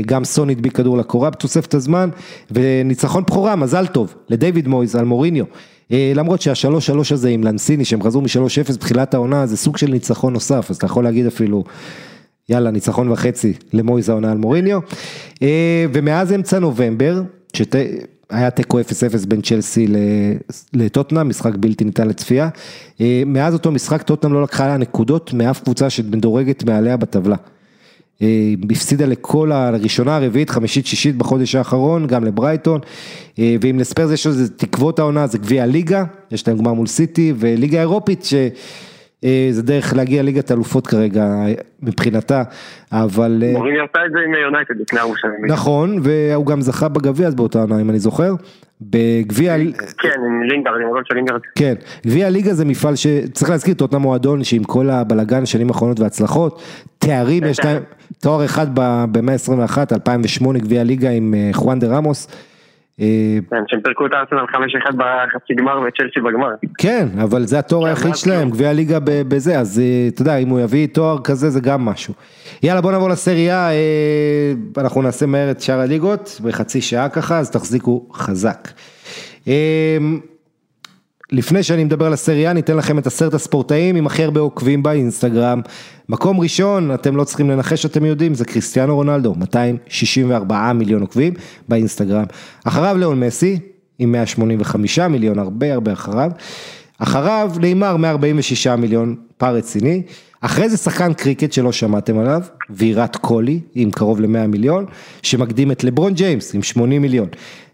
[0.05, 2.09] גם סון הדביק כדור לקורה בתוספת הזמן,
[2.51, 5.45] וניצחון בכורה, מזל טוב, לדיוויד מויז על מוריניו.
[5.91, 9.91] למרות שהשלוש שלוש הזה עם לנסיני שהם חזרו משלוש אפס בתחילת העונה זה סוג של
[9.91, 11.63] ניצחון נוסף אז אתה יכול להגיד אפילו
[12.49, 14.79] יאללה ניצחון וחצי למויז העונה על מוריניו.
[15.93, 17.21] ומאז אמצע נובמבר
[17.53, 18.83] שהיה תיקו 0-0
[19.27, 19.87] בין צ'לסי
[20.73, 22.49] לטוטנאם משחק בלתי ניתן לצפייה.
[23.25, 27.35] מאז אותו משחק טוטנאם לא לקחה נקודות מאף קבוצה שמדורגת מעליה בטבלה
[28.71, 32.79] הפסידה לכל הראשונה, הרביעית, חמישית, שישית בחודש האחרון, גם לברייטון,
[33.37, 37.79] ואם לספיירס יש לזה תקוות העונה, זה גביע הליגה, יש להם גמר מול סיטי, וליגה
[37.79, 38.23] אירופית,
[39.21, 41.27] שזה דרך להגיע ליגת אלופות כרגע
[41.81, 42.43] מבחינתה,
[42.91, 43.43] אבל...
[43.53, 45.45] מוריני עשה את זה עם יונייטד לפני ארבע שנים.
[45.47, 48.33] נכון, והוא גם זכה בגביע אז באותה עונה, אם אני זוכר.
[48.81, 49.55] בגביע...
[49.97, 51.39] כן, עם לינגארד, עם הגול של לינגארד.
[51.55, 51.73] כן,
[52.05, 56.61] גביע הליגה זה מפעל שצריך להזכיר, טוטנאם מועדון שעם כל הבלגן שנים האחרונות והצלחות,
[56.99, 57.83] תארים יש להם,
[58.21, 58.67] תואר אחד
[59.11, 62.27] במאה ה-21, 2008 גביע הליגה עם חואנדה ראמוס.
[62.99, 64.45] כן, שהם פירקו את הארסנל
[64.89, 66.49] 5-1 בחצי גמר וצ'לסי בגמר.
[66.77, 69.81] כן, אבל זה התואר היחיד שלהם, גביע הליגה בזה, אז
[70.13, 72.13] אתה יודע, אם הוא יביא תואר כזה זה גם משהו.
[72.63, 73.69] יאללה בוא נעבור לסריה,
[74.77, 78.67] אנחנו נעשה מהר את שאר הליגות, בחצי שעה ככה, אז תחזיקו חזק.
[81.35, 85.61] לפני שאני מדבר על הסריה, ניתן לכם את עשרת הספורטאים עם הכי הרבה עוקבים באינסטגרם.
[86.09, 91.33] מקום ראשון, אתם לא צריכים לנחש, אתם יודעים, זה קריסטיאנו רונלדו, 264 מיליון עוקבים
[91.67, 92.25] באינסטגרם.
[92.63, 93.59] אחריו ליאון מסי,
[93.99, 96.31] עם 185 מיליון, הרבה הרבה אחריו.
[96.97, 100.01] אחריו נאמר 146 מיליון, פער רציני.
[100.41, 104.85] אחרי זה שחקן קריקט שלא שמעתם עליו, ויראט קוהלי, עם קרוב ל-100 מיליון,
[105.21, 107.27] שמקדים את לברון ג'יימס עם 80 מיליון.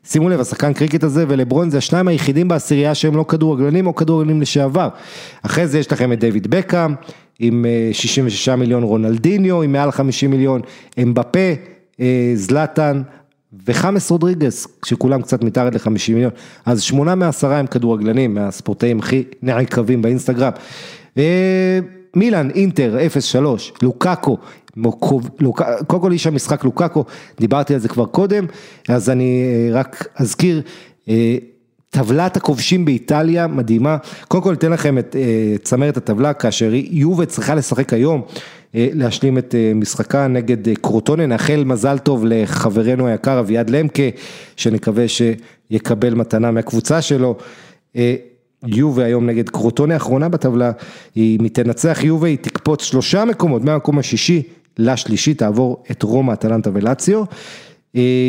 [0.06, 4.42] שימו לב, השחקן קריקט הזה ולברון זה השניים היחידים בעשירייה שהם לא כדורגלנים או כדורגלנים
[4.42, 4.90] לשעבר.
[5.42, 6.94] אחרי זה יש לכם את דיוויד בקאם,
[7.40, 10.62] עם 66 מיליון רונלדיניו, עם מעל 50 מיליון
[11.02, 11.40] אמבפה,
[12.36, 13.02] זלאטן
[13.68, 16.32] וחאמס רודריגס, שכולם קצת מתחת ל-50 מיליון.
[16.66, 20.52] אז שמונה מעשרה הם כדורגלנים, מהספורטאים הכי נעקבים באינסטגרם.
[22.16, 22.98] מילאן, אינטר,
[23.34, 23.38] 0-3,
[23.82, 24.38] לוקאקו,
[25.88, 27.06] קודם כל איש המשחק לוקאקו,
[27.40, 28.46] דיברתי על זה כבר קודם,
[28.88, 30.62] אז אני רק אזכיר,
[31.90, 35.16] טבלת הכובשים באיטליה מדהימה, קודם כל אתן לכם את
[35.64, 38.22] צמרת הטבלה, כאשר יובה צריכה לשחק היום,
[38.74, 44.04] להשלים את משחקה נגד קרוטונה, נאחל מזל טוב לחברנו היקר אביעד למקה,
[44.56, 47.36] שנקווה שיקבל מתנה מהקבוצה שלו.
[48.66, 50.72] יובה היום נגד קרוטונה האחרונה בטבלה,
[51.16, 54.44] היא מתנצח יובה, היא תקפוץ שלושה מקומות, מהמקום השישי
[54.78, 57.24] לשלישי, תעבור את רומא, אטלנטה ולציו,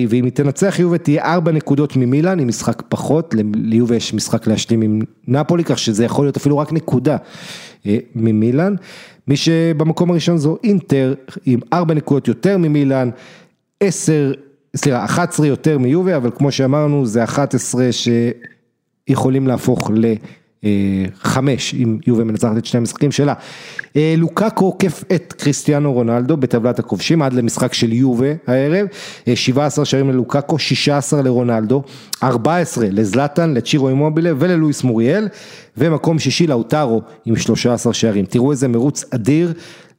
[0.09, 4.83] ואם היא תנצח יובה תהיה ארבע נקודות ממילאן, עם משחק פחות, ליובה יש משחק להשלים
[4.83, 7.17] עם נפולי, כך שזה יכול להיות אפילו רק נקודה
[8.15, 8.75] ממילאן,
[9.29, 11.15] מי שבמקום הראשון זו אינטר,
[11.47, 13.11] עם ארבע נקודות יותר ממילאן,
[13.81, 14.33] עשר,
[14.77, 18.09] סליחה, 11 יותר מיובה, אבל כמו שאמרנו זה 11 ש...
[19.09, 19.91] יכולים להפוך
[20.63, 23.35] לחמש, אם יובה מנצחת את שני המשחקים שלה.
[23.97, 28.87] לוקאקו עוקף את קריסטיאנו רונלדו בטבלת הכובשים עד למשחק של יובה הערב,
[29.35, 31.83] 17 שערים ללוקאקו, 16 לרונלדו,
[32.23, 35.29] 14 לזלטן, לצ'ירו אימובילה וללואיס מוריאל,
[35.77, 38.25] ומקום שישי לאוטרו עם 13 שערים.
[38.25, 39.53] תראו איזה מרוץ אדיר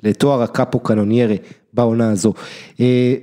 [0.03, 1.35] לתואר הקאפו קנוניירה
[1.73, 2.33] בעונה הזו.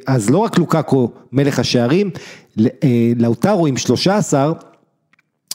[0.06, 2.10] אז לא רק לוקאקו מלך השערים,
[3.16, 4.52] לאוטרו עם 13,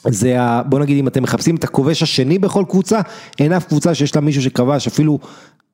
[0.08, 0.62] זה ה...
[0.62, 3.00] בוא נגיד אם אתם מחפשים את הכובש השני בכל קבוצה,
[3.38, 5.18] אין אף קבוצה שיש לה מישהו שכבש אפילו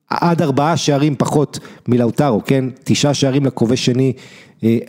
[0.09, 2.65] עד ארבעה שערים פחות מלאוטרו, כן?
[2.83, 4.13] תשעה שערים לכובש שני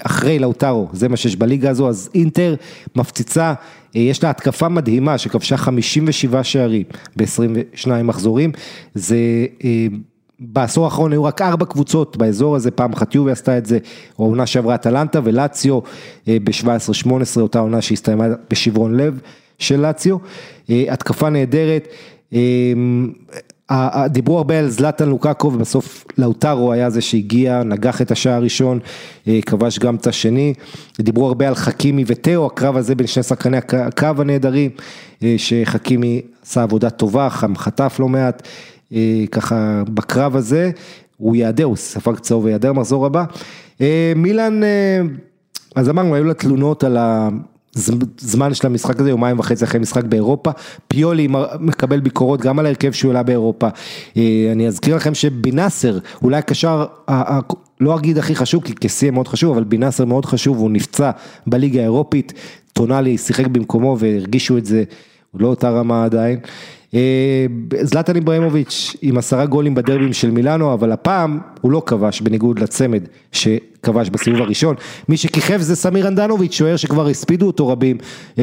[0.02, 2.54] אחרי לאוטרו, זה מה שיש בליגה הזו, אז אינטר
[2.96, 3.54] מפציצה,
[3.94, 6.82] יש לה התקפה מדהימה שכבשה 57 שערים
[7.16, 8.52] ב-22 מחזורים,
[8.94, 9.16] זה...
[10.40, 13.78] בעשור האחרון היו רק ארבע קבוצות באזור הזה, פעם אחת יובי עשתה את זה,
[14.18, 15.80] העונה שעברה אטלנטה ולציו
[16.26, 19.20] ב-17-18, אותה עונה שהסתיימה בשברון לב
[19.58, 20.16] של לציו,
[20.68, 21.88] התקפה נהדרת,
[24.06, 28.78] דיברו הרבה על זלטן לוקקו ובסוף לאוטרו היה זה שהגיע, נגח את השער הראשון,
[29.46, 30.54] כבש גם את השני,
[31.00, 34.70] דיברו הרבה על חכימי ותאו, הקרב הזה בין שני שחקני הקו הנהדרים,
[35.36, 38.48] שחכימי עשה עבודה טובה, חטף לא מעט,
[39.30, 40.70] ככה בקרב הזה,
[41.16, 43.24] הוא יעדר, הוא ספג צהוב ויעדר מחזור הבא.
[44.16, 44.60] מילאן,
[45.74, 47.28] אז אמרנו, היו לה תלונות על ה...
[48.18, 50.50] זמן של המשחק הזה, יומיים וחצי אחרי משחק באירופה,
[50.88, 51.28] פיולי
[51.60, 53.68] מקבל ביקורות גם על ההרכב שהוא העלה באירופה.
[54.52, 56.84] אני אזכיר לכם שבנאסר, אולי הקשר,
[57.80, 61.10] לא אגיד הכי חשוב, כי כסי מאוד חשוב, אבל בנאסר מאוד חשוב, הוא נפצע
[61.46, 62.32] בליגה האירופית,
[62.72, 64.84] טונאלי שיחק במקומו והרגישו את זה,
[65.32, 66.38] הוא לא אותה רמה עדיין.
[67.82, 73.02] זלטן איברהימוביץ' עם עשרה גולים בדרבים של מילאנו, אבל הפעם הוא לא כבש בניגוד לצמד
[73.32, 74.74] שכבש בסיבוב הראשון.
[75.08, 77.98] מי שכיכב זה סמיר אנדנוביץ', שוער שכבר הספידו אותו רבים,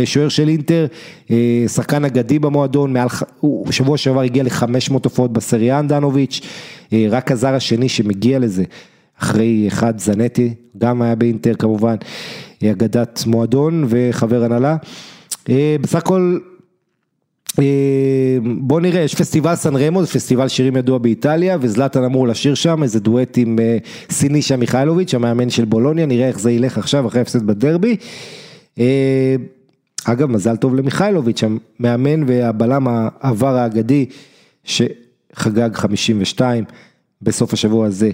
[0.06, 0.86] שוער של אינטר,
[1.68, 3.08] שחקן אגדי במועדון, מעל,
[3.40, 6.42] הוא שבוע שעבר הגיע ל-500 הופעות בסריה אנדנוביץ',
[7.10, 8.64] רק הזר השני שמגיע לזה,
[9.20, 11.96] אחרי אחד זנטי, גם היה באינטר כמובן,
[12.64, 14.76] אגדת מועדון וחבר הנהלה.
[15.82, 16.38] בסך הכל
[18.44, 22.84] בוא נראה, יש פסטיבל סן רמו, זה פסטיבל שירים ידוע באיטליה, וזלטן אמור לשיר שם,
[22.84, 23.60] איזה דואט עם
[24.10, 27.96] סינישה מיכאלוביץ', המאמן של בולוניה, נראה איך זה ילך עכשיו אחרי הפסד בדרבי.
[30.06, 34.06] אגב, מזל טוב למיכאלוביץ', המאמן והבלם העבר האגדי,
[34.64, 36.64] שחגג 52
[37.22, 38.12] בסוף השבוע הזה.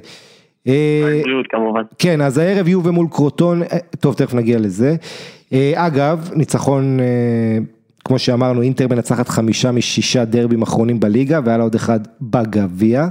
[1.97, 3.61] כן, אז הערב יהיו ומול קרוטון,
[3.99, 4.95] טוב, תכף נגיע לזה.
[5.75, 6.99] אגב, ניצחון...
[8.07, 13.07] כמו שאמרנו, אינטר מנצחת חמישה משישה דרבים אחרונים בליגה, והיה לה עוד אחד בגביע.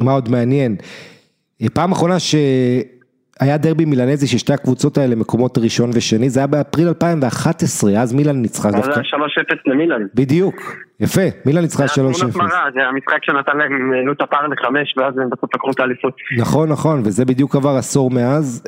[0.00, 0.76] מה עוד מעניין?
[1.72, 8.00] פעם אחרונה שהיה דרבי מילנזי ששתי הקבוצות האלה מקומות ראשון ושני, זה היה באפריל 2011,
[8.00, 8.94] אז מילן ניצחה דווקא.
[8.94, 9.02] זה 3-0
[9.66, 10.06] למילן.
[10.14, 10.54] בדיוק,
[11.00, 11.86] יפה, מילן ניצחה 3-0.
[11.88, 15.54] זה היה תמונת מראה, זה המשחק שנתן להם, העלו את הפער לחמש, ואז הם בסוף
[15.54, 16.14] לקחו את האליפות.
[16.38, 18.62] נכון, נכון, וזה בדיוק עבר עשור מאז.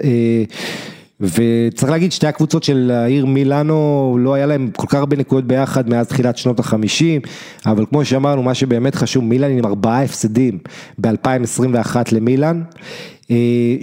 [1.20, 5.88] וצריך להגיד שתי הקבוצות של העיר מילאנו לא היה להם כל כך הרבה נקודות ביחד
[5.88, 7.20] מאז תחילת שנות החמישים
[7.66, 10.58] אבל כמו שאמרנו מה שבאמת חשוב מילאן עם ארבעה הפסדים
[10.98, 12.62] ב-2021 למילאן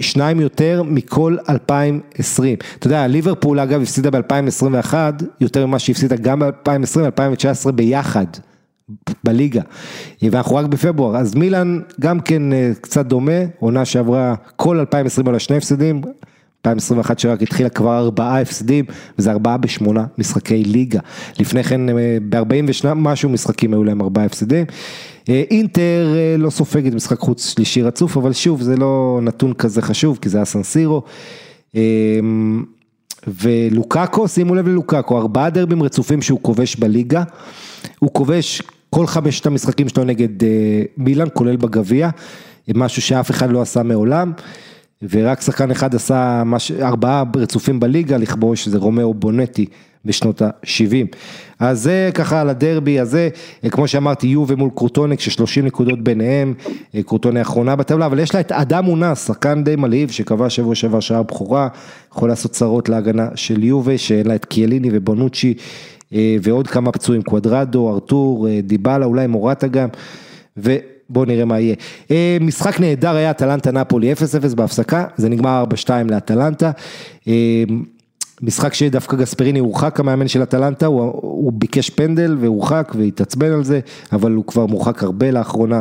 [0.00, 4.94] שניים יותר מכל 2020 אתה יודע ליברפול אגב הפסידה ב-2021
[5.40, 8.26] יותר ממה שהפסידה גם ב-2020-2019 ביחד
[9.24, 9.62] בליגה.
[10.22, 12.42] ואנחנו רק בפברואר אז מילאן גם כן
[12.80, 16.02] קצת דומה עונה שעברה כל 2020 על השני הפסדים
[16.66, 18.84] 2021 שרק התחילה כבר ארבעה הפסדים,
[19.18, 21.00] וזה ארבעה בשמונה משחקי ליגה.
[21.40, 21.80] לפני כן
[22.28, 24.64] ב-40 ושניים משהו משחקים היו להם ארבעה הפסדים.
[25.28, 30.28] אינטר לא סופגת משחק חוץ שלישי רצוף, אבל שוב זה לא נתון כזה חשוב, כי
[30.28, 31.02] זה היה סנסירו.
[33.26, 37.22] ולוקאקו, שימו לב ללוקאקו, ארבעה דרבים רצופים שהוא כובש בליגה.
[37.98, 40.28] הוא כובש כל חמשת המשחקים שלו נגד
[40.96, 42.10] מילאן, כולל בגביע,
[42.74, 44.32] משהו שאף אחד לא עשה מעולם.
[45.10, 46.72] ורק שחקן אחד עשה מש...
[46.72, 49.66] ארבעה רצופים בליגה לכבוש, זה רומאו בנטי
[50.04, 51.16] בשנות ה-70.
[51.58, 53.28] אז זה ככה על הדרבי הזה,
[53.70, 56.54] כמו שאמרתי, יובה מול קרוטונה ששלושים נקודות ביניהם,
[57.06, 61.00] קרוטונה האחרונה בטבלה, אבל יש לה את אדם אונאס, שחקן די מלהיב, שקבע שבוע שעבר
[61.00, 61.68] שער בכורה,
[62.12, 65.54] יכול לעשות צרות להגנה של יובה, שאין לה את קיאליני ובונוצ'י,
[66.12, 69.88] ועוד כמה פצועים, קוודרדו, ארתור, דיבלה, אולי מורטה גם,
[70.56, 70.76] ו...
[71.10, 71.74] בואו נראה מה יהיה.
[72.40, 74.16] משחק נהדר היה אטלנטה נפולי 0-0
[74.54, 76.70] בהפסקה, זה נגמר 4-2 לאטלנטה.
[78.42, 83.80] משחק שדווקא גספריני הורחק המאמן של אטלנטה, הוא, הוא ביקש פנדל והורחק והתעצבן על זה,
[84.12, 85.80] אבל הוא כבר מורחק הרבה לאחרונה.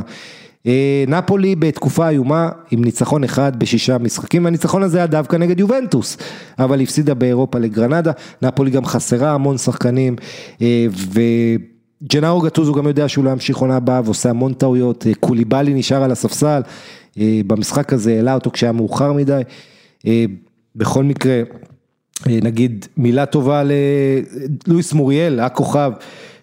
[1.08, 6.18] נפולי בתקופה איומה עם ניצחון אחד בשישה משחקים, והניצחון הזה היה דווקא נגד יובנטוס,
[6.60, 8.12] אבל הפסידה באירופה לגרנדה,
[8.42, 10.16] נפולי גם חסרה המון שחקנים,
[10.92, 11.22] ו...
[12.04, 16.12] ג'נארו גטוזו גם יודע שהוא לא ימשיך עונה הבאה ועושה המון טעויות, קוליבאלי נשאר על
[16.12, 16.62] הספסל,
[17.18, 19.42] במשחק הזה העלה אותו כשהיה מאוחר מדי,
[20.76, 21.42] בכל מקרה,
[22.28, 23.64] נגיד מילה טובה
[24.68, 25.92] ללואיס מוריאל, הכוכב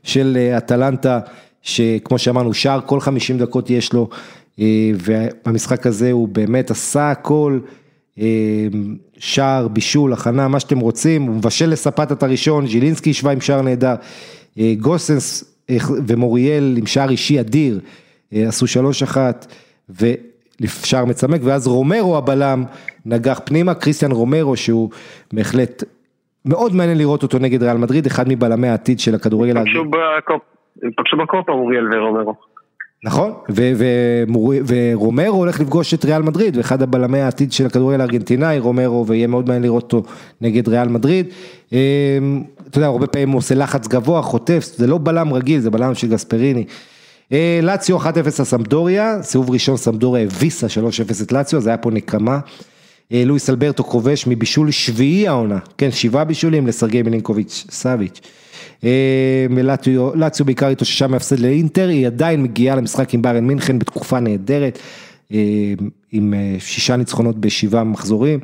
[0.02, 1.20] של אטלנטה,
[1.62, 4.08] שכמו שאמרנו, שער כל 50 דקות יש לו,
[5.04, 7.58] ובמשחק הזה הוא באמת עשה הכל,
[9.18, 13.94] שער, בישול, הכנה, מה שאתם רוצים, הוא מבשל לספטת הראשון, ז'ילינסקי השווה עם שער נהדר.
[14.78, 15.58] גוסנס
[16.06, 17.80] ומוריאל עם שער אישי אדיר,
[18.32, 19.54] עשו שלוש אחת
[20.60, 22.64] ושער מצמק, ואז רומרו הבלם
[23.06, 24.90] נגח פנימה, קריסטיאן רומרו שהוא
[25.32, 25.84] בהחלט
[26.44, 29.56] מאוד מעניין לראות אותו נגד ריאל מדריד, אחד מבלמי העתיד של הכדורגל.
[29.56, 29.64] הם
[30.96, 32.34] פגשו בקופה מוריאל ורומרו.
[33.04, 33.32] נכון,
[34.66, 39.46] ורומרו הולך לפגוש את ריאל מדריד, ואחד הבלמי העתיד של הכדורגל הארגנטינאי, רומרו, ויהיה מאוד
[39.46, 40.10] מעניין לראות אותו
[40.40, 41.26] נגד ריאל מדריד.
[41.72, 41.78] אמ,
[42.70, 45.94] אתה יודע, הרבה פעמים הוא עושה לחץ גבוה, חוטף, זה לא בלם רגיל, זה בלם
[45.94, 46.64] של גספריני.
[47.32, 52.38] אה, לאציו 1-0 לסמדוריה, סיבוב ראשון סמדוריה הביסה 3-0 את לאציו, זה היה פה נקמה.
[53.12, 58.20] אה, לואיס אלברטו כובש מבישול שביעי העונה, כן, שבעה בישולים לסרגי מלינקוביץ' סאביץ'.
[58.84, 59.46] אה,
[60.14, 64.78] לאציו בעיקר התאוששה מהפסד לאינטר, היא עדיין מגיעה למשחק עם בארן מינכן בתקופה נהדרת,
[66.12, 68.40] עם שישה ניצחונות בשבעה מחזורים.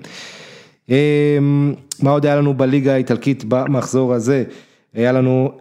[2.03, 4.45] מה עוד היה לנו בליגה האיטלקית במחזור הזה?
[4.95, 5.53] היה לנו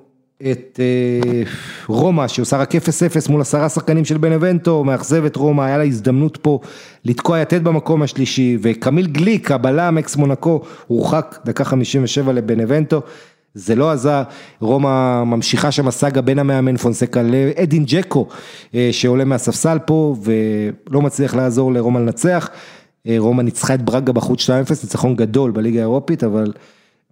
[0.52, 1.44] את אה,
[1.88, 2.78] רומא שעושה רק 0-0
[3.30, 6.60] מול עשרה שחקנים של בנבנטו, מאכזב את רומא, היה לה הזדמנות פה
[7.06, 13.02] לתקוע יתד במקום השלישי, וקמיל גליק, הבלם אקס מונקו, הורחק דקה 57 לבנבנטו,
[13.53, 14.24] זה לא עזר,
[14.60, 18.28] רומא ממשיכה שם הסאגה בין המאמן פונסקה לאדין ג'קו,
[18.76, 22.49] אה, שעולה מהספסל פה ולא מצליח לעזור לרומא לנצח,
[23.07, 26.53] אה, רומא ניצחה את ברגה בחוץ 2-0, ניצחון גדול בליגה האירופית, אבל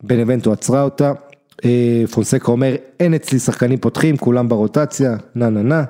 [0.03, 1.11] בנבנטו עצרה אותה.
[1.65, 5.83] אה, פונסקה אומר, אין אצלי שחקנים פותחים, כולם ברוטציה, נה נה נה.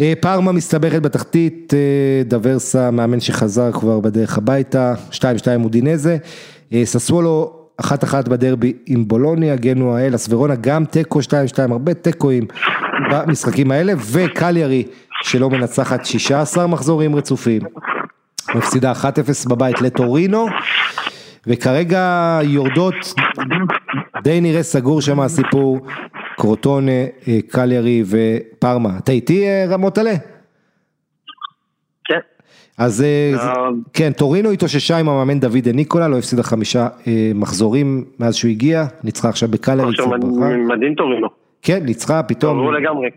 [0.00, 5.22] אה, פארמה מסתבכת בתחתית, אה, דוורסה, מאמן שחזר כבר בדרך הביתה, 2-2
[5.58, 6.16] מודינזה.
[6.84, 11.30] ססוולו, אחת אחת בדרבי עם בולוניה, גנוע אלאס ורונה, גם תיקו 2-2,
[11.70, 12.46] הרבה תיקואים
[13.10, 14.84] במשחקים האלה, וקליירי
[15.22, 17.62] שלא מנצחת 16 מחזורים רצופים,
[18.54, 20.46] מפסידה 1-0 בבית לטורינו,
[21.46, 23.14] וכרגע יורדות
[24.24, 25.78] די נראה סגור שם הסיפור,
[26.36, 26.90] קרוטונה,
[27.28, 28.98] אה, קליירי ופרמה.
[28.98, 30.14] אתה איתי אה, רמות עלה?
[32.04, 32.18] כן.
[32.78, 33.32] אז אה,
[33.92, 36.88] כן, טורינו התאוששה עם המאמן דויד ניקולה, לא הפסידה חמישה
[37.34, 39.92] מחזורים מאז שהוא הגיע, ניצחה עכשיו בקליירי.
[40.68, 41.43] מדהים טורינו.
[41.64, 42.56] כן, ניצחה פתאום.
[42.56, 43.08] ברור לגמרי.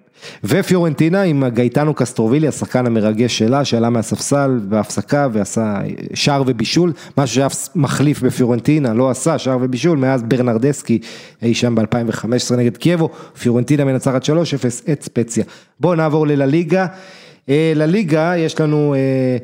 [0.44, 5.78] ופיורנטינה עם גאטנו קסטרובילי, השחקן המרגש שלה, שעלה מהספסל בהפסקה ועשה
[6.14, 11.00] שער ובישול, משהו שהיה מחליף בפיורנטינה, לא עשה שער ובישול, מאז ברנרדסקי
[11.42, 13.10] אי שם ב-2015 נגד קייבו,
[13.40, 14.28] פיורנטינה מנצחת 3-0
[14.92, 15.44] את ספציה.
[15.80, 16.86] בואו נעבור ללליגה.
[17.50, 18.94] אה, לליגה יש לנו...
[18.94, 19.38] אה,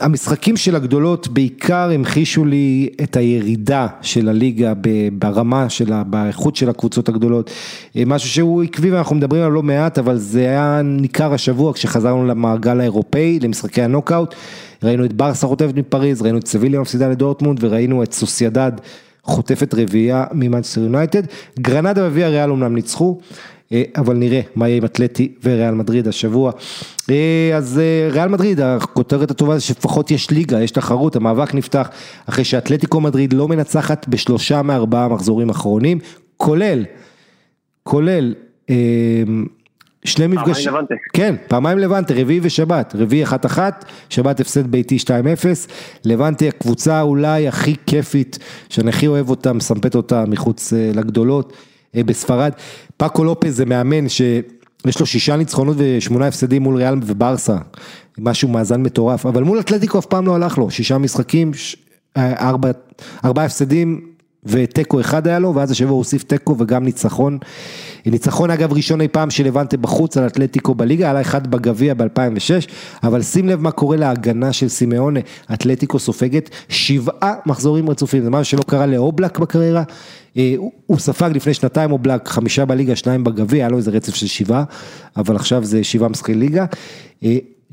[0.00, 4.72] המשחקים של הגדולות בעיקר המחישו לי את הירידה של הליגה
[5.12, 7.50] ברמה שלה, באיכות של הקבוצות הגדולות,
[7.96, 12.26] אה, משהו שהוא עקבי ואנחנו מדברים עליו לא מעט, אבל זה היה ניכר השבוע כשחזרנו
[12.26, 14.34] למעגל האירופאי, למשחקי הנוקאוט,
[14.82, 18.72] ראינו את ברסה חוטפת מפריז, ראינו את סביליה מפסידה לדורטמונד וראינו את סוסיידד
[19.22, 21.22] חוטפת רביעייה ממנצ'סטר יונייטד,
[21.58, 23.18] גרנדה וויה ריאל אמנם ניצחו.
[23.72, 26.52] אה, אבל נראה מה יהיה עם אתלטי וריאל מדריד השבוע.
[27.10, 31.88] אה, אז אה, ריאל מדריד, הכותרת הטובה זה שלפחות יש ליגה, יש תחרות, המאבק נפתח
[32.26, 35.98] אחרי שאתלטיקו מדריד לא מנצחת בשלושה מארבעה מחזורים אחרונים,
[36.36, 36.84] כולל,
[37.82, 38.34] כולל
[40.04, 44.96] שני מפגשים, פעמיים לבנטה, כן, פעמיים לבנטה, רביעי ושבת, רביעי אחת אחת, שבת הפסד ביתי
[44.96, 45.08] 2-0,
[46.04, 48.38] לבנטה הקבוצה אולי הכי כיפית,
[48.68, 51.52] שאני הכי אוהב אותה, מסמפת אותה מחוץ לגדולות.
[51.96, 52.52] אה, בספרד.
[52.96, 57.56] פאקו לופז זה מאמן שיש לו שישה ניצחונות ושמונה הפסדים מול ריאל וברסה,
[58.18, 61.50] משהו מאזן מטורף, אבל מול אתלטיקו אף פעם לא הלך לו, שישה משחקים,
[62.16, 62.70] אה, ארבע,
[63.24, 67.38] ארבעה הפסדים ותיקו אחד היה לו, ואז השבוע הוא הוסיף תיקו וגם ניצחון.
[68.06, 71.94] ניצחון אגב ראשון אי פעם של לבנטה בחוץ על אתלטיקו בליגה, היה לה אחד בגביע
[71.94, 72.70] ב-2006,
[73.02, 75.20] אבל שים לב מה קורה להגנה של סימאונה,
[75.52, 79.82] אתלטיקו סופגת שבעה מחזורים רצופים, זה משהו שלא קרה לאובלק בקריירה,
[80.36, 80.54] אה,
[80.86, 84.64] הוא ספג לפני שנתיים אובלק, חמישה בליגה, שניים בגביע, היה לו איזה רצף של שבעה,
[85.16, 86.64] אבל עכשיו זה שבעה משחקי ליגה.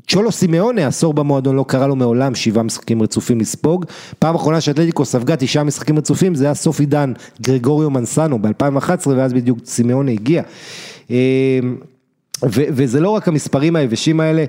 [0.08, 3.84] צ'ולו סימאונה, עשור במועדון, לא קרה לו מעולם שבעה משחקים רצופים לספוג.
[4.18, 7.12] פעם אחרונה שאתלטיקו ספגה תשעה משחקים רצופים, זה היה סוף עידן
[7.42, 10.42] גרגוריו מנסנו ב-2011, ואז בדיוק סימאונה הגיע.
[12.44, 14.44] ו- וזה לא רק המספרים היבשים האלה,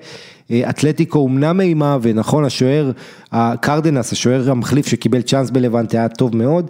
[0.51, 2.91] אה, אתלטיקו אומנם אימה, ונכון השוער,
[3.31, 6.69] הקרדנס, השוער המחליף שקיבל צ'אנס בלבנט היה טוב מאוד,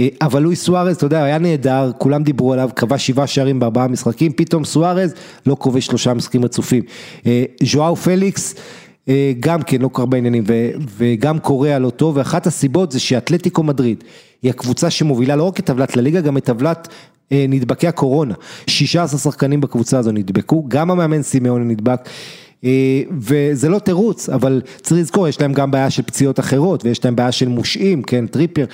[0.00, 3.88] אה, אבל לואי סוארז, אתה יודע, היה נהדר, כולם דיברו עליו, קבע שבעה שערים בארבעה
[3.88, 5.14] משחקים, פתאום סוארז
[5.46, 6.82] לא כובש שלושה משחקים רצופים.
[7.26, 8.54] אה, ז'ואאו פליקס,
[9.40, 10.44] גם כן לא כל הרבה עניינים,
[10.96, 14.04] וגם קוריאה לא טוב, ואחת הסיבות זה שאתלטיקו מדריד
[14.42, 16.88] היא הקבוצה שמובילה לא רק את טבלת לליגה, גם את טבלת
[17.30, 18.34] נדבקי הקורונה.
[18.66, 22.08] 16 שחקנים בקבוצה הזו נדבקו, גם המאמן סימאון נדבק.
[22.64, 27.04] אה, וזה לא תירוץ, אבל צריך לזכור, יש להם גם בעיה של פציעות אחרות, ויש
[27.04, 28.64] להם בעיה של מושעים, כן, טריפר,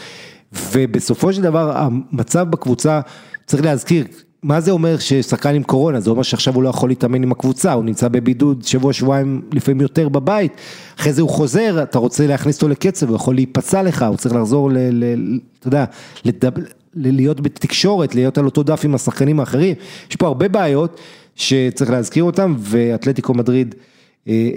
[0.72, 3.00] ובסופו של דבר המצב בקבוצה,
[3.46, 4.04] צריך להזכיר,
[4.42, 6.00] מה זה אומר ששחקן עם קורונה?
[6.00, 9.80] זה אומר שעכשיו הוא לא יכול להתאמן עם הקבוצה, הוא נמצא בבידוד שבוע, שבועיים, לפעמים
[9.80, 10.52] יותר בבית,
[10.98, 14.34] אחרי זה הוא חוזר, אתה רוצה להכניס אותו לקצב, הוא יכול להיפצע לך, הוא צריך
[14.34, 15.84] לחזור, ל, ל, אתה יודע,
[16.24, 16.62] לדבר,
[16.94, 19.74] להיות בתקשורת, להיות על אותו דף עם השחקנים האחרים,
[20.10, 21.01] יש פה הרבה בעיות.
[21.40, 23.74] שצריך להזכיר אותם, ואתלטיקו מדריד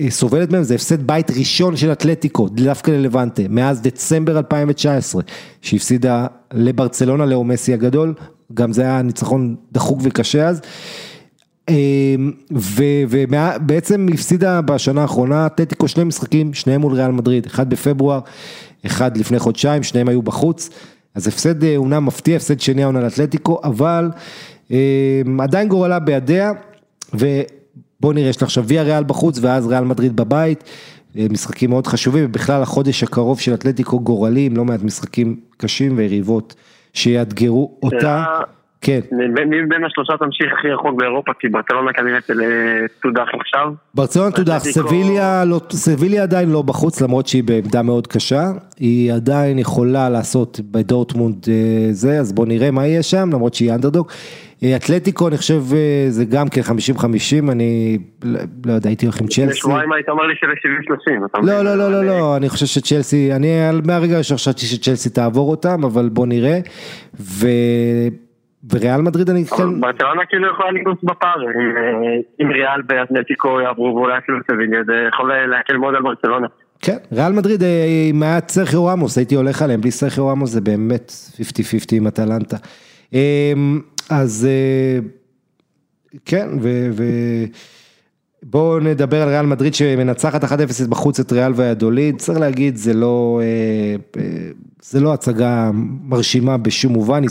[0.09, 5.21] סובלת מהם, זה הפסד בית ראשון של אתלטיקו, דווקא ללבנטה, מאז דצמבר 2019,
[5.61, 8.13] שהפסידה לברצלונה, לאו מסי הגדול,
[8.53, 10.61] גם זה היה ניצחון דחוק וקשה אז.
[12.51, 18.19] ובעצם הפסידה בשנה האחרונה אתלטיקו שני משחקים, שניהם מול ריאל מדריד, אחד בפברואר,
[18.85, 20.69] אחד לפני חודשיים, שניהם היו בחוץ,
[21.15, 24.09] אז הפסד אומנם מפתיע, הפסד שני העונה לאתלטיקו, אבל
[25.39, 26.51] עדיין גורלה בידיה,
[27.13, 30.63] ובוא נראה, יש לה עכשיו ויה ריאל בחוץ ואז ריאל מדריד בבית,
[31.15, 36.55] משחקים מאוד חשובים, ובכלל החודש הקרוב של אתלטיקו גורלי, עם לא מעט משחקים קשים ויריבות
[36.93, 38.25] שיאתגרו אותה.
[38.81, 38.99] כן.
[39.47, 42.19] מי בין השלושה תמשיך הכי רחוק באירופה, כי ברצלונה כנראה
[43.01, 43.73] תודח עכשיו.
[43.95, 48.43] ברצלונה תודח, סביליה, לא, סביליה עדיין לא בחוץ, למרות שהיא בעמדה מאוד קשה,
[48.79, 51.45] היא עדיין יכולה לעשות בדורטמונד
[51.91, 54.11] זה, אז בוא נראה מה יהיה שם, למרות שהיא אנדרדוג.
[54.75, 55.61] אתלטיקו, אני חושב,
[56.09, 57.97] זה גם כן 50-50, אני
[58.65, 59.45] לא יודע, הייתי הולך עם צ'לסי.
[59.45, 60.47] לשבועיים היית אומר לי של
[61.41, 61.45] 70-30.
[61.45, 63.47] לא, לא, לא, לא, לא, אני חושב שצ'לסי, אני
[63.85, 66.59] מהרגע הראשון חשבתי שצ'לסי תעבור אותם, אבל בוא נראה.
[68.69, 69.81] וריאל מדריד אני כן...
[69.81, 71.41] ברצלונה כאילו יכולה לקנוס בפער,
[72.41, 76.47] אם ריאל ואתלטיקו יעברו ואולי אפילו סביליה, זה יכול להקל מאוד על ברצלונה.
[76.79, 77.63] כן, ריאל מדריד,
[78.11, 81.41] אם היה סרחיו רמוס, הייתי הולך עליהם, בלי סרחיו רמוס זה באמת 50-50
[81.91, 82.57] עם אטלנטה.
[84.09, 84.47] אז
[86.25, 86.47] כן,
[88.43, 90.47] ובואו נדבר על ריאל מדריד שמנצחת 1-0
[90.89, 93.41] בחוץ את ריאל ויאדוליד, צריך להגיד, זה לא,
[94.81, 95.71] זה לא הצגה
[96.03, 97.23] מרשימה בשום מובן,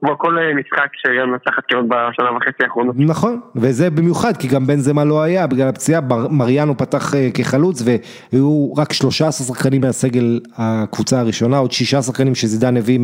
[0.00, 2.94] כמו כל משחק שריאל מנצחת כמעט בשנה וחצי האחרונות.
[2.98, 6.00] נכון, וזה במיוחד, כי גם בן זמה לא היה, בגלל הפציעה,
[6.30, 13.00] מריאנו פתח כחלוץ, והיו רק 13 שחקנים מהסגל הקבוצה הראשונה, עוד שישה שחקנים שזידן הביא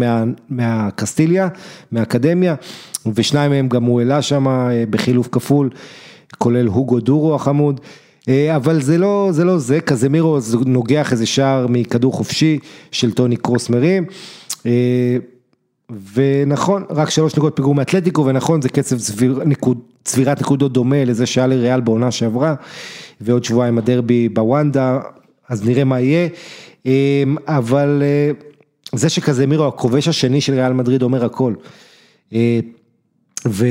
[0.51, 1.49] מהקסטיליה,
[1.93, 2.55] מהאקדמיה,
[3.15, 4.47] ושניים מהם גם הוא העלה שם
[4.91, 5.71] בחילוף כפול,
[6.39, 7.81] כולל הוגו דורו החמוד.
[8.57, 12.59] אבל זה לא זה, לא זה, קזמירו נוגח איזה שער מכדור חופשי
[12.93, 14.05] של טוני קרוס מרים.
[16.15, 21.27] ונכון, רק שלוש נקודות פיגור מאתלטיקו, ונכון, זה קצב צביר, נקוד, צבירת נקודות דומה לזה
[21.27, 22.55] שהיה לריאל בעונה שעברה,
[23.21, 25.01] ועוד שבועיים הדרבי בוונדה,
[25.49, 26.29] אז נראה מה יהיה,
[27.47, 28.03] אבל
[28.95, 31.55] זה שכזה הכובש השני של ריאל מדריד אומר הכל.
[33.47, 33.65] ו...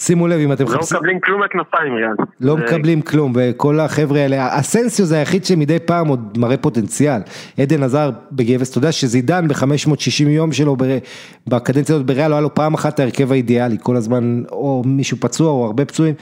[0.00, 0.96] שימו לב אם אתם מחפשים...
[0.96, 2.26] לא מקבלים כלום מהכנפיים ריאל.
[2.40, 7.20] לא מקבלים כלום, וכל החבר'ה האלה, אסנסיו זה היחיד שמדי פעם עוד מראה פוטנציאל.
[7.58, 10.76] עדן עזר בגבס, אתה יודע שזידן ב-560 יום שלו
[11.46, 15.50] בקדנציה הזאת בריאל, לא היה לו פעם אחת ההרכב האידיאלי, כל הזמן או מישהו פצוע
[15.50, 16.14] או הרבה פצועים.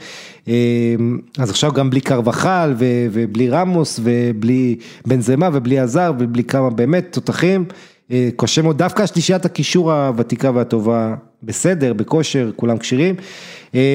[1.37, 2.73] אז עכשיו גם בלי קרבחל
[3.11, 4.75] ובלי רמוס ובלי
[5.05, 7.65] בן זמה ובלי עזר ובלי כמה באמת תותחים.
[8.37, 13.15] קשה מאוד, דווקא שלישיית הקישור הוותיקה והטובה בסדר, בכושר, כולם כשירים.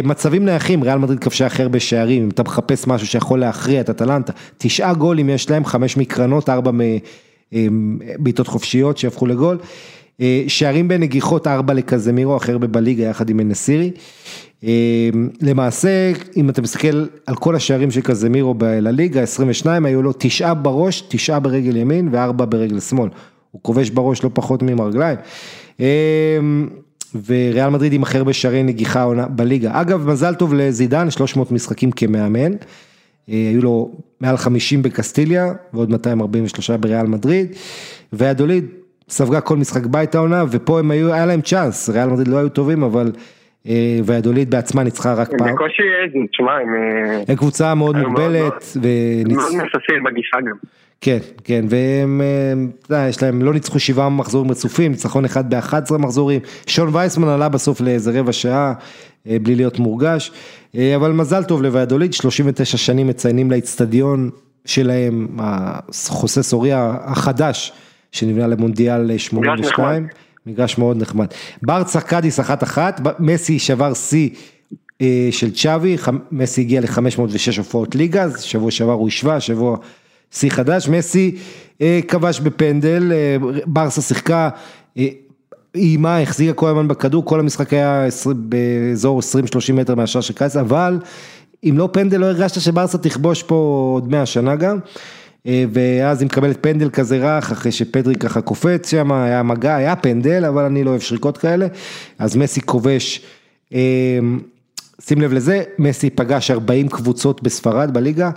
[0.05, 3.91] מצבים נייחים, ריאל מדריד כבשה הכי הרבה שערים, אם אתה מחפש משהו שיכול להכריע את
[3.91, 6.71] אטלנטה, תשעה גולים יש להם, חמש מקרנות, ארבע
[7.53, 9.59] מבעיטות חופשיות שהפכו לגול.
[10.49, 13.91] שערים בנגיחות, ארבע לקזמירו, הכי הרבה בליגה יחד עם אנסירי.
[15.43, 21.01] למעשה, אם אתה מסתכל על כל השערים של קזמירו לליגה, 22 היו לו תשעה בראש,
[21.09, 23.09] תשעה ברגל ימין וארבע ברגל שמאל.
[23.51, 25.17] הוא כובש בראש לא פחות ממרגליים.
[27.27, 29.81] וריאל מדריד עם הכי הרבה שערי נגיחה בליגה.
[29.81, 32.53] אגב, מזל טוב לזידן, 300 משחקים כמאמן.
[33.27, 37.53] היו לו מעל 50 בקסטיליה ועוד 243 בריאל מדריד.
[38.13, 38.65] והדוליד
[39.09, 42.49] ספגה כל משחק בית העונה, ופה הם היו, היה להם צ'אנס, ריאל מדריד לא היו
[42.49, 43.13] טובים, אבל
[44.05, 45.49] והדוליד בעצמה ניצחה רק פעם.
[45.49, 46.69] הם בקושי איזה, תשמע, הם...
[47.29, 48.77] הם קבוצה מאוד מוגבלת.
[49.29, 50.57] מאוד נססים בגישה גם.
[51.05, 52.21] כן, כן, והם,
[52.87, 57.29] אתה יודע, יש להם, לא ניצחו שבעה מחזורים רצופים, ניצחון אחד ב-11 מחזורים, שון וייסמן
[57.29, 58.73] עלה בסוף לאיזה רבע שעה,
[59.27, 60.33] בלי להיות מורגש,
[60.97, 64.31] אבל מזל טוב לויאדוליד, 39 שנים מציינים לאיצטדיון
[64.65, 67.73] שלהם, החוסה סוריה החדש,
[68.13, 70.09] שנבנה למונדיאל 82,
[70.47, 71.27] מגרש מאוד נחמד.
[71.63, 74.31] ברצה קאדיס אחת אחת, מסי שבר שיא
[75.31, 75.97] של צ'אבי,
[76.33, 79.77] מסי הגיע ל-506 הופעות ליגה, שבוע שעבר הוא השווה, שבוע...
[80.35, 81.37] שיא חדש, מסי
[82.09, 83.13] כבש בפנדל,
[83.67, 84.49] ברסה שיחקה,
[85.75, 90.99] איימה, החזיקה כל הזמן בכדור, כל המשחק היה באזור 20-30 מטר מהשאר של קיץ, אבל
[91.65, 94.79] אם לא פנדל לא הרגשת שברסה תכבוש פה עוד 100 שנה גם,
[95.47, 100.45] ואז היא מקבלת פנדל כזה רך, אחרי שפדרי ככה קופץ שם, היה מגע, היה פנדל,
[100.45, 101.67] אבל אני לא אוהב שריקות כאלה,
[102.19, 103.23] אז מסי כובש,
[105.01, 108.31] שים לב לזה, מסי פגש 40 קבוצות בספרד בליגה,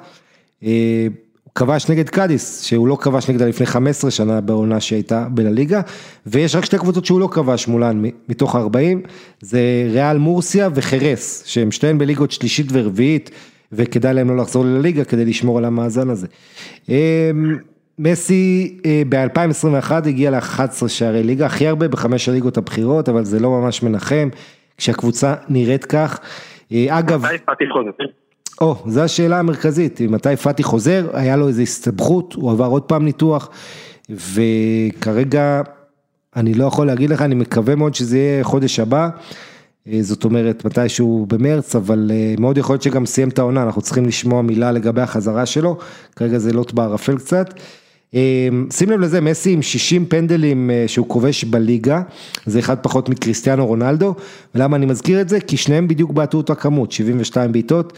[1.58, 5.82] כבש נגד קאדיס, שהוא לא כבש נגדה לפני 15 שנה בעונה שהייתה בלליגה,
[6.26, 9.02] ויש רק שתי קבוצות שהוא לא כבש מולן מתוך 40,
[9.40, 9.60] זה
[9.92, 13.32] ריאל מורסיה וחרס, שהם שתיהן בליגות שלישית ורביעית,
[13.72, 16.28] וכדאי להם לא לחזור לליגה כדי לשמור על המאזן הזה.
[16.90, 16.96] אמ,
[18.00, 23.50] מסי אה, ב-2021 הגיע ל-11 שערי ליגה, הכי הרבה בחמש הליגות הבכירות, אבל זה לא
[23.50, 24.30] ממש מנחם,
[24.78, 26.20] כשהקבוצה נראית כך.
[26.72, 27.26] אה, אגב...
[28.62, 33.06] או, זו השאלה המרכזית, מתי פאטי חוזר, היה לו איזו הסתבכות, הוא עבר עוד פעם
[33.06, 33.50] ניתוח,
[34.10, 35.62] וכרגע
[36.36, 39.10] אני לא יכול להגיד לך, אני מקווה מאוד שזה יהיה חודש הבא,
[39.88, 44.06] אה, זאת אומרת מתישהו במרץ, אבל מאוד יכול להיות שגם סיים את העונה, אנחנו צריכים
[44.06, 45.78] לשמוע מילה לגבי החזרה שלו,
[46.16, 47.54] כרגע זה לוט בערפל קצת.
[48.14, 52.02] אמ, שים לב לזה, מסי עם 60 פנדלים אה, שהוא כובש בליגה,
[52.46, 54.16] זה אחד פחות מקריסטיאנו רונלדו,
[54.56, 55.40] ולמה אני מזכיר את זה?
[55.40, 57.98] כי שניהם בדיוק בעטו אותה כמות, 72 בעיטות,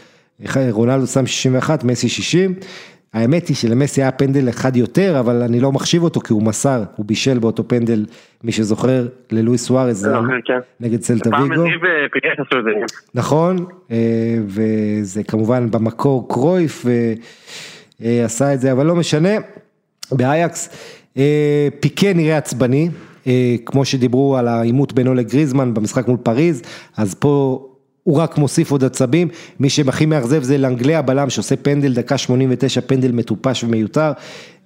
[0.70, 2.54] רונלדו שם 61, מסי 60.
[3.12, 6.82] האמת היא שלמסי היה פנדל אחד יותר, אבל אני לא מחשיב אותו כי הוא מסר,
[6.96, 8.06] הוא בישל באותו פנדל,
[8.44, 10.08] מי שזוכר, ללואיס סוארז,
[10.44, 10.58] כן.
[10.80, 11.64] נגד סלטה ויגו.
[13.14, 13.96] נכון, אה,
[14.46, 16.86] וזה כמובן במקור קרויף,
[18.00, 19.30] ועשה את זה, אבל לא משנה.
[20.12, 20.68] באייקס,
[21.16, 22.88] אה, פיקה נראה עצבני,
[23.26, 26.62] אה, כמו שדיברו על העימות בינו לגריזמן במשחק מול פריז,
[26.96, 27.66] אז פה
[28.02, 29.28] הוא רק מוסיף עוד עצבים,
[29.60, 34.12] מי שהכי מאכזב זה לנגלה הבלם שעושה פנדל דקה 89, פנדל מטופש ומיותר,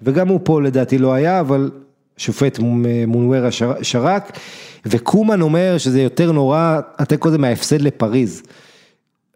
[0.03, 1.71] וגם הוא פה לדעתי לא היה, אבל
[2.17, 2.59] שופט
[3.07, 3.49] מונוורה
[3.83, 4.39] שרק,
[4.87, 8.43] וקומן אומר שזה יותר נורא, התיקו זה מההפסד לפריז.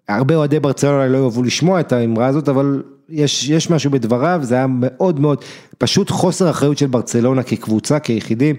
[0.09, 4.55] הרבה אוהדי ברצלונה לא יאהבו לשמוע את האמרה הזאת, אבל יש, יש משהו בדבריו, זה
[4.55, 5.45] היה מאוד מאוד,
[5.79, 8.57] פשוט חוסר אחריות של ברצלונה כקבוצה, כיחידים,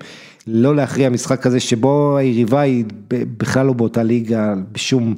[0.48, 5.16] לא להכריע משחק כזה שבו היריבה היא בכלל לא באותה ליגה, בשום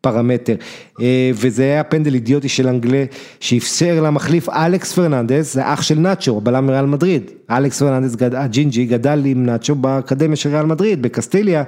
[0.00, 0.54] פרמטר.
[1.00, 3.04] אה, וזה היה פנדל אידיוטי של לנגלה,
[3.40, 7.30] שאפשר למחליף אלכס פרננדס, זה אח של נאצ'ו, בלם מריאל מדריד.
[7.50, 11.62] אלכס פרננדס, הג'ינג'י, גדל עם נאצ'ו באקדמיה של ריאל מדריד, בקסטיליה,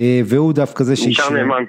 [0.00, 1.22] אה, והוא דווקא זה שאישר.
[1.22, 1.64] נשאר נאמן.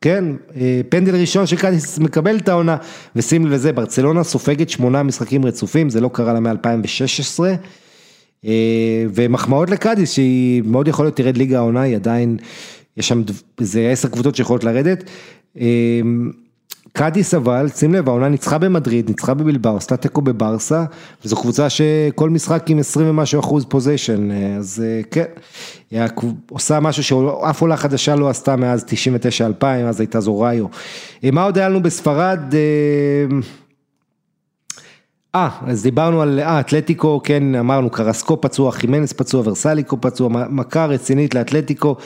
[0.00, 0.24] כן,
[0.56, 2.76] אה, פנדל ראשון שקדיס מקבל את העונה,
[3.16, 7.54] ושים לזה, ברצלונה סופגת שמונה משחקים רצופים, זה לא קרה לה מ-2016, אה,
[9.14, 12.36] ומחמאות לקדיס שהיא מאוד יכול להיות תרד ליגה העונה, היא עדיין,
[12.96, 13.22] יש שם,
[13.60, 15.04] זה עשר קבוצות שיכולות לרדת.
[15.60, 16.00] אה,
[16.92, 20.84] קאדיס אבל, שים לב, העונה ניצחה במדריד, ניצחה בבלבר, עשתה תיקו בברסה,
[21.24, 25.24] וזו קבוצה שכל משחק עם 20 ומשהו אחוז פוזיישן, אז כן,
[25.90, 26.00] היא
[26.50, 28.84] עושה משהו שאף עולה חדשה לא עשתה מאז
[29.62, 30.66] 99-2000, אז הייתה זו ראיו.
[31.32, 32.40] מה עוד היה לנו בספרד?
[35.34, 40.86] אה, אז דיברנו על, אה, אתלטיקו, כן, אמרנו, קרסקו פצוע, חימנס פצוע, ורסליקו פצוע, מכה
[40.86, 41.96] רצינית לאתלטיקו,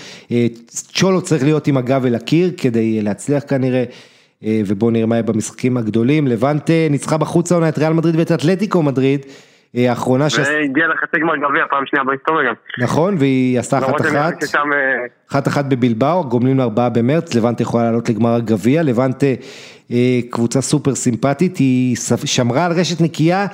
[0.66, 3.84] צ'ולו צריך להיות עם הגב אל הקיר כדי להצליח כנראה.
[4.44, 8.32] אה, ובואו נראה מה יהיה במשחקים הגדולים, לבנט ניצחה בחוץ העונה את ריאל מדריד ואת
[8.32, 9.32] אתלטיקו מדריד, אה,
[9.74, 10.38] האחרונה ש...
[10.38, 12.54] והגיעה לחצי גמר גביע פעם שנייה בהיסטוריה גם.
[12.78, 18.08] נכון, והיא עשתה אחת אחת, אה, אחת אחת בבלבאו, גומלין ארבעה במרץ, לבנט יכולה לעלות
[18.08, 19.24] לגמר הגביע, לבנט
[20.30, 23.46] קבוצה סופר סימפטית, היא שמרה על רשת נקייה.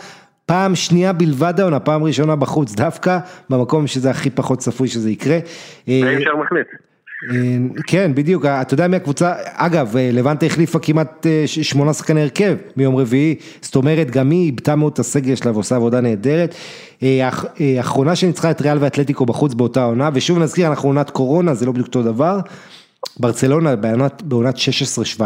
[0.47, 3.19] פעם שנייה בלבד העונה, פעם ראשונה בחוץ, דווקא
[3.51, 5.39] במקום שזה הכי פחות צפוי שזה יקרה.
[5.87, 6.67] ואי אפשר מחליט.
[7.87, 12.97] כן, בדיוק, אתה יודע מי הקבוצה, אגב, לבנטה החליפה כמעט אה, שמונה שחקני הרכב מיום
[12.97, 16.55] רביעי, זאת אומרת, גם היא איבדה מאוד את הסגל שלה ועושה עבודה נהדרת.
[17.03, 17.29] אה,
[17.61, 21.67] אה, האחרונה שניצחה את ריאל ואתלטיקו בחוץ באותה עונה, ושוב נזכיר, אנחנו עונת קורונה, זה
[21.67, 22.41] לא בדיוק אותו דבר.
[23.21, 23.77] ברצלונה
[24.25, 24.57] בעונת
[25.19, 25.21] 16-17,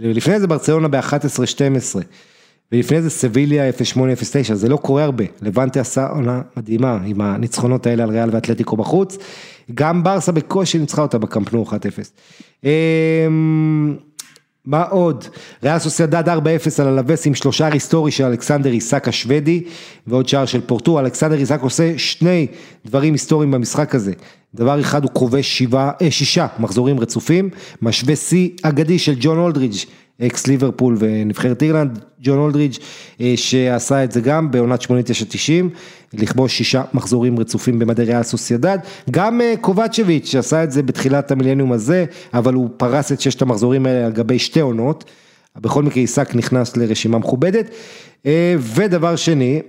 [0.00, 2.00] ולפני זה ברצלונה ב-11-12.
[2.72, 8.02] ולפני זה סביליה 0809, זה לא קורה הרבה, לבנטה עשה עונה מדהימה עם הניצחונות האלה
[8.02, 9.18] על ריאל ואתלטיקו בחוץ,
[9.74, 11.72] גם ברסה בקושי ניצחה אותה בקמפנו 1-0.
[12.64, 13.96] אמ,
[14.64, 15.24] מה עוד?
[15.62, 16.32] ריאל סוסיידד 4-0
[16.78, 19.62] על אלאבס עם שלושער היסטורי של אלכסנדר איסק השוודי
[20.06, 22.46] ועוד שער של פורטו, אלכסנדר איסק עושה שני
[22.86, 24.12] דברים היסטוריים במשחק הזה.
[24.54, 27.50] דבר אחד הוא כובש אה, שישה מחזורים רצופים,
[27.82, 29.76] משווה שיא אגדי של ג'ון אולדריג'
[30.22, 32.74] אקס ליברפול ונבחרת אירלנד, ג'ון אולדריג'
[33.20, 34.86] אה, שעשה את זה גם בעונת 89-90,
[36.12, 38.78] לכבוש שישה מחזורים רצופים במדי ריאל סוסיידד,
[39.10, 42.04] גם אה, קובצ'ביץ' שעשה את זה בתחילת המילניום הזה,
[42.34, 45.04] אבל הוא פרס את ששת המחזורים האלה על גבי שתי עונות,
[45.60, 47.70] בכל מקרה עיסק נכנס לרשימה מכובדת,
[48.26, 49.62] אה, ודבר שני,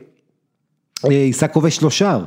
[1.03, 2.17] עיסק כובש שלושה,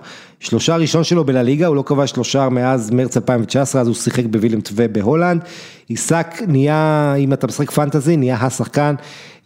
[0.40, 4.60] שלושה ראשון שלו בלליגה, הוא לא כבש שלושה מאז מרץ 2019, אז הוא שיחק בווילם
[4.60, 5.42] טווה בהולנד.
[5.88, 8.94] עיסק נהיה, אם אתה משחק פנטזי, נהיה השחקן,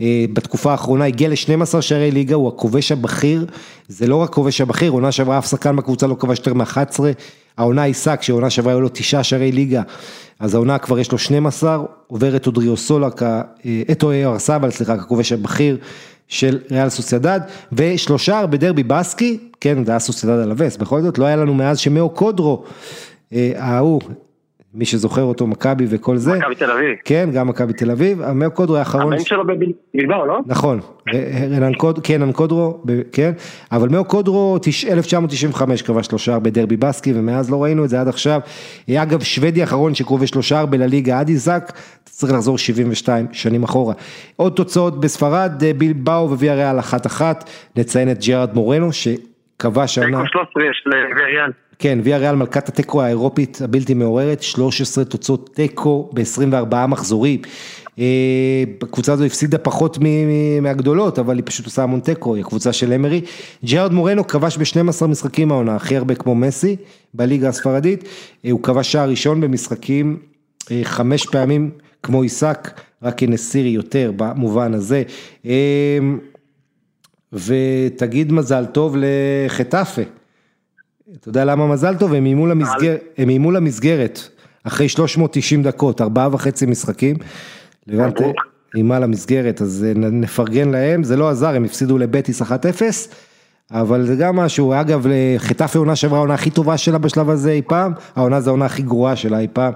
[0.01, 3.47] אה, בתקופה האחרונה הגיע ל-12 שערי ליגה, הוא הכובש הבכיר,
[3.89, 7.01] זה לא רק כובש הבכיר, עונה שעברה אף שחקן בקבוצה לא כבש יותר מ-11,
[7.59, 9.83] העונה עיסק, שעונה שעברה היו לו תשעה שערי ליגה,
[10.41, 13.09] אז העונה כבר יש לו 12, עובר את אודריוסולה,
[13.91, 15.79] את אוהר סבל, סליחה, ככובש הבכיר.
[16.33, 17.41] של ריאל סוסיידד,
[17.73, 21.79] ושלושה בדרבי בסקי, כן, זה היה סוסיידד על הווסט, בכל זאת לא היה לנו מאז
[21.79, 22.65] שמאו קודרו,
[23.57, 24.01] ההוא,
[24.75, 26.35] מי שזוכר אותו, מכבי וכל זה.
[26.35, 26.97] מכבי תל אביב.
[27.05, 29.13] כן, גם מכבי תל אביב, המאו קודרו האחרון.
[29.13, 30.39] הבן שלו בבלבאו, לא?
[30.47, 30.81] נכון,
[31.51, 32.83] רנן קודרו, כן, רנן קודרו,
[33.13, 33.33] כן,
[33.73, 34.59] אבל מאו קודרו
[34.91, 38.41] 1995 כבש שלושה בדרבי בסקי, ומאז לא ראינו את זה עד עכשיו.
[38.91, 41.73] אגב, שוודי האחרון שכובש שלושה בלליגה עד איזק,
[42.05, 43.95] צריך לחזור 72 שנים אחורה.
[44.37, 48.93] עוד תוצאות בספרד, בלבאו וויה ריאל אחת אחת, נציין את ג'רארד מורנו,
[49.63, 50.23] שכבש העונה.
[50.23, 51.51] תיקו 13 יש לוויה ריאל.
[51.79, 57.41] כן, ויה ריאל מלכת התיקו האירופית הבלתי מעוררת, 13 תוצאות תיקו ב-24 מחזורים.
[58.83, 59.99] הקבוצה הזו הפסידה פחות
[60.63, 63.21] מהגדולות, אבל היא פשוט עושה המון תיקו, היא הקבוצה של אמרי.
[63.65, 66.77] ג'רד מורנו כבש ב-12 משחקים העונה, הכי הרבה כמו מסי,
[67.15, 68.09] בליגה הספרדית.
[68.51, 70.19] הוא כבש שער ראשון במשחקים
[70.83, 71.71] חמש פעמים
[72.03, 75.03] כמו עיסק, רק נסירי יותר במובן הזה.
[77.33, 80.03] ותגיד מזל טוב לחטאפה.
[81.21, 82.15] אתה יודע למה מזל טוב?
[82.15, 82.97] הם איימו למסגר,
[83.53, 84.21] למסגרת
[84.65, 87.17] אחרי 390 דקות, ארבעה וחצי משחקים.
[87.87, 88.25] לבנטה
[88.75, 92.47] איימה למסגרת, אז נפרגן להם, זה לא עזר, הם הפסידו לבטיס 1-0,
[93.71, 95.07] אבל זה גם משהו, אגב,
[95.39, 98.83] חטאפה עונה שעברה העונה הכי טובה שלה בשלב הזה אי פעם, העונה זו העונה הכי
[98.83, 99.73] גרועה שלה אי פעם,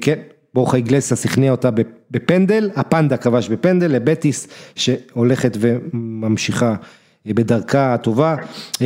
[0.00, 0.18] כן.
[0.56, 1.70] בורחה איגלסיה הכניע אותה
[2.10, 6.74] בפנדל, הפנדה כבש בפנדל לבטיס שהולכת וממשיכה
[7.26, 8.36] בדרכה הטובה.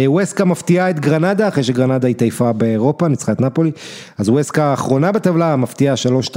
[0.07, 3.71] ווסקה מפתיעה את גרנדה, אחרי שגרנדה התעיפה באירופה, ניצחה את נפולי,
[4.19, 5.95] אז אואסקה האחרונה בטבלה, מפתיעה
[6.31, 6.37] 3-2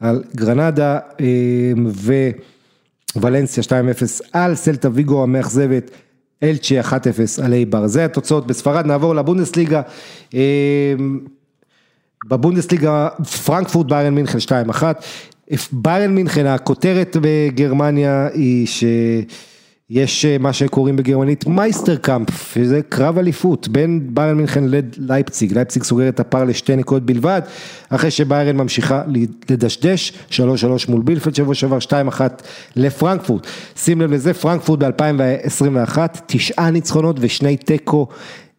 [0.00, 0.98] על גרנדה,
[3.16, 3.68] ווולנסיה 2-0
[4.32, 5.90] על סלטה ויגו המאכזבת.
[6.42, 6.84] אלצ'ה 1-0
[7.42, 9.82] על איבר, זה התוצאות בספרד, נעבור לבונדסליגה,
[12.24, 13.08] בבונדסליגה
[13.44, 14.38] פרנקפורט ביירן מינכן
[14.70, 14.82] 2-1,
[15.72, 18.84] ביירן מינכן הכותרת בגרמניה היא ש...
[19.90, 25.82] יש מה שקוראים בגרמנית Meisterkampf, שזה קרב אליפות בין ביירן מינכן ללייפציג, לייפציג.
[25.82, 27.40] סוגר את הפער לשתי נקודות בלבד,
[27.88, 29.02] אחרי שביירן ממשיכה
[29.48, 30.34] לדשדש, 3-3
[30.88, 32.20] מול בילפלד שבוע שעבר, 2-1
[32.76, 38.06] לפרנקפורט, שים לב לזה, פרנקפורט ב-2021, תשעה ניצחונות ושני תיקו,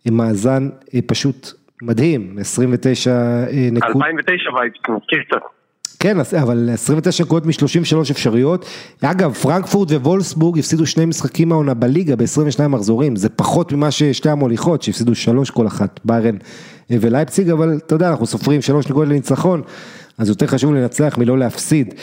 [0.06, 0.70] מאזן
[1.06, 3.12] פשוט מדהים, 29
[3.72, 3.96] נקודות.
[3.96, 5.42] 2009 וייפס, מזכיר קצת.
[6.00, 8.66] כן, אבל 29 נקודות מ-33 אפשריות,
[9.04, 14.82] אגב פרנקפורט ווולסבורג הפסידו שני משחקים העונה בליגה ב-22 מחזורים, זה פחות ממה ששתי המוליכות
[14.82, 16.36] שהפסידו שלוש כל אחת, ביירן
[16.90, 19.62] ולייפציג, אבל אתה יודע אנחנו סופרים שלוש נקודות לניצחון,
[20.18, 21.94] אז יותר חשוב לנצח מלא להפסיד.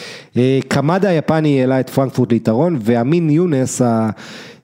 [0.68, 3.82] קמדה היפני העלה את פרנקפורט ליתרון, ואמין יונס,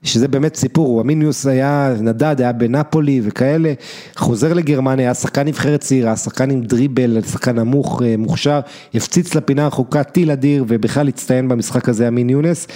[0.03, 3.73] שזה באמת סיפור, אמין יונס היה נדד, היה בנפולי וכאלה,
[4.15, 8.59] חוזר לגרמניה, היה שחקן נבחרת צעירה, שחקן עם דריבל, שחקן נמוך, מוכשר,
[8.93, 12.67] הפציץ לפינה הרחוקה טיל אדיר, ובכלל הצטיין במשחק הזה אמין יונס.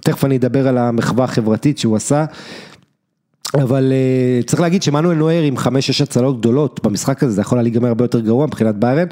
[0.00, 2.24] תכף אני אדבר על המחווה החברתית שהוא עשה.
[3.54, 3.92] אבל
[4.46, 8.04] צריך להגיד שמנואל נויר עם חמש-שש הצלות גדולות במשחק הזה, זה יכול היה להיגמר הרבה
[8.04, 9.06] יותר גרוע מבחינת ביירן.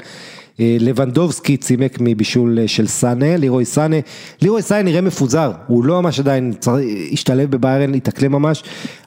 [0.59, 3.95] לבנדובסקי צימק מבישול של סאנה, לירוי סאנה,
[4.41, 6.53] לירוי סאנה נראה מפוזר, הוא לא ממש עדיין
[7.11, 8.63] השתלב בביירן, התאקלם ממש,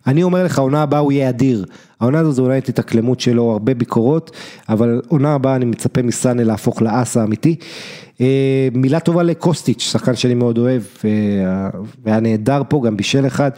[0.06, 1.64] אני אומר לך, העונה הבאה הוא יהיה אדיר,
[2.00, 4.30] העונה הזו זה אולי את התאקלמות שלו, הרבה ביקורות,
[4.68, 7.56] אבל עונה הבאה אני מצפה מסאנה להפוך לאס האמיתי.
[8.74, 10.82] מילה טובה לקוסטיץ', שחקן שאני מאוד אוהב,
[12.04, 13.50] והיה נהדר פה, גם בישל אחד.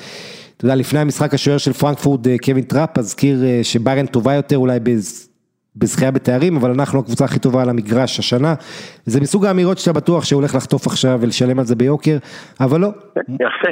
[0.57, 4.79] אתה יודע, לפני המשחק השוער של פרנקפורט, קווין טראפ, הזכיר שביירן טובה יותר אולי
[5.77, 8.55] בזכייה בתארים, אבל אנחנו הקבוצה הכי טובה על המגרש השנה.
[9.07, 12.17] זה מסוג האמירות שאתה בטוח שהוא הולך לחטוף עכשיו ולשלם על זה ביוקר,
[12.61, 12.89] אבל לא.
[13.29, 13.69] יפה.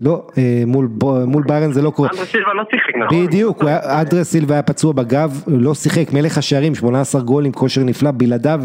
[0.00, 0.26] לא,
[0.66, 0.88] מול,
[1.26, 2.08] מול ביירן זה לא קורה.
[2.12, 3.26] אנדרס סילבה לא שיחק, נכון?
[3.26, 8.60] בדיוק, אנדרס סילבה היה פצוע בגב, לא שיחק, מלך השערים, 18 גולים, כושר נפלא, בלעדיו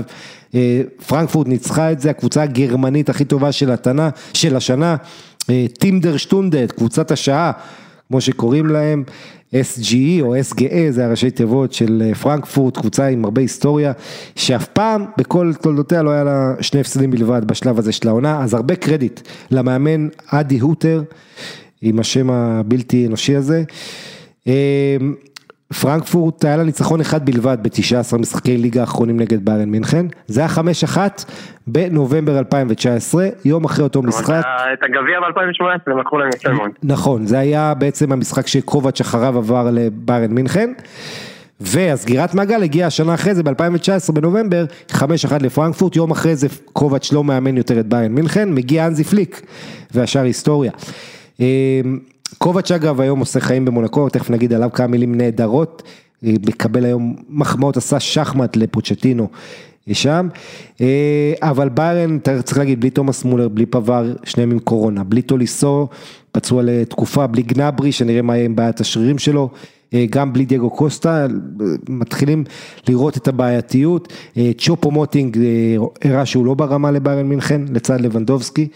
[1.08, 4.96] פרנקפורט ניצחה את זה, הקבוצה הגרמנית הכי טובה של, התנה, של השנה,
[5.80, 7.52] טימדר שטונדט, קבוצת השעה,
[8.08, 9.04] כמו שקוראים להם,
[9.54, 13.92] SGE או SGE זה הראשי תיבות של פרנקפורט, קבוצה עם הרבה היסטוריה,
[14.36, 18.54] שאף פעם בכל תולדותיה לא היה לה שני הפסדים בלבד בשלב הזה של העונה, אז
[18.54, 19.22] הרבה קרדיט
[19.52, 21.04] למאמן אדי הוטר,
[21.82, 23.64] עם השם הבלתי אנושי הזה.
[25.82, 30.50] פרנקפורט היה לה ניצחון אחד בלבד ב-19 משחקי ליגה האחרונים נגד ביירן מינכן, זה היה
[30.86, 30.98] 5-1
[31.72, 34.42] בנובמבר 2019, יום אחרי אותו משחק.
[34.74, 36.70] את הגביע ב-2018 הם לקחו להם יפה מאוד.
[36.84, 40.74] נכון, זה היה בעצם המשחק שקובץ' אחריו עבר לביירן מינכן.
[41.62, 45.02] והסגירת מעגל הגיעה השנה אחרי זה ב-2019 בנובמבר, 5-1
[45.42, 49.42] לפרנקפורט, יום אחרי זה קובץ' לא מאמן יותר את ביירן מינכן, מגיע אנזי פליק
[49.92, 50.72] והשאר היסטוריה.
[52.38, 55.84] קובץ' אגב היום עושה חיים במונקו, תכף נגיד עליו כמה מילים נהדרות,
[56.24, 59.28] מקבל היום מחמאות, עשה שחמט לפוצ'טינו,
[59.96, 60.28] שם,
[61.42, 65.88] אבל ביירן, צריך להגיד, בלי תומאס מולר, בלי פבר, שניהם עם קורונה, בלי טוליסו,
[66.32, 69.50] פצוע לתקופה, בלי גנברי, שנראה מה יהיה עם בעיית השרירים שלו.
[69.94, 71.28] אה, גם בלי דייגו קוסטה,
[71.90, 72.44] מתחילים
[72.88, 78.68] לראות את הבעייתיות, אה, צ'ופו מוטינג אה, הראה שהוא לא ברמה לביירן מינכן, לצד לבנדובסקי,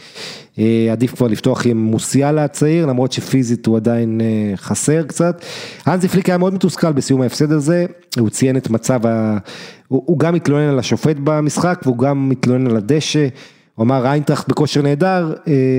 [0.91, 4.22] עדיף כבר לפתוח עם מוסיאלה הצעיר, למרות שפיזית הוא עדיין
[4.56, 5.41] חסר קצת.
[5.88, 7.85] אנזי פליק היה מאוד מתוסכל בסיום ההפסד הזה,
[8.19, 8.99] הוא ציין את מצב.
[9.94, 13.28] הוא, הוא גם מתלונן על השופט במשחק והוא גם מתלונן על הדשא.
[13.76, 15.34] הוא אמר איינטראכט בכושר נהדר,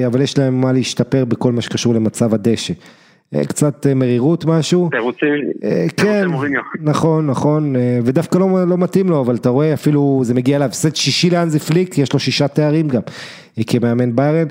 [0.06, 2.74] אבל יש להם מה להשתפר בכל מה שקשור למצב הדשא.
[3.34, 4.88] אה, קצת אה, מרירות משהו.
[4.90, 5.28] תירוצים,
[5.64, 6.26] אה, כן,
[6.80, 7.74] נכון, נכון,
[8.04, 11.58] ודווקא לא, לא מתאים לו, אבל אתה רואה אפילו זה מגיע אליו, סט שישי לאנזי
[11.58, 13.00] פליק, יש לו שישה תארים גם,
[13.66, 14.46] כמאמן ביירן.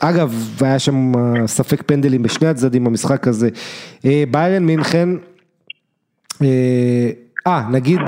[0.00, 1.12] אגב, היה שם
[1.46, 3.48] ספק פנדלים בשני הצדדים במשחק הזה.
[4.30, 5.08] ביירן מינכן,
[7.46, 8.00] אה, נגיד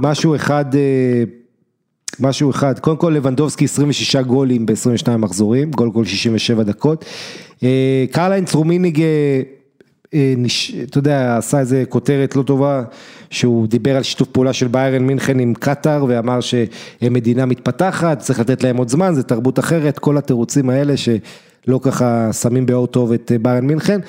[0.00, 0.64] משהו אחד,
[2.20, 7.04] משהו אחד, קודם כל לבנדובסקי 26 גולים ב-22 מחזורים, גול גול 67 דקות.
[7.62, 10.34] אה, קרל-היינץ רומניגה, אה,
[10.82, 12.82] אתה יודע, עשה איזה כותרת לא טובה,
[13.30, 18.40] שהוא דיבר על שיתוף פעולה של ביירן מינכן עם קטאר ואמר שהם מדינה מתפתחת, צריך
[18.40, 23.12] לתת להם עוד זמן, זה תרבות אחרת, כל התירוצים האלה שלא ככה שמים באור טוב
[23.12, 24.00] את אה, ביירן מינכן.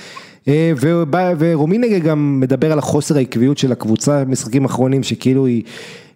[1.39, 5.63] ורומינגה גם מדבר על החוסר העקביות של הקבוצה במשחקים האחרונים, שכאילו היא,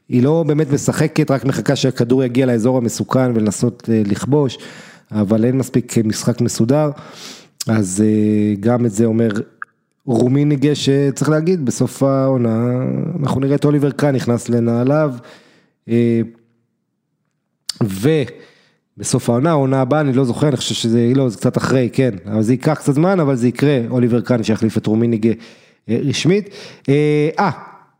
[0.10, 4.58] היא לא באמת משחקת, רק מחכה שהכדור יגיע לאזור המסוכן ולנסות לכבוש.
[5.12, 6.90] אבל אין מספיק משחק מסודר,
[7.68, 9.30] אז אה, גם את זה אומר
[10.06, 12.84] רומיניגה שצריך להגיד, בסוף העונה
[13.20, 15.14] אנחנו נראה את אוליבר קאן נכנס לנעליו,
[15.90, 16.22] אה,
[18.98, 22.12] ובסוף העונה, העונה הבאה, אני לא זוכר, אני חושב שזה, לא, זה קצת אחרי, כן,
[22.26, 25.32] אבל זה ייקח קצת זמן, אבל זה יקרה, אוליבר קאן שיחליף את רומיניגה
[25.90, 26.50] אה, רשמית.
[26.90, 27.50] אה,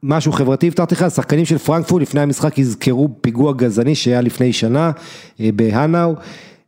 [0.04, 4.92] משהו חברתי הבטחתי לך, שחקנים של פרנקפורט לפני המשחק יזכרו פיגוע גזעני שהיה לפני שנה
[5.40, 6.16] בהנאו.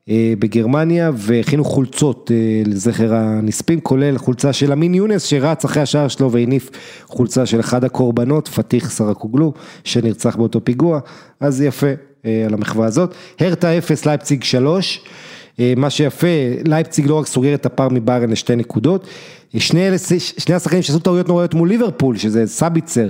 [0.09, 6.07] אה, בגרמניה והכינו חולצות אה, לזכר הנספים, כולל חולצה של אמין יונס שרץ אחרי השער
[6.07, 6.69] שלו והניף
[7.07, 10.99] חולצה של אחד הקורבנות, פתיח סרקוגלו, שנרצח באותו פיגוע,
[11.39, 11.93] אז יפה אה,
[12.23, 13.13] על המחווה הזאת.
[13.39, 15.01] הרטה 0, לייפציג 3,
[15.59, 16.27] מה שיפה,
[16.65, 19.07] לייפציג לא רק סוגר את הפער מביירן לשתי נקודות,
[19.59, 23.07] שני, שני השחקנים שעשו טעויות נוראיות מול ליברפול, שזה סביצר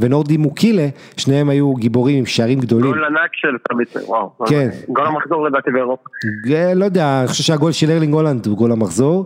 [0.00, 2.90] ונורדי מוקילה, שניהם היו גיבורים עם שערים גדולים.
[2.90, 4.30] גול ענק של סביצר, וואו.
[4.46, 4.68] כן.
[4.88, 6.08] גול המחזור לדעתי באירופה.
[6.74, 9.24] לא יודע, אני חושב שהגול של ארלינג הולנד הוא גול המחזור,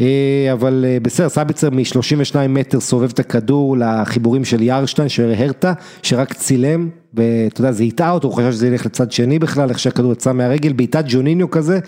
[0.00, 0.06] אה,
[0.52, 5.72] אבל אה, בסדר, סביצר מ-32 מטר סובב את הכדור לחיבורים של יארשטיין, של הרטה,
[6.02, 9.78] שרק צילם, ואתה יודע, זה הטעה אותו, הוא חשב שזה ילך לצד שני בכלל, איך
[9.78, 11.78] שהכדור יצא מהרגל, בעיטת ג'וניניו כזה.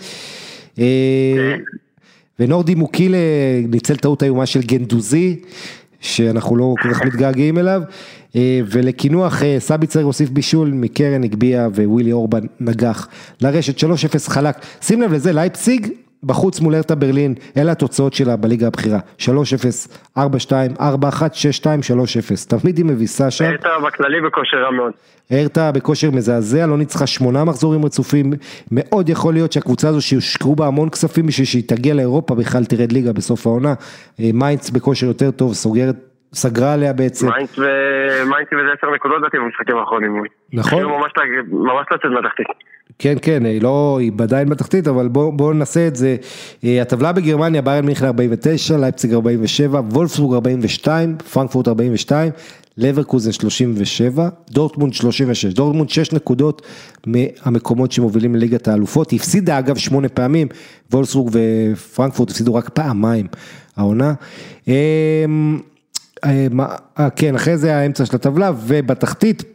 [2.39, 3.17] ונורדי מוקילה
[3.67, 5.35] ניצל טעות איומה של גנדוזי,
[6.01, 7.81] שאנחנו לא כל כך מתגעגעים אליו,
[8.35, 13.07] אה, ולקינוח אה, סביצר הוסיף בישול מקרן הגביה ווילי אורבן נגח
[13.41, 15.87] לרשת 3-0 חלק, שים לב לזה לייפסיג
[16.25, 19.27] בחוץ מול ארטה ברלין, אלה התוצאות שלה בליגה הבכירה, 3-0,
[20.17, 20.21] 4-2,
[20.79, 23.45] 4-1, 6-2, 3-0, תמיד היא מביסה שם.
[23.45, 24.91] ארטה בכללי בכושר רע מאוד.
[25.31, 28.33] ארטה בכושר מזעזע, לא ניצחה שמונה מחזורים רצופים,
[28.71, 32.91] מאוד יכול להיות שהקבוצה הזו שיושקעו בה המון כספים בשביל שהיא תגיע לאירופה, בכלל תרד
[32.91, 33.73] ליגה בסוף העונה,
[34.19, 35.95] אה, מיינץ בכושר יותר טוב, סוגרת
[36.33, 37.27] סגרה עליה בעצם.
[37.27, 37.59] מיינץ
[38.53, 40.23] וזה עשר נקודות דעתי במשחקים האחרונים.
[40.53, 40.83] נכון.
[40.83, 42.47] ממש לצאת מהתחתית.
[42.99, 46.15] כן, כן, היא לא, היא עדיין בתחתית, אבל בואו בוא נעשה את זה.
[46.63, 52.31] אה, הטבלה בגרמניה, ביירן מינכן 49, לייפציג 47, וולפסבורג 42, פרנקפורט 42,
[52.77, 56.61] לברקוזן 37, דורטמונד 36, דורטמונד 6 נקודות
[57.07, 60.47] מהמקומות שמובילים לליגת האלופות, הפסידה אגב 8 פעמים,
[60.91, 63.27] וולפסבורג ופרנקפורט הפסידו רק פעמיים
[63.77, 64.13] העונה.
[64.67, 64.73] אמ,
[66.23, 69.54] אה, כן, אחרי זה האמצע של הטבלה, ובתחתית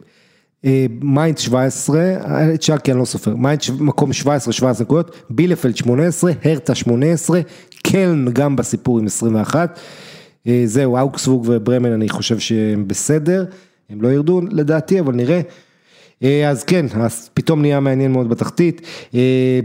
[0.65, 2.13] אה, מיינדס 17,
[2.53, 7.41] את שאלקה אני לא סופר, מיינדס מקום 17, 17 נקודות, בילפלד 18, הרתה 18,
[7.83, 9.79] קלן גם בסיפור עם 21,
[10.47, 13.45] אה, זהו, אוקסבורג וברמן אני חושב שהם בסדר,
[13.89, 15.41] הם לא ירדו לדעתי, אבל נראה.
[16.23, 18.81] אה, אז כן, אז פתאום נהיה מעניין מאוד בתחתית.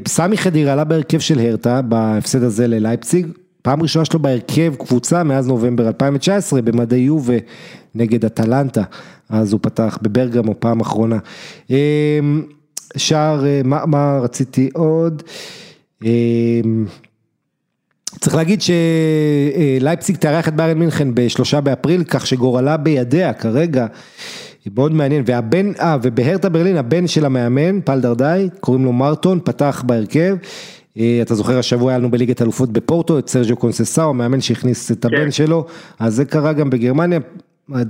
[0.09, 3.27] סמי חדיר עלה בהרכב של הרטה, בהפסד הזה ללייפציג,
[3.66, 7.34] פעם ראשונה שלו בהרכב קבוצה מאז נובמבר 2019 במדי יובה
[7.94, 8.82] נגד אטלנטה,
[9.28, 11.18] אז הוא פתח בברגמו פעם אחרונה.
[11.70, 12.43] אמ,
[12.97, 15.22] שער, אה, מה, מה רציתי עוד?
[16.05, 16.86] אמ,
[18.20, 23.86] צריך להגיד שלייפציג תארח את ביירן מינכן בשלושה באפריל, כך שגורלה בידיה כרגע.
[24.76, 29.82] מאוד מעניין, והבן, אה, ובהרטה ברלין, הבן של המאמן, פל דרדאי, קוראים לו מרטון, פתח
[29.86, 30.36] בהרכב.
[30.98, 35.05] אה, אתה זוכר השבוע היה לנו בליגת אלופות בפורטו את סרג'ו קונססאו, המאמן שהכניס את
[35.05, 35.31] הבן כן.
[35.31, 35.66] שלו,
[35.98, 37.18] אז זה קרה גם בגרמניה,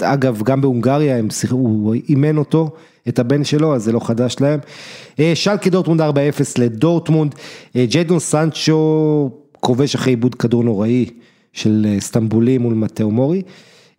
[0.03, 2.71] אגב, גם בהונגריה הם, הוא אימן אותו,
[3.09, 4.61] את הבן שלו, אז זה לא חדש להם.
[5.35, 6.05] שלקי דורטמונד 4-0
[6.59, 7.35] לדורטמונד,
[7.77, 9.31] ג'יידון סנצ'ו
[9.61, 11.11] כובש אחרי עיבוד כדור נוראי
[11.53, 13.43] של סטמבולי מול מטאו מורי.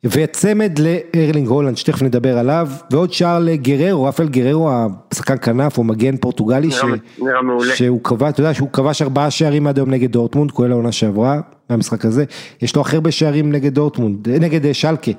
[0.04, 4.70] וצמד לארלינג הולאן, שתכף נדבר עליו, ועוד שער לגררו, רפאל גררו,
[5.12, 6.84] השחקן כנף, הוא מגן פורטוגלי, נראה, ש...
[7.20, 7.76] נראה מעולה.
[7.76, 11.40] שהוא כבש, אתה יודע שהוא כבש ארבעה שערים עד היום נגד דורטמונד, כולל העונה שעברה,
[11.70, 12.26] מהמשחק הזה,
[12.62, 15.12] יש לו הכי הרבה שערים נגד דורטמונד, נגד שלקה,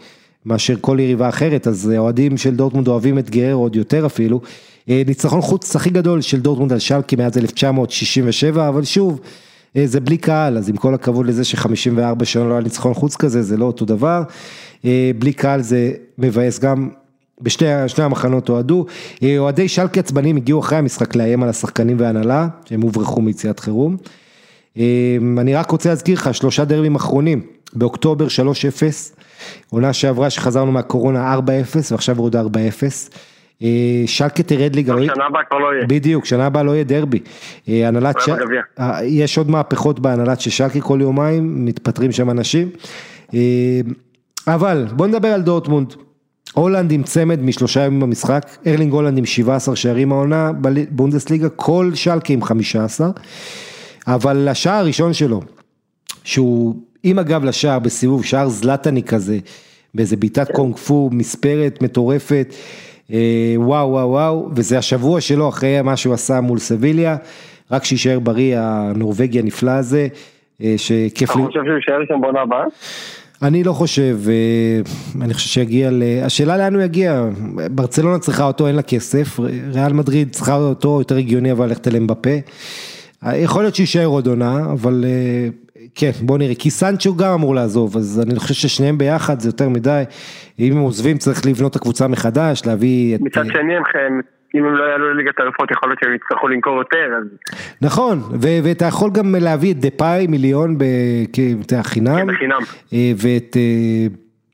[0.46, 4.40] מאשר כל יריבה אחרת, אז אוהדים של דורטמונד אוהבים את גררו עוד יותר אפילו.
[4.88, 9.20] ניצחון חוץ הכי גדול של דורטמונד על שלקה מאז 1967, אבל שוב,
[9.86, 13.42] זה בלי קהל, אז עם כל הכבוד לזה ש-54 שנה לא היה ניצחון חוץ כזה,
[13.42, 14.22] זה לא אותו דבר.
[15.18, 16.88] בלי קהל זה מבאס גם,
[17.40, 17.66] בשני
[17.98, 18.86] המחנות אוהדו.
[19.38, 23.96] אוהדי שלקי עצבנים הגיעו אחרי המשחק לאיים על השחקנים והנהלה, שהם הוברחו מיציאת חירום.
[25.38, 27.40] אני רק רוצה להזכיר לך, שלושה דרבים אחרונים,
[27.72, 28.30] באוקטובר 3-0,
[29.70, 31.40] עונה שעברה שחזרנו מהקורונה 4-0
[31.90, 32.38] ועכשיו עוד 4-0.
[34.06, 37.18] שלקה תרד ליגה, שנה הבאה כבר לא יהיה, בדיוק, שנה הבאה לא יהיה דרבי,
[37.68, 38.16] הנהלת,
[39.02, 42.68] יש עוד מהפכות בהנהלת של שלקה כל יומיים, מתפטרים שם אנשים,
[44.46, 45.94] אבל בוא נדבר על דורטמונד,
[46.52, 52.32] הולנד עם צמד משלושה ימים במשחק, ארלינג הולנד עם 17 שערים העונה בבונדסליגה, כל שלקה
[52.32, 53.10] עם 15,
[54.06, 55.42] אבל השער הראשון שלו,
[56.24, 59.38] שהוא עם הגב לשער בסיבוב, שער זלטני כזה,
[59.94, 62.54] באיזה בעיטת קונג פו, מספרת, מטורפת,
[63.56, 67.16] וואו וואו וואו, וזה השבוע שלו אחרי מה שהוא עשה מול סביליה,
[67.70, 70.08] רק שיישאר בריא הנורבגי הנפלא הזה,
[70.76, 71.42] שכיף לי.
[71.42, 72.64] אתה חושב שהוא יישאר שם בעונה הבאה?
[73.42, 74.18] אני לא חושב,
[75.22, 76.02] אני חושב שיגיע, ל...
[76.22, 77.24] השאלה לאן הוא יגיע,
[77.70, 79.40] ברצלונה צריכה אותו, אין לה כסף,
[79.72, 82.30] ריאל מדריד צריכה אותו, יותר הגיוני אבל ללכת אליהם בפה,
[83.32, 85.04] יכול להיות שיישאר עוד עונה, אבל
[85.94, 89.68] כן, בוא נראה, כי סנצ'ו גם אמור לעזוב, אז אני חושב ששניהם ביחד זה יותר
[89.68, 90.02] מדי,
[90.58, 93.20] אם הם עוזבים צריך לבנות את הקבוצה מחדש, להביא את...
[93.20, 93.82] מצד שני הם...
[94.54, 97.24] אם הם לא יעלו לליגת האלופות יכול להיות שהם יצטרכו למכור יותר אז...
[97.82, 102.60] נכון, ואתה יכול גם להביא את דפאי מיליון בחינם, כן, בחינם,
[103.16, 103.56] ואת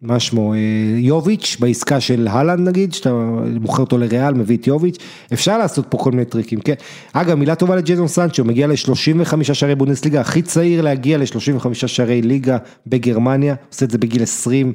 [0.05, 0.55] מה שמו,
[0.97, 3.13] יוביץ' בעסקה של הלנד נגיד, שאתה
[3.61, 4.97] מוכר אותו לריאל, מביא את יוביץ',
[5.33, 6.75] אפשר לעשות פה כל מיני טריקים, כן.
[7.13, 12.59] אגב, מילה טובה לג'ייזון סנצ'ו, מגיע ל-35 שערי בונדסליגה, הכי צעיר להגיע ל-35 שערי ליגה
[12.87, 14.73] בגרמניה, עושה את זה בגיל 20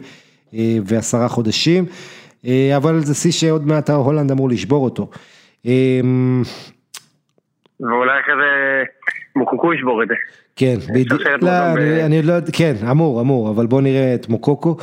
[0.85, 1.85] ועשרה חודשים,
[2.75, 5.09] אבל זה שיא שעוד מעט הולנד אמור לשבור אותו.
[7.79, 8.83] ואולי אחרי זה
[9.35, 10.13] מוקוקו ישבור את זה.
[10.55, 11.49] כן, בדיוק, לא,
[12.05, 14.77] אני לא, כן, אמור, אמור, אבל בוא נראה את מוקוקו,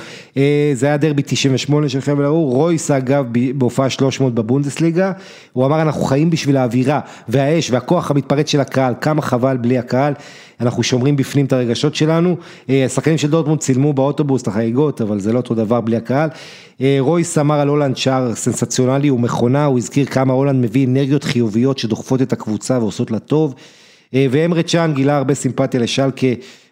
[0.74, 5.12] זה היה דרבי 98 של חבל ארור, רויס אגב בהופעה 300 בבונדסליגה,
[5.52, 10.14] הוא אמר אנחנו חיים בשביל האווירה והאש והכוח המתפרץ של הקהל, כמה חבל בלי הקהל,
[10.60, 12.36] אנחנו שומרים בפנים את הרגשות שלנו,
[12.68, 16.28] השחקנים של דורטמונד צילמו באוטובוס את החגיגות, אבל זה לא אותו דבר בלי הקהל,
[16.98, 21.78] רויס אמר על הולנד שער סנסציונלי, הוא מכונה, הוא הזכיר כמה הולנד מביא אנרגיות חיוביות
[21.78, 23.54] שדוחפות את הקבוצה ועושות לה טוב,
[24.12, 26.26] ואמרי צ'אן גילה הרבה סימפתיה לשלקה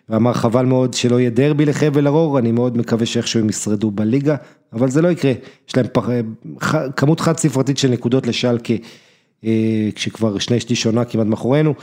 [0.08, 4.36] ואמר חבל מאוד שלא יהיה דרבי לחבל ארור, אני מאוד מקווה שאיכשהו הם ישרדו בליגה,
[4.72, 5.32] אבל זה לא יקרה,
[5.68, 6.08] יש להם פח...
[6.96, 8.74] כמות חד ספרתית של נקודות לשלקה,
[9.94, 11.74] כשכבר שני שליש עונה כמעט מאחורינו,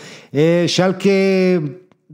[0.67, 1.09] שלקה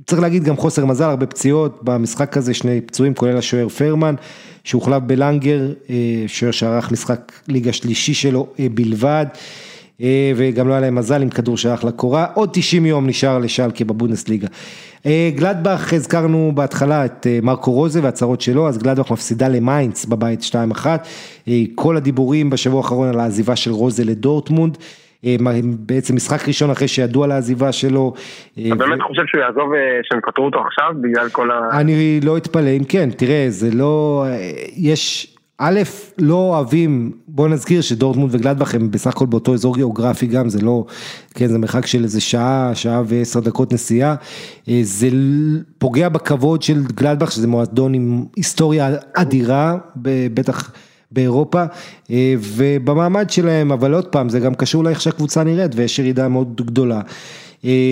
[0.06, 4.16] צריך להגיד גם חוסר מזל, הרבה פציעות במשחק הזה, שני פצועים כולל השוער פרמן,
[4.64, 5.74] שהוחלף בלנגר,
[6.28, 9.26] שוער שערך משחק ליגה שלישי שלו בלבד.
[10.36, 14.48] וגם לא היה להם מזל עם כדור שהלך לקורה, עוד 90 יום נשאר לשלקה בבונדסליגה.
[15.36, 20.42] גלדבך, הזכרנו בהתחלה את מרקו רוזה והצהרות שלו, אז גלדבך מפסידה למיינדס בבית
[20.76, 20.86] 2-1,
[21.76, 24.78] כל הדיבורים בשבוע האחרון על העזיבה של רוזה לדורטמונד,
[25.64, 28.14] בעצם משחק ראשון אחרי שידוע על העזיבה שלו.
[28.54, 29.72] אתה באמת חושב שהוא יעזוב,
[30.04, 31.80] שהם יפטרו אותו עכשיו בגלל כל ה...
[31.80, 34.26] אני לא אתפלא אם כן, תראה, זה לא,
[34.78, 35.37] יש...
[35.60, 35.82] א',
[36.18, 40.86] לא אוהבים, בוא נזכיר שדורטמונד וגלדבך הם בסך הכל באותו אזור גיאוגרפי גם, זה לא,
[41.34, 44.16] כן, זה מרחק של איזה שעה, שעה ועשר דקות נסיעה,
[44.82, 45.10] זה
[45.78, 49.78] פוגע בכבוד של גלדבך, שזה מועדון עם היסטוריה אדירה,
[50.34, 50.72] בטח
[51.12, 51.64] באירופה,
[52.40, 57.02] ובמעמד שלהם, אבל עוד פעם, זה גם קשור לאיך שהקבוצה נראית, ויש ירידה מאוד גדולה,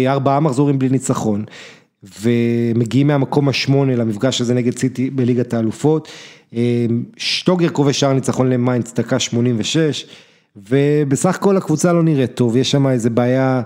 [0.08, 1.46] ארבעה מחזורים בלי ניצחון.
[2.22, 6.12] ומגיעים מהמקום השמונה למפגש הזה נגד סיטי בליגת האלופות,
[7.18, 10.06] שטוגר כובש שער ניצחון למיינדס דקה 86,
[10.56, 13.62] ובסך הכל הקבוצה לא נראית טוב, יש שם איזה בעיה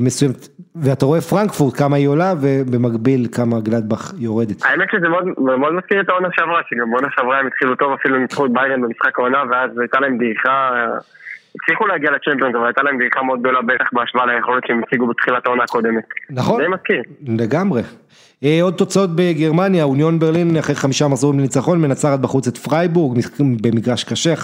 [0.00, 4.62] מסוימת, ואתה רואה פרנקפורט כמה היא עולה, ובמקביל כמה גלדבך יורדת.
[4.64, 5.24] האמת שזה מאוד,
[5.58, 8.82] מאוד מזכיר את העונה שעברה, שגם בעונה שעברה הם התחילו טוב, אפילו ניצחו את ביירן
[8.82, 10.70] במשחק העונה, ואז הייתה להם דעיכה.
[11.56, 15.46] הצליחו להגיע לצ'מפיונס, אבל הייתה להם דעיכה מאוד גדולה בטח בהשוואה ליכולת שהם הציגו בתחילת
[15.46, 16.04] העונה הקודמת.
[16.30, 17.02] נכון, די מזכיר.
[17.26, 17.82] לגמרי.
[18.44, 23.20] אה, עוד תוצאות בגרמניה, אוניון ברלין אחרי חמישה מחזורים לניצחון, מנצחת בחוץ את פרייבורג,
[23.62, 24.38] במגרש קשה, 1-0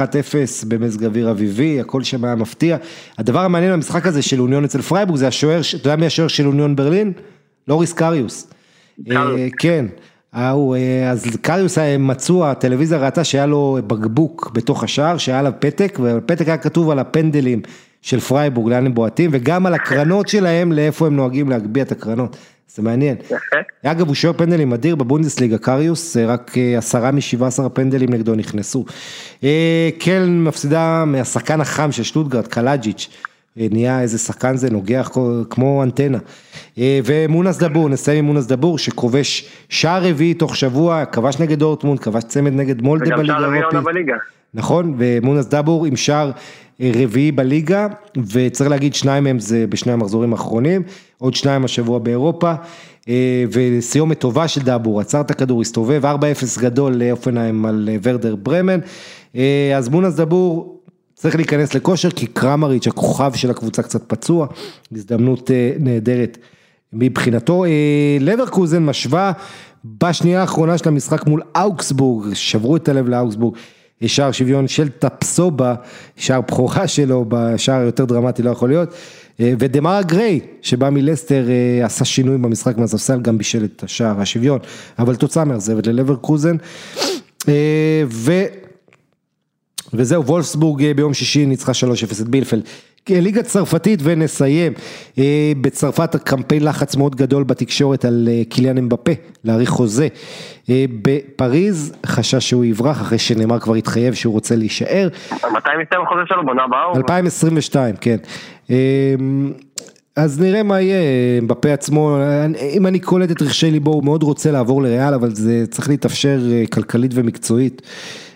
[0.69, 2.77] במזג אוויר אביבי, הכל שם היה מפתיע.
[3.19, 6.47] הדבר המעניין במשחק הזה של אוניון אצל פרייבורג זה השוער, אתה יודע מי השוער של
[6.47, 7.13] אוניון ברלין?
[7.69, 8.55] לוריס קריוס.
[9.59, 9.87] כן.
[10.35, 10.77] ההוא,
[11.11, 16.57] אז קריוס מצאו, הטלוויזיה ראתה שהיה לו בקבוק בתוך השער, שהיה עליו פתק, והפתק היה
[16.57, 17.63] כתוב על הפנדלים
[18.03, 22.37] של פרייבורג, לאן הם בועטים, וגם על הקרנות שלהם, לאיפה הם נוהגים להגביה את הקרנות.
[22.75, 23.17] זה מעניין.
[23.25, 23.57] יפה.
[23.85, 28.85] אגב, הוא שוער פנדלים אדיר בבונדסליגה, קריוס, רק אה, עשרה משבעה עשרה פנדלים נגדו נכנסו.
[29.45, 33.09] אה, קלן מפסידה מהשחקן החם של שטוטגרט, קלאיידז'יץ'.
[33.59, 35.11] אה, נהיה איזה שחקן זה נוגח
[35.51, 36.19] כמו אנטנה.
[36.79, 42.25] ומונס דבור, נסיים עם מונס דבור שכובש שער רביעי תוך שבוע, כבש נגד אורטמונד, כבש
[42.25, 44.07] צמד נגד מולדה בליגה האירופית.
[44.55, 46.31] נכון, ומונס דבור עם שער
[46.81, 47.87] רביעי בליגה,
[48.33, 50.83] וצריך להגיד שניים מהם זה בשני המחזורים האחרונים,
[51.19, 52.53] עוד שניים השבוע באירופה,
[53.09, 58.37] אה, וסיומת טובה של דאבור, עצר את הכדור, הסתובב, 4-0 גדול לאופנהיים על אה, ורדר
[58.37, 58.81] ברמן,
[59.37, 60.74] אה, אז מונס דאבור
[61.25, 64.47] צריך להיכנס לכושר, כי קרמריץ', הכוכב של הקבוצה קצת פצוע,
[64.93, 66.39] הזדמנות נהדרת
[66.93, 67.65] מבחינתו.
[68.21, 69.33] לברקוזן משווה
[69.85, 73.57] בשנייה האחרונה של המשחק מול אוקסבורג, שברו את הלב לאוקסבורג.
[74.07, 75.75] שער שוויון של טפסובה,
[76.17, 78.95] שער בכורה שלו, בשער יותר דרמטי לא יכול להיות,
[79.41, 84.59] אה, ודמרה גריי, שבא מלסטר, אה, עשה שינוי במשחק מהספסל, גם בישל את השער השוויון,
[84.99, 86.57] אבל תוצאה מאכזבת ללברקוזן,
[87.49, 88.33] אה, ו...
[89.97, 92.63] וזהו, וולפסבורג ביום שישי ניצחה 3-0 את בילפלד.
[93.11, 94.73] ליגה צרפתית ונסיים,
[95.19, 99.13] אה, בצרפת קמפיין לחץ מאוד גדול בתקשורת על אה, קיליאן אמבפה,
[99.45, 100.09] להאריך חוזה.
[100.71, 105.09] אה, בפריז חשש שהוא יברח אחרי שנאמר כבר התחייב שהוא רוצה להישאר.
[105.33, 106.47] מתי מסתיים החוזה שלו?
[106.47, 106.93] בעונה הבאה?
[106.97, 108.17] 2022, כן.
[110.17, 110.99] אז נראה מה יהיה,
[111.41, 112.19] אמבפה עצמו,
[112.77, 116.41] אם אני קולט את רחשי ליבו, הוא מאוד רוצה לעבור לריאל, אבל זה צריך להתאפשר
[116.73, 117.83] כלכלית ומקצועית,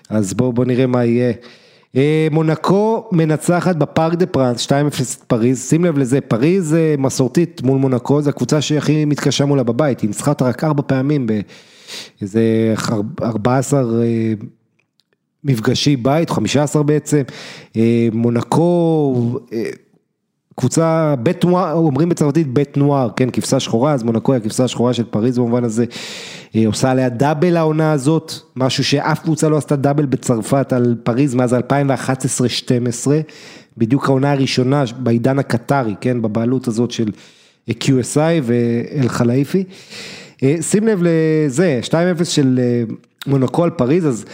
[0.09, 1.33] אז בואו בוא נראה מה יהיה.
[1.97, 7.63] אה, מונקו מנצחת בפארק דה פרנס, 2-0 את פריז, שים לב לזה, פריז אה, מסורתית
[7.63, 11.27] מול מונקו, זו הקבוצה שהכי מתקשה מולה בבית, היא ניצחה אותה רק ארבע פעמים
[12.21, 12.75] באיזה
[13.23, 14.33] 14 אה,
[15.45, 17.23] מפגשי בית, 15 בעצם,
[18.13, 19.41] מונקו
[20.59, 24.95] קבוצה בית נואר, אומרים בצרפתית בית נואר, כן, כבשה שחורה, אז מונקו היא הכבשה השחורה
[24.95, 25.85] של פריז במובן הזה,
[26.67, 31.55] עושה עליה דאבל העונה הזאת, משהו שאף קבוצה לא עשתה דאבל בצרפת על פריז מאז
[31.55, 31.57] 2011-2012,
[33.77, 37.11] בדיוק העונה הראשונה בעידן הקטרי, כן, בבעלות הזאת של
[37.71, 39.65] QSI ואל חלאיפי.
[40.61, 41.81] שים לב לזה,
[42.21, 42.61] 2-0 של
[43.27, 44.25] מונקו על פריז, אז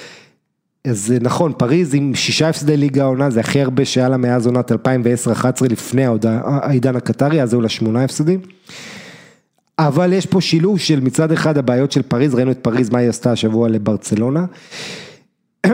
[0.89, 4.73] אז נכון, פריז עם שישה הפסדי ליגה העונה, זה הכי הרבה שהיה לה מאז עונת
[4.73, 4.75] 2010-2011
[5.71, 6.05] לפני
[6.45, 8.41] העידן הקטרי, אז היו לה שמונה הפסדים.
[9.79, 13.09] אבל יש פה שילוב של מצד אחד הבעיות של פריז, ראינו את פריז, מה היא
[13.09, 14.45] עשתה השבוע לברצלונה.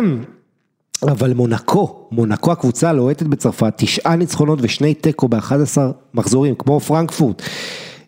[1.02, 5.78] אבל מונקו, מונקו הקבוצה הלוהטת בצרפת, תשעה ניצחונות ושני תיקו ב-11
[6.14, 7.42] מחזורים, כמו פרנקפורט.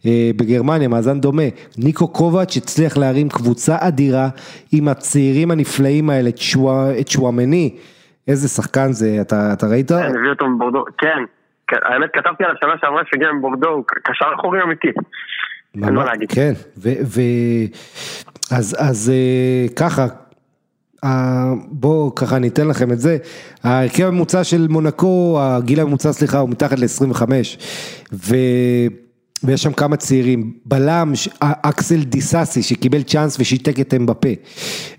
[0.06, 1.42] אה, בגרמניה, מאזן דומה,
[1.78, 4.28] ניקו קובץ' הצליח להרים קבוצה אדירה
[4.72, 6.30] עם הצעירים הנפלאים האלה,
[7.00, 7.76] את שוואמני,
[8.28, 9.88] איזה שחקן זה, אתה, אתה ראית?
[9.88, 11.24] כן, הביא אותו מבורדו, כן,
[11.66, 14.88] כן, האמת כתבתי על השנה שעברה שהגיע מבורדו, הוא קשר אחורי אמיתי.
[16.34, 16.88] כן, ו...
[17.04, 17.20] ו...
[18.50, 20.06] אז, אז אה, ככה,
[21.68, 23.16] בואו ככה אני אתן לכם את זה,
[23.64, 27.22] ההרכב הממוצע של מונקו, הגיל הממוצע סליחה הוא מתחת ל-25
[28.12, 28.36] ו...
[29.44, 34.28] ויש שם כמה צעירים, בלם אקסל דיסאסי שקיבל צ'אנס ושיתק את אמבפה,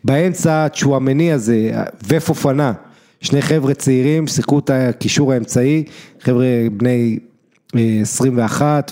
[0.04, 1.72] באמצע צ'ואמני הזה
[2.08, 2.74] ופופנה,
[3.22, 5.84] שני חבר'ה צעירים שיחקו את הקישור האמצעי,
[6.20, 6.46] חבר'ה
[6.78, 7.20] בני
[8.02, 8.92] 21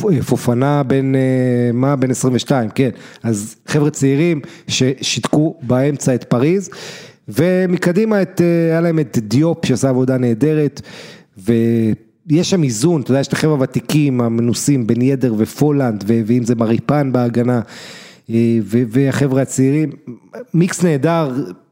[0.00, 1.12] ופופנה בן,
[1.72, 1.96] מה?
[1.96, 2.90] בן 22, כן,
[3.22, 6.70] אז חבר'ה צעירים ששיתקו באמצע את פריז
[7.28, 8.40] ומקדימה את,
[8.70, 10.80] היה להם את דיופ שעשה עבודה נהדרת
[11.38, 11.52] ו...
[12.30, 16.54] יש שם איזון, אתה יודע, יש את החבר'ה הוותיקים המנוסים, בן ידר ופולנד, ואם זה
[16.54, 17.60] מריפן בהגנה,
[18.30, 19.90] אה, והחבר'ה הצעירים,
[20.54, 21.30] מיקס נהדר,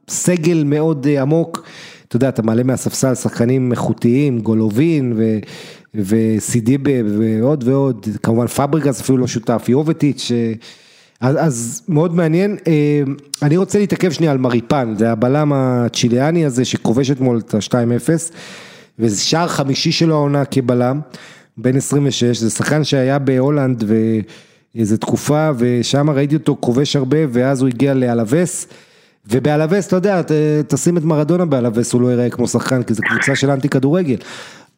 [0.08, 1.64] סגל מאוד אה, עמוק,
[2.08, 5.38] אתה יודע, אתה מעלה מהספסל שחקנים איכותיים, גולובין ו...
[5.94, 10.52] וסידיבה ועוד ועוד, כמובן פברגס אפילו לא שותף, יובטיץ', אה,
[11.20, 12.56] אז, אז מאוד מעניין,
[13.42, 18.32] אני רוצה להתעכב שנייה על מריפאן, זה הבלם הצ'יליאני הזה שכובש אתמול את ה-2-0.
[18.98, 21.00] וזה שער חמישי שלו העונה כבלם,
[21.56, 23.84] בן 26, זה שחקן שהיה בהולנד
[24.74, 28.66] ואיזה תקופה, ושם ראיתי אותו כובש הרבה, ואז הוא הגיע לאלווס,
[29.30, 30.22] ובאלווס, אתה יודע,
[30.68, 34.16] תשים את מרדונה באלווס, הוא לא ייראה כמו שחקן, כי זו קבוצה של אנטי כדורגל.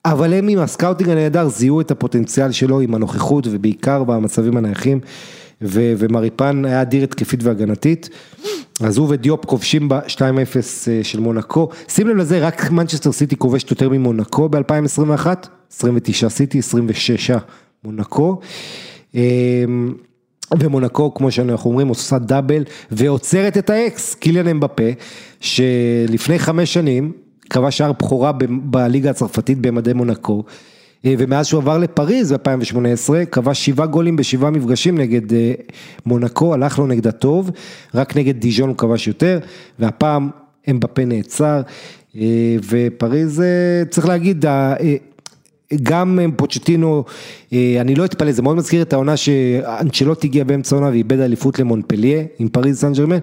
[0.04, 5.00] אבל הם עם הסקאוטינג הנהדר זיהו את הפוטנציאל שלו עם הנוכחות ובעיקר במצבים הנייחים.
[5.62, 8.08] ו- ומריפאן היה אדיר התקפית והגנתית.
[8.80, 10.20] אז הוא ודיופ כובשים ב-2-0
[10.88, 11.68] אה, של מונקו.
[11.88, 15.26] שים לב לזה, רק מנצ'סטר סיטי כובשת יותר ממונקו ב-2021,
[15.72, 17.30] 29 סיטי, 26
[17.84, 18.40] מונקו.
[19.14, 19.94] אמ,
[20.60, 24.90] ומונקו, כמו שאנחנו אומרים, עושה דאבל ועוצרת את האקס, קיליאן אמבפה,
[25.40, 27.12] שלפני חמש שנים,
[27.48, 30.44] קבע שער בכורה בליגה הצרפתית במדי מונקו.
[31.04, 35.52] אה, ומאז שהוא עבר לפריז ב-2018, כבש שבעה גולים בשבעה מפגשים נגד אה,
[36.06, 37.50] מונקו, הלך לו נגדה טוב,
[37.94, 39.38] רק נגד דיז'ון הוא כבש יותר,
[39.78, 40.30] והפעם
[40.70, 41.60] אמבפה נעצר,
[42.16, 43.42] אה, ופריז,
[43.90, 44.44] צריך להגיד,
[45.82, 47.04] גם פוצ'טינו,
[47.52, 52.22] אני לא אתפלא, זה מאוד מזכיר את העונה שאנצ'לוט הגיע באמצע העונה ואיבד אליפות למונפליה
[52.38, 53.18] עם פריז סן ג'רמן,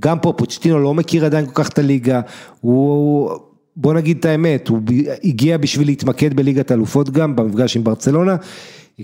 [0.00, 2.20] גם פה פוצ'טינו לא מכיר עדיין כל כך את הליגה,
[2.60, 3.30] הוא...
[3.76, 4.80] בוא נגיד את האמת, הוא
[5.24, 8.36] הגיע בשביל להתמקד בליגת אלופות גם, במפגש עם ברצלונה,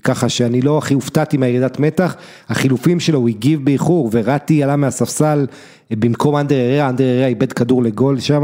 [0.04, 2.16] ככה שאני לא הכי הופתעתי מהירידת מתח,
[2.48, 5.46] החילופים שלו הוא הגיב באיחור וראטי עלה מהספסל
[5.90, 8.42] במקום אנדר אריה, אנדר אריה איבד כדור לגול שם,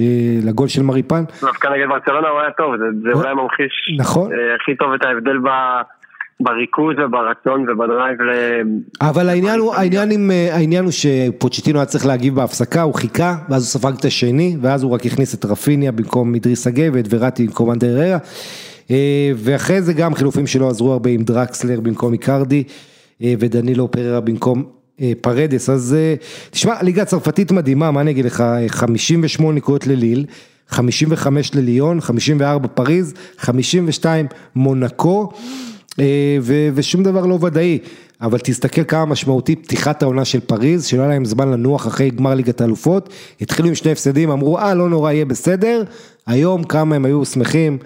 [0.00, 0.04] אה,
[0.46, 1.24] לגול של מריפן.
[1.40, 4.32] דווקא נגד ברצלונה הוא היה טוב, זה, זה אולי ממחיש נכון.
[4.32, 5.38] אה, הכי טוב את ההבדל.
[6.42, 8.30] בריכוז וברצון ובדרייב ל...
[9.00, 13.62] אבל העניין הוא, העניין, עם, העניין הוא שפוצ'טינו היה צריך להגיב בהפסקה, הוא חיכה, ואז
[13.62, 17.46] הוא ספג את השני, ואז הוא רק הכניס את רפיניה במקום מדריס הגה ואת וראטי
[17.46, 18.18] במקום אנדררה,
[18.90, 22.64] אה, ואחרי זה גם חילופים שלו עזרו הרבה עם דרקסלר במקום איקרדי,
[23.22, 24.64] אה, ודנילו פררה במקום
[25.00, 25.96] אה, פרדס, אז
[26.50, 30.26] תשמע, ליגה צרפתית מדהימה, מה אני אגיד לך, 58 נקודות לליל.
[30.72, 35.28] 55 לליון, 54 פריז, 52 מונקו.
[36.00, 36.38] אה,
[36.74, 37.78] ושום דבר לא ודאי,
[38.22, 42.34] אבל תסתכל כמה משמעותי פתיחת העונה של פריז, שלא היה להם זמן לנוח אחרי גמר
[42.34, 43.08] ליגת האלופות,
[43.40, 45.82] התחילו עם שני הפסדים, אמרו אה לא נורא יהיה בסדר,
[46.26, 47.78] היום כמה הם היו שמחים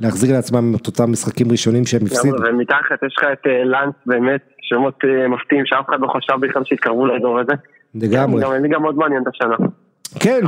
[0.00, 2.36] להחזיר לעצמם את אותם משחקים ראשונים שהם הפסידו.
[2.36, 6.64] ומתחת יש לך את אה, לאנס באמת, שמות אה, מפתיעים שאף אחד לא חשב בכלל
[6.64, 7.52] שיתקרבו לאזור הזה.
[7.94, 8.42] לגמרי.
[8.42, 9.56] גם גם מאוד מעניין את השנה.
[10.20, 10.40] כן,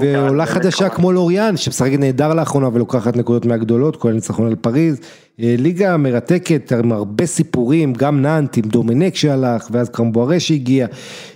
[0.00, 5.00] ועולה חדשה כמו לוריאן, שמשחקת נהדר לאחרונה ולוקחת נקודות מהגדולות, כולל ניצחון על פריז.
[5.40, 10.86] אה, ליגה מרתקת, עם הרבה סיפורים, גם נאנט עם דומינק שהלך, ואז קרמבוארה שהגיע.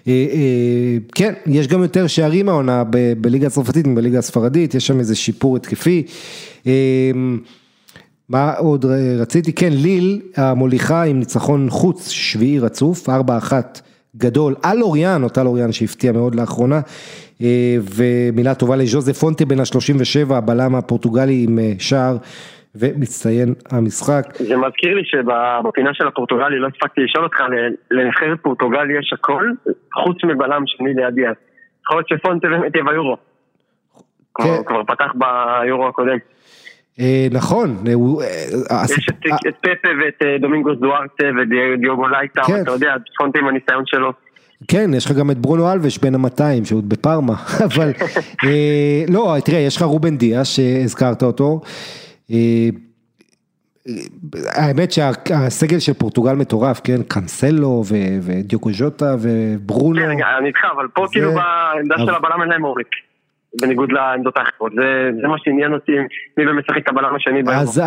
[0.09, 2.85] אה, אה, כן, יש גם יותר שערים העונה
[3.21, 6.03] בליגה הצרפתית מבליגה הספרדית, יש שם איזה שיפור התקפי.
[8.29, 8.85] מה עוד
[9.19, 9.53] רציתי?
[9.53, 13.13] כן, ליל המוליכה עם ניצחון חוץ שביעי רצוף, 4-1
[14.17, 16.81] גדול על אוריאן, אותה לוריאן שהפתיע מאוד לאחרונה.
[17.97, 22.17] ומילה טובה לז'וזף פונטה בן ה-37, הבלם הפורטוגלי עם שער.
[22.75, 24.23] ומצטיין המשחק.
[24.35, 27.37] זה מזכיר לי שבפינה של הפורטוגלי לא הספקתי לשאול אותך,
[27.91, 29.45] לנבחרת פורטוגל יש הכל,
[29.95, 31.37] חוץ מבלם שני ליד יד.
[31.85, 33.17] יכול להיות שפונטה באמת יהיה ביורו.
[34.39, 34.65] כן.
[34.67, 36.19] כבר פתח ביורו הקודם.
[37.01, 37.77] אה, נכון.
[37.87, 37.93] אה,
[38.71, 39.09] אה, יש
[39.49, 42.63] את פפה ואת דומינגוס דוארטה ודיוגו לייטה, כן.
[42.63, 44.13] אתה יודע, פונטה עם הניסיון שלו.
[44.69, 47.35] כן, יש לך גם את ברונו אלבש בין המאתיים, שהוא בפארמה,
[47.67, 47.93] אבל
[49.09, 51.61] לא, תראה, יש לך רובן דיה שהזכרת אותו.
[52.31, 52.69] אה,
[54.55, 57.85] האמת שהסגל של פורטוגל מטורף, כן, קאנסלו
[58.23, 60.01] ודיוקו ז'וטה וברונו.
[60.01, 62.87] כן, אני איתך, אבל פה כאילו בעמדה של הבלם אין להם עורק.
[63.61, 64.73] בניגוד לעמדות האחרות,
[65.23, 65.93] זה מה שעניין אותי,
[66.39, 67.59] מי באמת משחק את הבלם השני ביום.
[67.59, 67.81] אז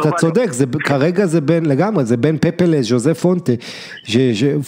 [0.00, 0.46] אתה צודק,
[0.84, 3.52] כרגע זה בין, לגמרי, זה בין פפה לז'וזה פונטה,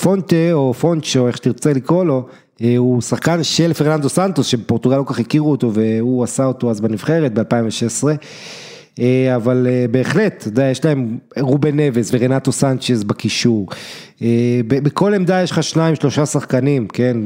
[0.02, 2.26] פונטה או פונצ'ו, איך שתרצה לקרוא לו,
[2.62, 6.70] אה, הוא שחקן של פרננדו סנטוס, שפורטוגל לא כל כך הכירו אותו, והוא עשה אותו
[6.70, 8.08] אז בנבחרת ב-2016.
[8.98, 13.68] אה, אבל אה, בהחלט, אתה יודע, יש להם רובן נבס ורנטו סנצ'ז בקישור.
[14.68, 17.16] בכל עמדה יש לך שניים, שלושה שחקנים, כן.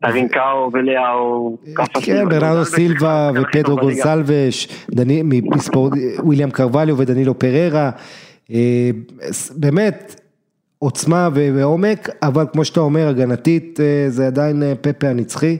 [0.00, 1.58] טרינקאו וליאו.
[2.02, 4.68] כן, ברנדו סילבה ופדרו גונסלבש,
[6.18, 7.90] וויליאם קרווליו ודנילו פררה.
[9.56, 10.20] באמת,
[10.78, 15.58] עוצמה ועומק, אבל כמו שאתה אומר, הגנתית אה, זה עדיין אה, פפה הנצחי,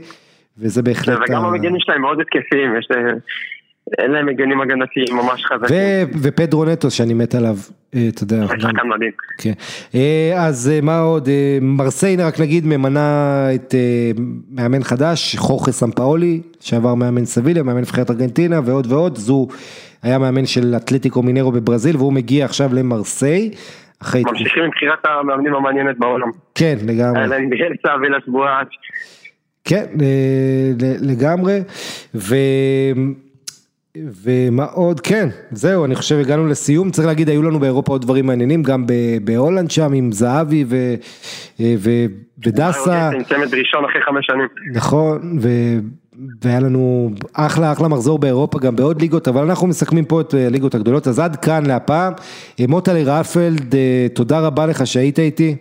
[0.58, 1.18] וזה בהחלט...
[1.28, 3.18] וגם המגנים שלהם מאוד התקפיים, יש להם...
[3.98, 6.20] אין להם מגנים הגנתיים ממש חזקים.
[6.22, 7.56] ופדרו נטוס שאני מת עליו,
[7.94, 8.46] אה, אתה יודע.
[8.46, 9.10] שחקן מדהים.
[9.38, 9.52] כן.
[10.36, 11.28] אז מה עוד,
[11.60, 13.74] מרסיין רק נגיד ממנה את
[14.50, 19.46] מאמן חדש, חוכה סמפאולי, שעבר מאמן סביליה, מאמן נבחרת ארגנטינה ועוד ועוד, זו
[20.02, 23.50] היה מאמן של אתלטיקו מינרו בברזיל והוא מגיע עכשיו למרסיי.
[24.14, 26.28] ממשיכים עם בחירת המאמנים המעניינת בעולם.
[26.54, 27.20] כן, לגמרי.
[28.02, 28.68] וילס בואץ'.
[29.64, 29.84] כן,
[31.00, 31.60] לגמרי.
[32.14, 32.34] ו...
[34.22, 38.26] ומה עוד, כן, זהו, אני חושב הגענו לסיום, צריך להגיד, היו לנו באירופה עוד דברים
[38.26, 38.86] מעניינים, גם
[39.24, 40.94] בהולנד שם עם זהבי ו,
[41.60, 41.90] ו,
[42.46, 43.10] ודסה.
[43.28, 44.48] צמד ראשון אחרי חמש שנים.
[44.74, 45.38] נכון,
[46.42, 50.74] והיה לנו אחלה אחלה מחזור באירופה גם בעוד ליגות, אבל אנחנו מסכמים פה את הליגות
[50.74, 52.12] הגדולות, אז עד כאן להפעם.
[52.68, 53.74] מוטלי רפלד,
[54.14, 55.56] תודה רבה לך שהיית איתי.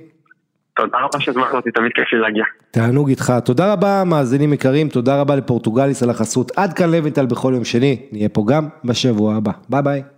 [0.76, 2.44] תודה רבה שהזמנת אותי, תמיד כיף לי להגיע.
[2.72, 7.52] תענוג איתך, תודה רבה מאזינים יקרים, תודה רבה לפורטוגליס על החסות, עד כאן לוינטל בכל
[7.56, 10.15] יום שני, נהיה פה גם בשבוע הבא, ביי ביי.